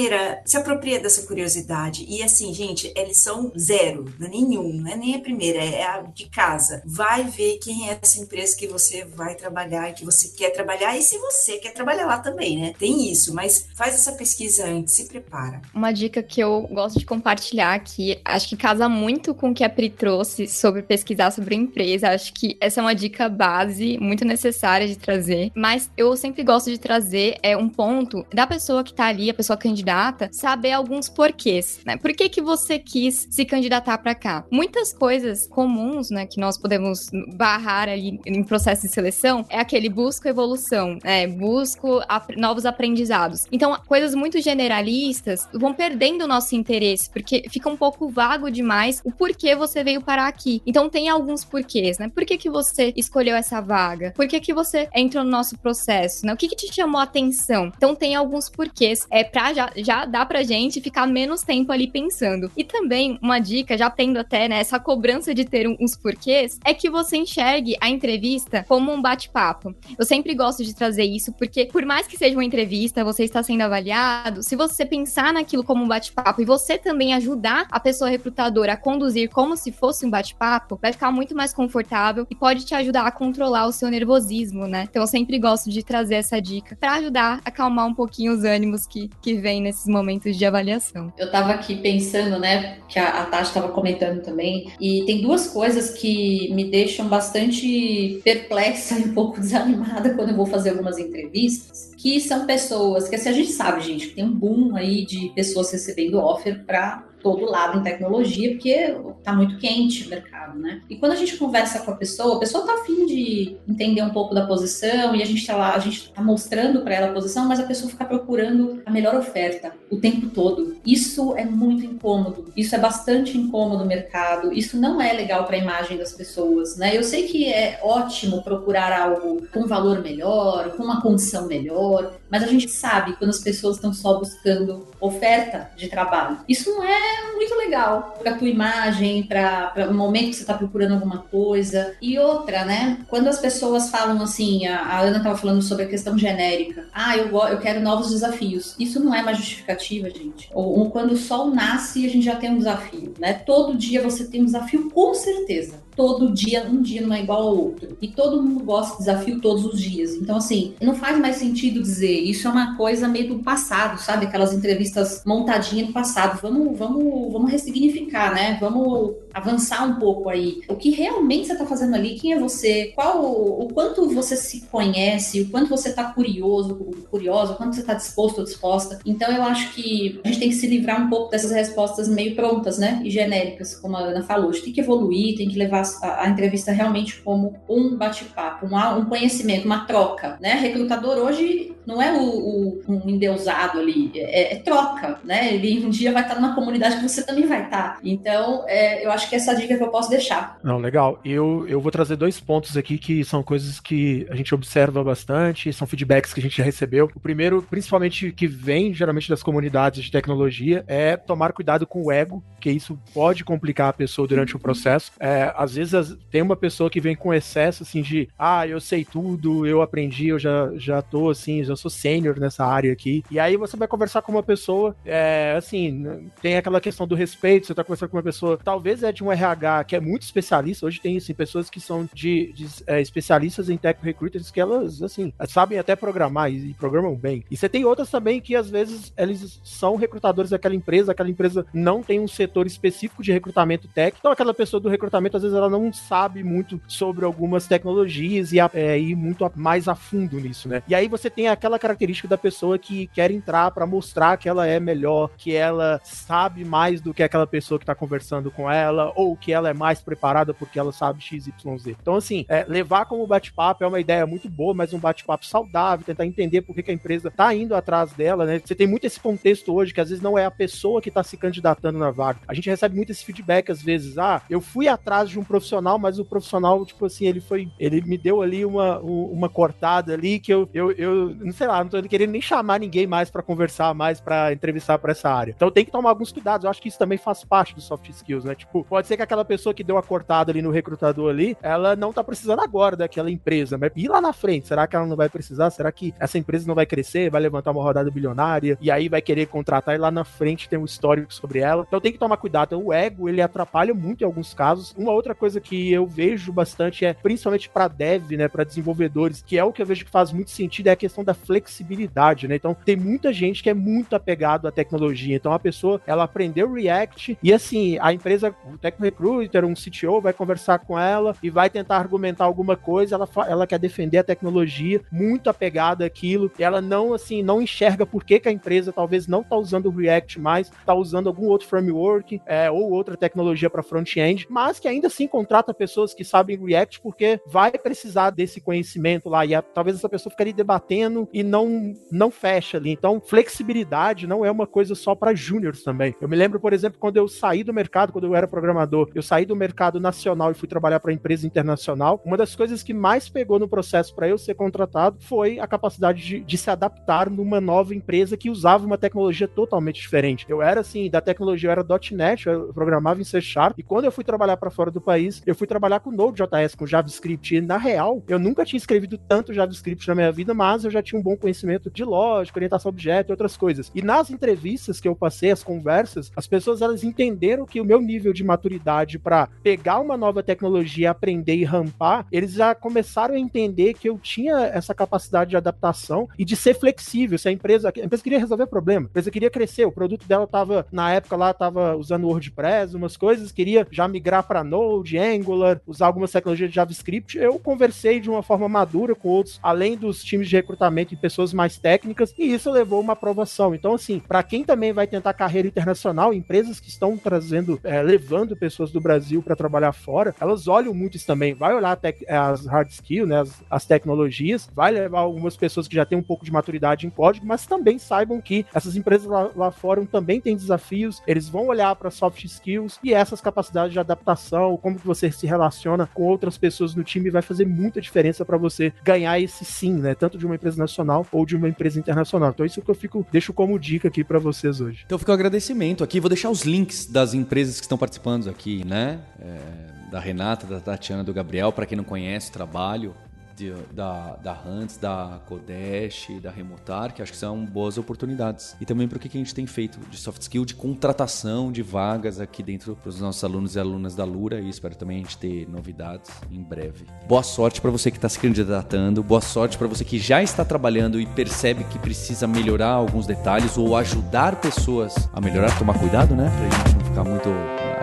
se 0.46 0.58
apropria 0.58 1.00
dessa 1.00 1.26
curiosidade. 1.26 2.06
E 2.08 2.22
assim, 2.22 2.54
gente, 2.54 2.92
é 2.96 3.06
lição 3.06 3.52
zero, 3.58 4.14
não 4.20 4.28
é 4.28 4.30
nenhum, 4.30 4.74
não 4.74 4.92
é 4.92 4.96
nem 4.96 5.16
a 5.16 5.20
primeira, 5.20 5.64
é 5.64 5.84
a 5.84 6.02
de 6.02 6.30
casa. 6.30 6.82
Vai 6.86 7.24
ver 7.24 7.58
quem 7.58 7.90
é 7.90 8.00
essa 8.02 8.20
empresa 8.20 8.58
que 8.58 8.68
você 8.68 9.06
vai 9.06 9.36
trabalhar 9.36 9.94
que 9.94 10.06
você 10.06 10.30
quer 10.30 10.52
trabalhar 10.52 10.98
e 10.98 11.02
se 11.02 11.18
você 11.18 11.58
quer 11.58 11.74
trabalhar 11.74 12.06
lá 12.06 12.20
também, 12.20 12.58
né? 12.58 12.74
Tem 12.78 13.12
isso, 13.12 13.34
mas 13.34 13.68
faz 13.76 13.94
essa 13.94 14.12
pesquisa 14.14 14.66
antes, 14.66 14.96
se 14.96 15.08
prepara. 15.08 15.62
Uma 15.74 15.92
dica 15.92 16.22
que 16.22 16.42
eu 16.42 16.68
gosto 16.72 17.00
de 17.00 17.06
compartilhar 17.06 17.74
aqui, 17.74 18.20
acho 18.26 18.50
que 18.50 18.58
casa 18.58 18.90
muito 18.90 19.34
com 19.34 19.50
o 19.50 19.54
que 19.54 19.64
a 19.64 19.70
Pri 19.70 19.90
trouxe 19.90 20.48
sobre 20.48 20.82
pesquisar 20.82 21.32
sobre 21.32 21.56
a 21.56 21.58
empresa. 21.58 22.10
Acho 22.10 22.34
que 22.34 22.58
essa 22.60 22.80
é 22.80 22.84
uma 22.84 22.96
dica 22.96 23.30
base 23.30 23.98
muito 24.00 24.26
necessária 24.26 24.88
de 24.88 24.96
trazer, 24.96 25.52
mas 25.56 25.90
eu 25.96 26.16
sempre 26.16 26.44
gosto 26.44 26.70
de 26.70 26.78
trazer 26.78 27.38
é 27.42 27.56
um 27.56 27.70
ponto 27.70 28.26
da 28.34 28.46
pessoa 28.46 28.84
que 28.84 28.94
tá 28.94 29.06
ali, 29.06 29.30
a 29.30 29.34
pessoa 29.34 29.58
candidata, 29.58 29.83
saber 30.32 30.72
alguns 30.72 31.10
porquês, 31.10 31.80
né? 31.86 31.98
Por 31.98 32.14
que 32.14 32.30
que 32.30 32.42
você 32.42 32.80
quis 32.80 33.28
se 33.30 33.46
candidatar 33.46 33.98
para 33.98 34.16
cá? 34.16 34.46
Muitas 34.52 34.94
coisas 34.94 35.48
comuns, 35.48 36.10
né, 36.10 36.26
que 36.26 36.40
nós 36.40 36.58
podemos 36.58 37.10
barrar 37.36 37.90
ali 37.90 38.20
em 38.26 38.44
processo 38.44 38.84
de 38.84 38.94
seleção 38.94 39.46
é 39.50 39.60
aquele 39.60 39.90
busco 39.90 40.28
evolução, 40.28 40.98
né? 41.04 41.28
Busco 41.28 42.02
ap 42.08 42.36
novos 42.38 42.66
aprendizados. 42.66 43.46
Então, 43.52 43.78
coisas 43.88 44.16
muito 44.16 44.42
generalistas 44.42 45.48
vão 45.54 45.74
perdendo 45.74 46.24
o 46.24 46.28
nosso 46.28 46.56
interesse, 46.56 47.10
porque 47.10 47.44
fica 47.50 47.70
um 47.70 47.78
pouco 47.78 48.10
vago 48.10 48.50
demais 48.50 49.02
o 49.04 49.12
porquê 49.12 49.56
você 49.56 49.84
veio 49.84 50.02
parar 50.02 50.28
aqui. 50.28 50.62
Então, 50.66 50.90
tem 50.90 51.10
alguns 51.10 51.44
porquês, 51.44 51.98
né? 51.98 52.10
Por 52.10 52.26
que 52.26 52.38
que 52.38 52.50
você 52.50 52.94
escolheu 52.96 53.36
essa 53.36 53.62
vaga? 53.62 54.14
por 54.14 54.28
que, 54.28 54.40
que 54.40 54.54
você 54.54 54.88
entrou 54.94 55.24
no 55.24 55.30
nosso 55.30 55.58
processo, 55.58 56.26
né? 56.26 56.34
O 56.34 56.38
que, 56.38 56.48
que 56.48 56.56
te 56.56 56.74
chamou 56.74 57.00
a 57.00 57.04
atenção? 57.04 57.72
Então 57.76 57.96
tem 57.96 58.16
alguns 58.16 58.50
porquês, 58.50 59.06
é 59.10 59.24
pra 59.24 59.54
já, 59.54 59.72
já 59.78 60.06
dá 60.06 60.26
pra 60.26 60.44
gente 60.44 60.82
ficar 60.82 61.08
menos 61.08 61.42
tempo 61.42 61.72
ali 61.72 61.88
pensando. 61.88 62.52
E 62.58 62.64
também, 62.64 63.18
uma 63.22 63.40
dica, 63.40 63.78
já 63.78 63.90
tendo 63.90 64.18
até, 64.18 64.48
né, 64.48 64.60
essa 64.60 64.80
cobrança 64.80 65.34
de 65.34 65.46
ter 65.46 65.68
uns 65.68 65.96
porquês, 65.96 66.60
é 66.66 66.74
que 66.74 66.90
você 66.90 67.18
enxergue 67.18 67.76
a 67.80 67.90
entrevista 67.90 68.66
como 68.68 68.92
um 68.92 69.02
bate-papo. 69.02 69.76
Eu 69.98 70.06
sempre 70.06 70.34
gosto 70.34 70.64
de 70.64 70.74
trazer 70.74 71.04
isso, 71.04 71.32
porque 71.34 71.66
por 71.66 71.86
mais 71.86 72.08
que 72.08 72.18
seja 72.18 72.38
uma 72.38 72.46
entrevista, 72.46 73.04
você 73.04 73.24
está 73.24 73.42
sendo 73.44 73.62
avaliado, 73.62 74.44
se 74.44 74.56
você 74.56 74.86
pensar 74.86 75.34
naquilo 75.34 75.64
como 75.64 75.84
um 75.84 75.88
bate-papo 75.88 76.42
e 76.42 76.46
você 76.46 76.78
também 76.78 77.14
ajudar 77.14 77.68
a 77.72 77.80
pessoa 77.80 78.10
recrutadora 78.10 78.74
a 78.74 78.78
conduzir 78.78 79.30
como 79.30 79.56
se 79.56 79.72
fosse 79.72 80.06
um 80.06 80.10
bate-papo, 80.10 80.80
vai 80.82 80.92
ficar 80.92 81.12
muito 81.12 81.36
mais 81.36 81.54
confortável 81.54 82.28
e 82.30 82.36
pode 82.36 82.66
te 82.66 82.76
ajudar 82.76 83.06
a 83.06 83.12
controlar 83.12 83.68
o 83.68 83.72
seu 83.72 83.90
nervosismo 83.90 84.54
né? 84.68 84.88
Então 84.90 85.02
eu 85.04 85.08
sempre 85.08 85.38
gosto 85.40 85.70
de 85.70 85.84
trazer 85.84 86.16
essa 86.16 86.42
dica 86.42 86.76
para 86.76 86.94
ajudar 86.94 87.42
a 87.44 87.50
acalmar 87.50 87.86
um 87.86 87.94
pouquinho 87.94 88.34
os 88.34 88.44
ânimos 88.44 88.86
que, 88.86 89.10
que 89.22 89.36
vem 89.36 89.62
nesses 89.64 89.88
momentos 89.88 90.38
de 90.38 90.46
avaliação. 90.46 91.12
Eu 91.18 91.32
tava 91.32 91.52
aqui 91.52 91.76
pensando, 91.78 92.40
né, 92.40 92.78
que 92.88 93.00
a, 93.00 93.22
a 93.22 93.26
Tati 93.26 93.48
estava 93.48 93.70
comentando 93.70 94.22
também, 94.22 94.72
e 94.80 95.04
tem 95.06 95.22
duas 95.22 95.48
coisas 95.48 95.92
que 95.92 96.54
me 96.54 96.66
deixam 96.70 97.08
bastante 97.08 98.22
perplexa 98.24 99.00
e 99.00 99.06
um 99.06 99.14
pouco 99.14 99.40
desanimada 99.42 100.14
quando 100.14 100.30
eu 100.30 100.36
vou 100.36 100.46
fazer 100.46 100.72
algumas 100.72 101.00
entrevistas, 101.00 101.92
que 101.98 102.20
são 102.20 102.46
pessoas 102.46 103.08
que, 103.08 103.16
assim, 103.16 103.30
a 103.30 103.34
gente 103.34 103.52
sabe, 103.52 103.82
gente, 103.82 104.08
que 104.08 104.16
tem 104.16 104.26
um 104.26 104.34
boom 104.34 104.76
aí 104.76 105.06
de 105.06 105.30
pessoas 105.30 105.72
recebendo 105.72 106.20
offer 106.20 106.64
para 106.66 107.04
todo 107.24 107.50
lado 107.50 107.80
em 107.80 107.84
tecnologia, 107.84 108.52
porque 108.52 108.96
tá 109.24 109.34
muito 109.34 109.58
quente 109.58 110.06
o 110.06 110.10
mercado, 110.10 110.60
né? 110.60 110.82
E 110.90 110.98
quando 110.98 111.14
a 111.14 111.16
gente 111.16 111.38
conversa 111.38 111.80
com 111.80 111.92
a 111.92 111.96
pessoa, 111.96 112.36
a 112.36 112.40
pessoa 112.40 112.66
tá 112.66 112.74
afim 112.74 113.06
de 113.06 113.58
entender 113.68 114.02
um 114.02 114.10
pouco 114.10 114.36
da 114.36 114.46
posição 114.46 115.16
e 115.16 115.24
a 115.24 115.26
gente 115.26 115.48
tá 115.48 115.56
lá, 115.56 115.74
a 115.74 115.80
gente 115.80 116.12
tá 116.12 116.22
mostrando 116.22 116.82
para 116.82 116.96
ela 116.96 117.08
a 117.08 117.14
posição, 117.14 117.48
mas 117.48 117.60
a 117.60 117.64
pessoa 117.64 117.90
fica 117.90 118.06
procurando 118.06 118.84
a 118.86 118.92
melhor 118.92 119.16
oferta 119.16 119.72
o 119.90 119.98
tempo 119.98 120.28
todo. 120.30 120.76
Isso 120.86 121.36
é 121.36 121.46
muito 121.46 121.86
incômodo. 121.86 122.52
Isso 122.58 122.76
é 122.76 122.80
bastante 122.80 123.38
incômodo 123.38 123.84
no 123.84 123.86
mercado. 123.86 124.52
Isso 124.52 124.78
não 124.78 125.02
é 125.02 125.14
legal 125.14 125.46
para 125.46 125.56
a 125.56 125.60
imagem 125.60 125.98
das 125.98 126.12
pessoas, 126.12 126.78
né? 126.78 126.98
Eu 126.98 127.04
sei 127.04 127.24
que 127.24 127.46
é 127.46 127.80
ótimo 127.82 128.44
procurar 128.44 128.92
algo 129.00 129.48
com 129.54 129.66
valor 129.66 130.02
melhor, 130.02 130.72
com 130.76 130.84
uma 130.84 131.02
condição 131.02 131.48
melhor, 131.48 132.14
mas 132.34 132.42
a 132.42 132.48
gente 132.48 132.68
sabe 132.68 133.14
quando 133.14 133.30
as 133.30 133.40
pessoas 133.40 133.76
estão 133.76 133.94
só 133.94 134.18
buscando 134.18 134.88
oferta 135.00 135.70
de 135.78 135.88
trabalho. 135.88 136.40
Isso 136.50 136.68
não 136.72 136.84
é 136.84 137.32
muito 137.36 137.54
legal 137.54 138.18
para 138.20 138.34
tua 138.34 138.50
imagem, 138.50 139.22
para 139.22 139.88
o 139.88 139.94
momento 139.94 140.30
que 140.30 140.38
você 140.38 140.42
está 140.42 140.56
procurando 140.56 140.96
alguma 140.96 141.20
coisa. 141.20 141.96
E 142.02 142.18
outra, 142.18 142.66
né? 142.66 142.98
Quando 143.08 143.28
as 143.28 143.38
pessoas 143.38 143.92
falam 143.92 144.20
assim, 144.24 144.66
a, 144.66 144.80
a 144.80 145.02
Ana 145.02 145.18
estava 145.18 145.38
falando 145.38 145.62
sobre 145.62 145.86
a 145.86 145.88
questão 145.88 146.18
genérica. 146.18 146.88
Ah, 146.92 147.16
eu, 147.16 147.28
eu 147.28 147.60
quero 147.60 147.80
novos 147.82 148.10
desafios. 148.10 148.74
Isso 148.80 149.00
não 149.00 149.14
é 149.14 149.22
uma 149.22 149.36
justificativa, 149.36 150.10
gente. 150.10 150.50
Ou, 150.56 150.80
ou 150.80 150.90
quando 150.90 151.12
o 151.12 151.18
sol 151.18 151.52
nasce, 151.52 152.04
a 152.04 152.10
gente 152.10 152.26
já 152.26 152.36
tem 152.36 152.50
um 152.50 152.58
desafio, 152.58 153.14
né? 153.20 153.34
Todo 153.34 153.78
dia 153.78 154.02
você 154.02 154.26
tem 154.26 154.42
um 154.42 154.46
desafio, 154.46 154.90
com 154.90 155.14
certeza 155.14 155.83
todo 155.96 156.32
dia, 156.32 156.66
um 156.70 156.82
dia 156.82 157.02
não 157.02 157.14
é 157.14 157.22
igual 157.22 157.42
ao 157.42 157.58
outro. 157.58 157.98
E 158.02 158.08
todo 158.08 158.42
mundo 158.42 158.64
gosta 158.64 158.94
de 158.94 159.00
desafio 159.00 159.40
todos 159.40 159.66
os 159.66 159.80
dias. 159.80 160.12
Então, 160.16 160.38
assim, 160.38 160.74
não 160.82 160.96
faz 160.96 161.18
mais 161.20 161.38
sentido 161.38 161.82
dizer, 161.82 162.20
isso 162.20 162.48
é 162.48 162.52
uma 162.52 162.76
coisa 162.78 163.08
meio 163.08 163.30
do 163.30 163.40
passado, 163.40 164.00
sabe? 164.00 164.26
Aquelas 164.26 164.54
entrevistas 164.54 165.22
montadinhas 165.26 165.88
do 165.88 165.94
passado. 165.94 166.40
Vamos, 166.42 166.78
vamos, 166.78 167.32
vamos 167.32 167.52
ressignificar, 167.52 168.34
né? 168.34 168.58
Vamos 168.60 169.16
avançar 169.34 169.86
um 169.86 169.96
pouco 169.96 170.30
aí. 170.30 170.62
O 170.68 170.76
que 170.76 170.92
realmente 170.92 171.48
você 171.48 171.54
está 171.54 171.66
fazendo 171.66 171.96
ali? 171.96 172.16
Quem 172.16 172.34
é 172.34 172.40
você? 172.40 172.92
Qual 172.96 173.24
o, 173.24 173.68
quanto 173.74 174.10
você 174.10 174.36
se 174.36 174.62
conhece? 174.62 175.42
O 175.42 175.50
quanto 175.50 175.70
você 175.70 175.90
está 175.90 176.06
curioso, 176.06 176.76
curiosa? 177.10 177.54
O 177.54 177.56
quanto 177.56 177.76
você 177.76 177.82
está 177.82 177.94
disposto 177.94 178.40
ou 178.40 178.44
disposta? 178.44 179.00
Então, 179.06 179.32
eu 179.32 179.44
acho 179.44 179.74
que 179.74 180.20
a 180.24 180.28
gente 180.28 180.40
tem 180.40 180.50
que 180.50 180.56
se 180.56 180.68
livrar 180.68 181.02
um 181.02 181.10
pouco 181.10 181.32
dessas 181.32 181.52
respostas 181.52 182.08
meio 182.08 182.36
prontas, 182.36 182.78
né? 182.78 183.02
E 183.04 183.10
genéricas, 183.10 183.76
como 183.76 183.98
a 183.98 184.02
Ana 184.02 184.24
falou. 184.24 184.50
A 184.50 184.54
gente 184.54 184.66
tem 184.66 184.74
que 184.74 184.82
evoluir, 184.82 185.38
tem 185.38 185.50
que 185.50 185.58
levar 185.58 185.83
a, 186.02 186.30
entrevista 186.30 186.72
realmente 186.72 187.22
como 187.22 187.56
um 187.70 187.96
bate-papo, 187.96 188.66
um, 188.66 188.98
um 188.98 189.06
conhecimento, 189.06 189.66
uma 189.66 189.86
troca, 189.86 190.38
né? 190.42 190.54
Recrutador 190.54 191.18
hoje 191.18 191.74
não 191.86 192.02
é 192.02 192.14
o, 192.14 192.24
o 192.24 192.82
um 192.88 193.10
endeusado 193.10 193.80
ali, 193.80 194.12
é, 194.16 194.54
é, 194.54 194.56
troca, 194.58 195.20
né? 195.24 195.54
Ele 195.54 195.86
um 195.86 195.90
dia 195.90 196.12
vai 196.12 196.22
estar 196.22 196.36
numa 196.36 196.56
comunidade 196.56 196.98
que 196.98 197.08
você 197.08 197.26
também 197.26 197.46
vai 197.46 197.66
estar. 197.66 198.00
Então, 198.04 198.64
é, 198.68 199.06
eu 199.06 199.12
acho 199.12 199.30
que 199.30 199.36
essa 199.36 199.54
dica 199.54 199.76
que 199.76 199.84
eu 199.84 199.90
posso 199.90 200.10
deixar. 200.10 200.60
Não, 200.64 200.78
legal. 200.78 201.20
Eu, 201.26 201.66
eu 201.68 201.82
vou 201.82 201.92
trazer 201.92 202.16
dois 202.16 202.40
pontos 202.40 202.78
aqui 202.78 202.98
que 202.98 203.24
são 203.24 203.44
coisas 203.44 203.80
que 203.80 204.26
a 204.30 204.36
gente 204.36 204.54
observa 204.54 205.04
bastante, 205.04 205.74
são 205.74 205.88
feedbacks 205.88 206.34
que 206.34 206.40
a 206.40 206.44
gente 206.44 206.58
já 206.58 206.64
recebeu. 206.64 207.10
O 207.16 207.20
primeiro, 207.20 207.62
principalmente 207.62 208.32
que 208.32 208.48
vem 208.48 208.94
geralmente 208.94 209.30
das 209.30 209.44
comunidades 209.44 210.04
de 210.04 210.12
tecnologia, 210.12 210.84
é 210.88 211.18
tomar 211.18 211.54
cuidado 211.54 211.86
com 211.86 212.04
o 212.04 212.12
ego, 212.12 212.44
que 212.64 212.72
isso 212.72 212.98
pode 213.14 213.44
complicar 213.44 213.90
a 213.90 213.94
pessoa 213.94 214.26
durante 214.26 214.56
o 214.56 214.60
processo. 214.60 215.12
É, 215.20 215.54
às 215.58 215.76
vezes 215.76 216.16
tem 216.32 216.42
uma 216.42 216.56
pessoa 216.56 216.90
que 216.90 217.02
vem 217.02 217.14
com 217.14 217.34
excesso 217.34 217.84
assim 217.84 218.02
de, 218.02 218.30
ah, 218.40 218.66
eu 218.66 218.80
sei 218.80 219.04
tudo, 219.04 219.68
eu 219.68 219.82
aprendi, 219.82 220.30
eu 220.30 220.40
já, 220.40 220.72
já 220.78 221.02
tô 221.02 221.30
assim, 221.30 221.62
já 221.62 221.76
sou 221.76 221.92
sênior 221.92 222.40
nessa 222.40 222.66
área 222.66 222.94
aqui. 222.94 223.22
E 223.30 223.38
aí 223.38 223.58
você 223.58 223.76
vai 223.76 223.88
conversar 223.88 224.22
com 224.22 224.32
uma 224.32 224.42
pessoa, 224.42 224.96
é, 225.06 225.56
assim, 225.58 226.32
tem 226.42 226.56
aquela 226.56 226.80
questão 226.80 227.06
do 227.06 227.16
respeito, 227.16 227.68
você 227.68 227.76
tá 227.76 227.84
conversando 227.84 228.10
com 228.10 228.18
uma 228.18 228.24
pessoa, 228.24 228.58
talvez 228.64 229.04
é 229.04 229.12
de 229.12 229.24
um 229.24 229.32
RH 229.32 229.84
que 229.84 229.96
é 229.98 230.00
muito 230.00 230.22
especialista, 230.22 230.86
hoje 230.86 231.02
tem, 231.02 231.18
assim, 231.18 231.34
pessoas 231.34 231.70
que 231.70 231.82
são 231.82 232.08
de, 232.14 232.54
de 232.54 232.68
é, 232.88 233.02
especialistas 233.02 233.70
em 233.70 233.76
tech 233.76 234.00
recruiters 234.02 234.50
que 234.50 234.62
elas, 234.62 235.04
assim, 235.04 235.34
sabem 235.50 235.78
até 235.78 235.96
programar 235.96 236.50
e, 236.50 236.70
e, 236.70 236.74
programam 236.74 237.16
bem. 237.16 237.44
E 237.52 237.58
você 237.58 237.68
tem 237.68 237.84
outras 237.84 238.10
também 238.10 238.40
que, 238.40 238.56
às 238.56 238.70
vezes, 238.70 239.12
eles 239.18 239.60
são 239.66 239.98
recrutadores 239.98 240.52
daquela 240.52 240.76
empresa, 240.76 241.12
aquela 241.12 241.30
empresa 241.30 241.66
não 241.74 242.02
tem 242.02 242.20
um 242.20 242.28
setor 242.28 242.53
específico 242.62 243.24
de 243.24 243.32
recrutamento 243.32 243.88
tech, 243.88 244.16
então 244.20 244.32
aquela 244.32 244.54
pessoa 244.54 244.80
do 244.80 244.90
recrutamento, 244.90 245.38
às 245.38 245.44
vezes, 245.44 245.58
ela 245.58 245.70
não 245.70 245.92
sabe 245.92 246.44
muito 246.44 246.80
sobre 246.88 247.26
algumas 247.26 247.68
tecnologias 247.68 248.52
e 248.54 248.60
é, 248.60 249.00
ir 249.00 249.16
muito 249.16 249.46
a, 249.46 249.52
mais 249.56 249.88
a 249.88 249.96
fundo 249.96 250.40
nisso, 250.40 250.68
né? 250.68 250.84
E 250.88 250.96
aí 250.96 251.08
você 251.08 251.30
tem 251.30 251.48
aquela 251.48 251.80
característica 251.80 252.28
da 252.28 252.38
pessoa 252.38 252.78
que 252.78 253.08
quer 253.08 253.32
entrar 253.32 253.72
para 253.72 253.86
mostrar 253.86 254.38
que 254.38 254.48
ela 254.48 254.68
é 254.68 254.80
melhor, 254.80 255.30
que 255.38 255.54
ela 255.56 256.00
sabe 256.04 256.64
mais 256.64 257.02
do 257.02 257.14
que 257.14 257.24
aquela 257.24 257.48
pessoa 257.48 257.80
que 257.80 257.86
tá 257.86 257.96
conversando 257.96 258.52
com 258.52 258.70
ela, 258.70 259.12
ou 259.16 259.36
que 259.36 259.52
ela 259.52 259.70
é 259.70 259.74
mais 259.74 260.02
preparada 260.02 260.54
porque 260.54 260.80
ela 260.80 260.92
sabe 260.92 261.22
XYZ. 261.22 261.54
Então, 262.02 262.16
assim, 262.16 262.46
é, 262.48 262.66
levar 262.68 263.06
como 263.06 263.26
bate-papo 263.28 263.84
é 263.84 263.88
uma 263.88 264.00
ideia 264.00 264.26
muito 264.26 264.50
boa, 264.50 264.74
mas 264.74 264.94
um 264.94 265.00
bate-papo 265.00 265.46
saudável, 265.46 266.06
tentar 266.06 266.26
entender 266.26 266.62
por 266.62 266.76
que, 266.76 266.84
que, 266.84 266.92
a 266.92 266.94
empresa 266.94 267.32
tá 267.32 267.54
indo 267.54 267.76
atrás 267.76 268.14
dela, 268.14 268.46
né? 268.46 268.62
Você 268.64 268.76
tem 268.76 268.88
muito 268.88 269.06
esse 269.06 269.20
contexto 269.20 269.74
hoje 269.74 269.94
que 269.94 270.02
às 270.02 270.10
vezes 270.10 270.24
não 270.24 270.38
é 270.38 270.46
a 270.46 270.52
pessoa 270.52 271.02
que 271.02 271.12
tá 271.12 271.24
se 271.24 271.38
candidatando 271.38 272.00
na 272.00 272.12
vaga. 272.12 272.40
A 272.48 272.54
gente 272.54 272.70
recebe 272.70 272.96
muito 272.96 273.12
esse 273.12 273.24
feedback 273.24 273.72
às 273.72 273.82
vezes, 273.82 274.18
ah, 274.18 274.42
eu 274.50 274.62
fui 274.62 274.88
atrás 274.88 275.30
de 275.30 275.40
um 275.40 275.44
profissional, 275.44 275.98
mas 275.98 276.20
o 276.20 276.26
profissional, 276.26 276.86
tipo 276.86 277.06
assim, 277.06 277.26
ele 277.26 277.40
foi, 277.40 277.70
ele 277.80 278.02
me 278.02 278.18
deu 278.18 278.42
ali 278.42 278.66
uma, 278.66 279.00
uma 279.00 279.50
cortada 279.50 280.14
ali 280.14 280.40
que 280.40 280.54
eu, 280.54 280.70
eu, 280.74 280.92
eu 280.92 281.36
não 281.36 281.52
sei 281.52 281.68
lá, 281.68 281.84
não 281.84 281.90
tô 281.90 282.02
querendo 282.04 282.32
nem 282.32 282.42
chamar 282.42 282.80
ninguém 282.80 283.08
mais 283.08 283.30
para 283.30 283.42
conversar 283.42 283.94
mais, 283.94 284.20
para 284.20 284.54
entrevistar 284.54 284.98
para 284.98 285.12
essa 285.12 285.30
área. 285.30 285.54
Então 285.56 285.72
tem 285.72 285.86
que 285.86 285.92
tomar 285.92 286.10
alguns 286.10 286.32
cuidados. 286.32 286.64
Eu 286.64 286.70
acho 286.70 286.82
que 286.82 286.88
isso 286.88 287.00
também 287.00 287.18
faz 287.18 287.44
parte 287.44 287.76
dos 287.76 287.86
soft 287.86 288.10
skills, 288.10 288.44
né? 288.44 288.56
Tipo, 288.56 288.84
pode 288.84 289.08
ser 289.08 289.18
que 289.18 289.24
aquela 289.24 289.46
pessoa 289.46 289.74
que 289.74 289.84
deu 289.84 289.98
a 289.98 290.04
cortada 290.04 290.52
ali 290.52 290.62
no 290.62 290.72
recrutador 290.72 291.30
ali, 291.30 291.58
ela 291.62 291.96
não 291.96 292.14
tá 292.14 292.24
precisando 292.24 292.62
agora 292.62 292.96
daquela 292.96 293.32
empresa, 293.32 293.78
mas 293.78 293.92
e 293.96 294.08
lá 294.08 294.20
na 294.20 294.34
frente, 294.34 294.68
será 294.68 294.88
que 294.88 294.96
ela 294.96 295.06
não 295.06 295.16
vai 295.16 295.30
precisar? 295.30 295.70
Será 295.70 295.92
que 295.92 296.14
essa 296.20 296.38
empresa 296.38 296.68
não 296.68 296.76
vai 296.76 296.86
crescer, 296.86 297.30
vai 297.30 297.42
levantar 297.42 297.72
uma 297.72 297.84
rodada 297.84 298.10
bilionária 298.10 298.78
e 298.82 298.92
aí 298.92 299.10
vai 299.10 299.22
querer 299.22 299.48
contratar 299.48 299.96
e 299.96 299.98
lá 299.98 300.12
na 300.12 300.24
frente 300.24 300.70
tem 300.70 300.80
um 300.80 300.86
histórico 300.86 301.34
sobre 301.34 301.60
ela? 301.60 301.86
Então 301.88 302.02
tem 302.02 302.12
que 302.12 302.18
tomar 302.18 302.33
cuidado. 302.38 302.76
Então, 302.76 302.86
o 302.86 302.94
ego, 302.94 303.30
ele 303.30 303.42
atrapalha 303.42 303.94
muito 303.94 304.22
em 304.22 304.26
alguns 304.26 304.54
casos. 304.54 304.94
Uma 304.98 305.12
outra 305.12 305.36
coisa 305.36 305.60
que 305.60 305.92
eu 305.92 306.06
vejo 306.06 306.52
bastante 306.52 307.06
é, 307.06 307.14
principalmente 307.14 307.70
para 307.70 307.88
dev, 307.88 308.32
né, 308.32 308.48
para 308.48 308.64
desenvolvedores, 308.64 309.44
que 309.46 309.58
é 309.58 309.64
o 309.64 309.72
que 309.72 309.82
eu 309.82 309.86
vejo 309.86 310.06
que 310.06 310.12
faz 310.12 310.32
muito 310.32 310.52
sentido, 310.52 310.88
é 310.88 310.92
a 310.92 310.96
questão 310.96 311.24
da 311.24 311.34
flexibilidade, 311.34 312.48
né? 312.48 312.56
Então, 312.56 312.76
tem 312.86 312.96
muita 312.96 313.32
gente 313.34 313.62
que 313.62 313.70
é 313.70 313.74
muito 313.74 314.16
apegado 314.16 314.68
à 314.68 314.72
tecnologia. 314.72 315.36
Então, 315.36 315.54
a 315.54 315.60
pessoa, 315.60 316.02
ela 316.06 316.24
aprendeu 316.24 316.72
React 316.72 317.38
e 317.42 317.54
assim, 317.54 317.98
a 318.00 318.14
empresa, 318.14 318.56
o 318.66 318.78
Tech 318.78 318.98
Recruiter, 319.00 319.66
um 319.66 319.74
CTO 319.74 320.22
vai 320.22 320.34
conversar 320.34 320.80
com 320.80 320.98
ela 321.00 321.36
e 321.42 321.50
vai 321.50 321.70
tentar 321.70 321.98
argumentar 321.98 322.46
alguma 322.46 322.76
coisa, 322.76 323.16
ela, 323.16 323.30
ela 323.48 323.68
quer 323.68 323.80
defender 323.80 324.20
a 324.20 324.24
tecnologia, 324.24 325.02
muito 325.12 325.50
apegada 325.50 326.06
àquilo, 326.06 326.52
e 326.58 326.64
ela 326.64 326.82
não, 326.82 327.14
assim, 327.14 327.42
não 327.42 327.62
enxerga 327.62 328.06
por 328.06 328.24
que, 328.24 328.40
que 328.40 328.50
a 328.50 328.52
empresa 328.52 328.92
talvez 328.92 329.28
não 329.28 329.44
tá 329.44 329.56
usando 329.56 329.88
o 329.88 329.96
React 329.96 330.40
mais, 330.40 330.72
tá 330.86 330.94
usando 330.94 331.28
algum 331.28 331.48
outro 331.48 331.68
framework 331.68 332.23
é, 332.46 332.70
ou 332.70 332.92
outra 332.92 333.18
tecnologia 333.18 333.70
para 333.70 333.84
front-end, 333.84 334.48
mas 334.50 334.80
que 334.80 334.88
ainda 334.88 335.08
assim 335.08 335.28
contrata 335.28 335.74
pessoas 335.74 336.14
que 336.14 336.24
sabem 336.24 336.58
React 336.58 337.02
porque 337.02 337.40
vai 337.48 337.72
precisar 337.72 338.30
desse 338.30 338.62
conhecimento 338.62 339.30
lá, 339.30 339.46
e 339.46 339.56
a, 339.56 339.62
talvez 339.62 339.98
essa 339.98 340.10
pessoa 340.10 340.34
ali 340.44 340.54
debatendo 340.54 341.28
e 341.34 341.42
não, 341.42 341.94
não 342.12 342.30
fecha 342.30 342.78
ali. 342.78 342.92
Então, 342.92 343.22
flexibilidade 343.22 344.28
não 344.28 344.46
é 344.46 344.52
uma 344.52 344.68
coisa 344.68 344.94
só 344.94 345.16
para 345.16 345.34
júniores 345.34 345.84
também. 345.84 346.16
Eu 346.22 346.28
me 346.28 346.36
lembro, 346.36 346.60
por 346.60 346.74
exemplo, 346.74 347.00
quando 347.00 347.18
eu 347.18 347.28
saí 347.28 347.64
do 347.64 347.74
mercado, 347.74 348.12
quando 348.12 348.26
eu 348.26 348.36
era 348.36 348.48
programador, 348.48 349.10
eu 349.16 349.24
saí 349.24 349.46
do 349.46 349.56
mercado 349.56 350.00
nacional 350.00 350.52
e 350.52 350.54
fui 350.54 350.68
trabalhar 350.68 351.00
para 351.00 351.14
empresa 351.14 351.48
internacional. 351.48 352.22
Uma 352.26 352.38
das 352.38 352.56
coisas 352.56 352.84
que 352.84 352.94
mais 352.94 353.30
pegou 353.30 353.58
no 353.58 353.68
processo 353.68 354.14
para 354.14 354.28
eu 354.28 354.38
ser 354.38 354.54
contratado 354.54 355.18
foi 355.22 355.60
a 355.60 355.68
capacidade 355.68 356.22
de, 356.24 356.40
de, 356.42 356.58
se 356.58 356.70
adaptar 356.70 357.30
numa 357.30 357.60
nova 357.60 357.96
empresa 357.96 358.38
que 358.38 358.50
usava 358.50 358.86
uma 358.86 358.98
tecnologia 358.98 359.48
totalmente 359.48 360.02
diferente. 360.02 360.46
Eu 360.48 360.62
era 360.62 360.82
assim, 360.82 361.10
da 361.10 361.22
tecnologia 361.22 361.68
eu 361.68 361.72
era 361.72 361.84
.NET, 362.12 362.48
eu 362.48 362.74
programava 362.74 363.22
em 363.22 363.24
C 363.24 363.42
Sharp, 363.42 363.78
e 363.78 363.84
quando 363.84 364.06
eu 364.06 364.12
fui 364.12 364.24
trabalhar 364.24 364.58
para 364.58 364.70
fora 364.70 364.92
do 364.92 365.02
país, 365.02 365.42
eu 365.46 365.56
fui 365.56 365.68
trabalhar 365.68 366.00
com 366.00 366.12
Node.js, 366.12 366.76
com 366.76 366.86
JavaScript. 366.86 367.56
E 367.56 367.62
na 367.62 367.78
real, 367.78 368.24
eu 368.28 368.40
nunca 368.40 368.66
tinha 368.66 368.78
escrevido 368.78 369.18
tanto 369.18 369.54
JavaScript 369.54 370.08
na 370.08 370.16
minha 370.16 370.32
vida, 370.32 370.54
mas 370.54 370.84
eu 370.84 370.92
já 370.92 371.02
tinha 371.02 371.20
um 371.20 371.24
bom 371.24 371.36
conhecimento 371.36 371.90
de 371.90 372.04
lógica, 372.04 372.58
orientação 372.58 372.90
a 372.90 372.94
objeto 372.94 373.30
e 373.30 373.34
outras 373.34 373.58
coisas. 373.58 373.92
E 373.94 374.02
nas 374.02 374.30
entrevistas 374.30 375.00
que 375.00 375.08
eu 375.08 375.16
passei, 375.16 375.52
as 375.52 375.64
conversas, 375.64 376.32
as 376.36 376.48
pessoas 376.48 376.82
elas 376.82 377.04
entenderam 377.04 377.66
que 377.66 377.82
o 377.82 377.86
meu 377.86 378.02
nível 378.02 378.34
de 378.34 378.44
maturidade 378.44 379.20
para 379.20 379.48
pegar 379.62 380.00
uma 380.00 380.18
nova 380.18 380.44
tecnologia, 380.44 381.12
aprender 381.12 381.56
e 381.56 381.64
rampar, 381.64 382.26
eles 382.32 382.54
já 382.54 382.76
começaram 382.76 383.36
a 383.36 383.40
entender 383.40 383.94
que 383.94 384.10
eu 384.10 384.18
tinha 384.18 384.58
essa 384.68 384.94
capacidade 384.94 385.52
de 385.52 385.58
adaptação 385.58 386.28
e 386.38 386.46
de 386.46 386.56
ser 386.56 386.74
flexível. 386.74 387.38
Se 387.38 387.50
a 387.50 387.52
empresa, 387.52 387.90
a 387.96 388.06
empresa 388.06 388.24
queria 388.24 388.40
resolver 388.40 388.68
problema, 388.68 389.08
a 389.08 389.10
empresa 389.10 389.32
queria 389.32 389.50
crescer, 389.50 389.86
o 389.86 389.92
produto 389.92 390.28
dela 390.28 390.46
estava 390.46 390.86
na 390.92 391.12
época 391.12 391.36
lá 391.36 391.52
estava 391.52 391.93
usando 391.96 392.26
WordPress, 392.26 392.96
umas 392.96 393.18
coisas, 393.18 393.52
queria 393.52 393.88
já 393.92 394.08
migrar 394.08 394.44
para 394.44 394.64
Node, 394.64 395.18
Angular, 395.18 395.82
usar 395.86 396.08
algumas 396.08 396.32
tecnologias 396.32 396.70
de 396.70 396.76
JavaScript. 396.76 397.38
Eu 397.38 397.60
conversei 397.60 398.20
de 398.20 398.30
uma 398.30 398.44
forma 398.44 398.70
madura 398.70 399.16
com 399.16 399.30
outros, 399.30 399.60
além 399.64 399.98
dos 399.98 400.24
times 400.24 400.48
de 400.48 400.56
recrutamento 400.56 401.14
e 401.14 401.18
pessoas 401.18 401.54
mais 401.54 401.78
técnicas, 401.78 402.34
e 402.38 402.54
isso 402.54 402.72
levou 402.72 403.02
uma 403.02 403.14
aprovação. 403.14 403.74
Então, 403.74 403.94
assim, 403.94 404.20
para 404.20 404.44
quem 404.44 404.64
também 404.64 404.94
vai 404.94 405.08
tentar 405.08 405.34
carreira 405.34 405.68
internacional, 405.68 406.34
empresas 406.34 406.80
que 406.80 406.90
estão 406.90 407.18
trazendo, 407.18 407.80
é, 407.84 408.02
levando 408.02 408.56
pessoas 408.56 408.92
do 408.92 409.02
Brasil 409.02 409.42
para 409.42 409.56
trabalhar 409.56 409.94
fora, 409.94 410.36
elas 410.40 410.68
olham 410.68 410.94
muito 410.94 411.18
isso 411.18 411.26
também. 411.26 411.54
Vai 411.54 411.74
olhar 411.76 412.00
as 412.28 412.66
hard 412.66 412.90
skills, 412.90 413.28
né, 413.28 413.42
as, 413.42 413.64
as, 413.70 413.86
tecnologias, 413.86 414.70
vai 414.74 414.92
levar 414.92 415.20
algumas 415.20 415.58
pessoas 415.58 415.88
que 415.88 415.96
já 415.96 416.06
têm 416.06 416.18
um 416.18 416.24
pouco 416.24 416.46
de 416.46 416.52
maturidade 416.52 417.06
em 417.06 417.10
código, 417.10 417.46
mas 417.46 417.66
também 417.66 417.98
saibam 417.98 418.40
que 418.42 418.66
essas 418.74 418.96
empresas 418.96 419.28
lá, 419.28 419.50
lá 419.56 419.72
fora 419.72 420.04
também 420.06 420.42
têm 420.42 420.56
desafios, 420.56 421.22
eles 421.28 421.48
vão 421.50 421.68
olhar 421.68 421.83
para 421.96 422.10
soft 422.10 422.44
skills 422.44 423.00
e 423.04 423.14
essas 423.14 423.42
capacidades 423.42 423.94
de 423.94 424.00
adaptação, 424.00 424.78
como 424.78 425.00
que 425.00 425.06
você 425.06 425.32
se 425.32 425.46
relaciona 425.46 426.08
com 426.14 426.24
outras 426.24 426.58
pessoas 426.58 426.96
no 426.96 427.04
time 427.04 427.30
vai 427.30 427.42
fazer 427.42 427.66
muita 427.66 428.00
diferença 428.00 428.46
para 428.46 428.58
você 428.58 428.94
ganhar 429.04 429.40
esse 429.40 429.66
sim, 429.66 429.94
né, 429.94 430.16
tanto 430.16 430.38
de 430.38 430.46
uma 430.46 430.56
empresa 430.56 430.78
nacional 430.78 431.26
ou 431.32 431.46
de 431.46 431.56
uma 431.56 431.68
empresa 431.68 432.00
internacional. 432.00 432.52
Então 432.52 432.66
isso 432.66 432.82
que 432.82 432.90
eu 432.90 432.96
fico 432.96 433.26
deixo 433.32 433.54
como 433.54 433.78
dica 433.78 434.08
aqui 434.08 434.24
para 434.24 434.40
vocês 434.40 434.80
hoje. 434.80 435.04
Então 435.06 435.18
fica 435.18 435.32
um 435.32 435.36
agradecimento 435.36 436.04
aqui, 436.04 436.20
vou 436.20 436.30
deixar 436.30 436.50
os 436.50 436.64
links 436.64 437.06
das 437.06 437.34
empresas 437.34 437.80
que 437.80 437.86
estão 437.86 437.98
participando 437.98 438.50
aqui, 438.50 438.84
né? 438.86 439.20
É, 439.40 439.94
da 440.12 440.20
Renata, 440.20 440.68
da 440.68 440.80
Tatiana, 440.80 441.24
do 441.24 441.34
Gabriel, 441.34 441.72
para 441.72 441.88
quem 441.88 441.98
não 441.98 442.04
conhece 442.04 442.50
o 442.50 442.54
trabalho, 442.54 443.16
de, 443.56 443.74
da, 443.94 444.36
da 444.36 444.60
Hans, 444.66 444.98
da 444.98 445.40
Kodesh, 445.46 446.28
da 446.42 446.52
Remotar, 446.52 447.14
que 447.14 447.22
acho 447.22 447.32
que 447.32 447.38
são 447.38 447.66
boas 447.66 447.98
oportunidades. 447.98 448.76
E 448.80 448.86
também 448.86 449.08
para 449.08 449.18
o 449.18 449.20
que 449.20 449.28
a 449.28 449.40
gente 449.40 449.54
tem 449.54 449.66
feito 449.66 450.00
de 450.10 450.18
soft 450.18 450.42
skill, 450.42 450.66
de 450.66 450.76
contratação 450.76 451.72
de 451.72 451.82
vagas 451.82 452.40
aqui 452.40 452.64
dentro 452.64 452.96
para 452.96 453.10
os 453.10 453.20
nossos 453.20 453.44
alunos 453.44 453.76
e 453.76 453.80
alunas 453.80 454.16
da 454.16 454.24
Lura 454.24 454.60
e 454.60 454.70
espero 454.70 454.96
também 454.96 455.18
a 455.18 455.20
gente 455.22 455.38
ter 455.38 455.68
novidades 455.70 456.32
em 456.52 456.62
breve. 456.62 457.06
Boa 457.28 457.44
sorte 457.44 457.82
para 457.82 457.92
você 457.92 458.12
que 458.12 458.18
está 458.18 458.30
se 458.30 458.40
candidatando, 458.40 459.24
boa 459.24 459.42
sorte 459.42 459.78
para 459.78 459.88
você 459.88 460.04
que 460.04 460.20
já 460.20 460.42
está 460.42 460.66
trabalhando 460.66 461.20
e 461.20 461.26
percebe 461.26 461.84
que 461.86 462.00
precisa 462.00 462.48
melhorar 462.48 462.92
alguns 462.92 463.26
detalhes 463.26 463.78
ou 463.78 463.96
ajudar 463.96 464.56
pessoas 464.58 465.30
a 465.34 465.42
melhorar, 465.42 465.78
tomar 465.78 465.98
cuidado, 466.00 466.36
né? 466.36 466.50
Pra 466.50 466.84
gente 466.84 466.96
não 466.96 467.06
ficar 467.06 467.24
muito 467.24 467.50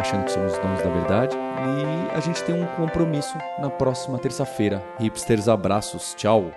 achando 0.00 0.24
que 0.24 0.32
somos 0.32 0.58
donos 0.58 0.82
da 0.82 0.90
verdade. 0.90 1.36
E 1.36 2.16
a 2.16 2.20
gente 2.20 2.42
tem 2.44 2.54
um 2.54 2.66
compromisso 2.76 3.36
na 3.58 3.70
próxima 3.70 4.18
terça-feira. 4.18 4.82
Hipsters, 4.98 5.48
abraços, 5.48 6.14
tchau! 6.14 6.50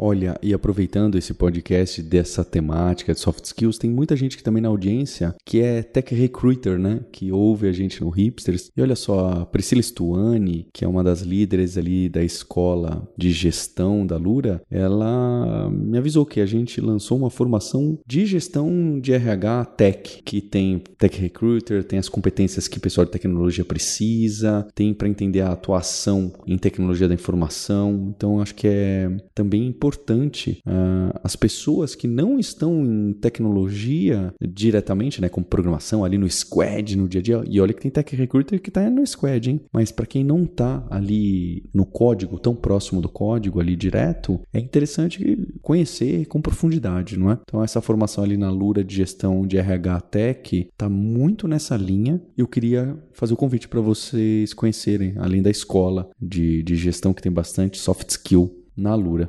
Olha, 0.00 0.38
e 0.40 0.54
aproveitando 0.54 1.18
esse 1.18 1.34
podcast 1.34 2.00
dessa 2.02 2.44
temática 2.44 3.12
de 3.12 3.18
soft 3.18 3.44
skills, 3.44 3.78
tem 3.78 3.90
muita 3.90 4.14
gente 4.14 4.36
que 4.36 4.44
também 4.44 4.62
na 4.62 4.68
audiência 4.68 5.34
que 5.44 5.60
é 5.60 5.82
tech 5.82 6.14
recruiter, 6.14 6.78
né? 6.78 7.00
Que 7.10 7.32
ouve 7.32 7.66
a 7.66 7.72
gente 7.72 8.00
no 8.00 8.08
Hipsters. 8.08 8.70
E 8.76 8.80
olha 8.80 8.94
só, 8.94 9.28
a 9.28 9.46
Priscila 9.46 9.82
Stuani, 9.82 10.68
que 10.72 10.84
é 10.84 10.88
uma 10.88 11.02
das 11.02 11.22
líderes 11.22 11.76
ali 11.76 12.08
da 12.08 12.22
escola 12.22 13.08
de 13.16 13.32
gestão 13.32 14.06
da 14.06 14.16
Lura, 14.16 14.62
ela 14.70 15.68
me 15.68 15.98
avisou 15.98 16.24
que 16.24 16.40
a 16.40 16.46
gente 16.46 16.80
lançou 16.80 17.18
uma 17.18 17.30
formação 17.30 17.98
de 18.06 18.24
gestão 18.24 19.00
de 19.00 19.12
RH 19.12 19.64
tech, 19.76 20.22
que 20.24 20.40
tem 20.40 20.80
tech 20.96 21.20
recruiter, 21.20 21.82
tem 21.82 21.98
as 21.98 22.08
competências 22.08 22.68
que 22.68 22.78
o 22.78 22.80
pessoal 22.80 23.04
de 23.04 23.10
tecnologia 23.10 23.64
precisa, 23.64 24.64
tem 24.76 24.94
para 24.94 25.08
entender 25.08 25.40
a 25.40 25.50
atuação 25.50 26.32
em 26.46 26.56
tecnologia 26.56 27.08
da 27.08 27.14
informação. 27.14 28.14
Então 28.16 28.40
acho 28.40 28.54
que 28.54 28.68
é 28.68 29.10
também 29.34 29.66
importante 29.66 29.87
importante 29.88 30.62
uh, 30.66 31.18
as 31.24 31.34
pessoas 31.34 31.94
que 31.94 32.06
não 32.06 32.38
estão 32.38 32.84
em 32.84 33.12
tecnologia 33.14 34.34
diretamente, 34.40 35.20
né, 35.20 35.28
com 35.28 35.42
programação 35.42 36.04
ali 36.04 36.18
no 36.18 36.30
squad, 36.30 36.96
no 36.96 37.08
dia 37.08 37.20
a 37.20 37.22
dia. 37.22 37.42
E 37.48 37.60
olha 37.60 37.72
que 37.72 37.80
tem 37.80 37.90
tech 37.90 38.14
recruiter 38.14 38.60
que 38.60 38.68
está 38.68 38.88
no 38.90 39.06
squad, 39.06 39.50
hein? 39.50 39.60
Mas 39.72 39.90
para 39.90 40.06
quem 40.06 40.22
não 40.22 40.44
está 40.44 40.86
ali 40.90 41.64
no 41.72 41.86
código, 41.86 42.38
tão 42.38 42.54
próximo 42.54 43.00
do 43.00 43.08
código 43.08 43.60
ali 43.60 43.74
direto, 43.74 44.40
é 44.52 44.60
interessante 44.60 45.38
conhecer 45.62 46.26
com 46.26 46.40
profundidade, 46.40 47.18
não 47.18 47.30
é? 47.30 47.38
Então 47.42 47.64
essa 47.64 47.80
formação 47.80 48.22
ali 48.22 48.36
na 48.36 48.50
Lura 48.50 48.84
de 48.84 48.94
gestão 48.94 49.46
de 49.46 49.56
RH 49.56 50.00
Tech 50.02 50.68
está 50.70 50.88
muito 50.88 51.48
nessa 51.48 51.76
linha. 51.76 52.20
Eu 52.36 52.46
queria 52.46 52.96
fazer 53.12 53.32
o 53.32 53.36
convite 53.36 53.68
para 53.68 53.80
vocês 53.80 54.52
conhecerem, 54.52 55.14
além 55.16 55.40
da 55.40 55.50
escola 55.50 56.10
de, 56.20 56.62
de 56.62 56.76
gestão 56.76 57.14
que 57.14 57.22
tem 57.22 57.32
bastante 57.32 57.78
soft 57.78 58.10
skill 58.10 58.58
na 58.76 58.94
Lura. 58.94 59.28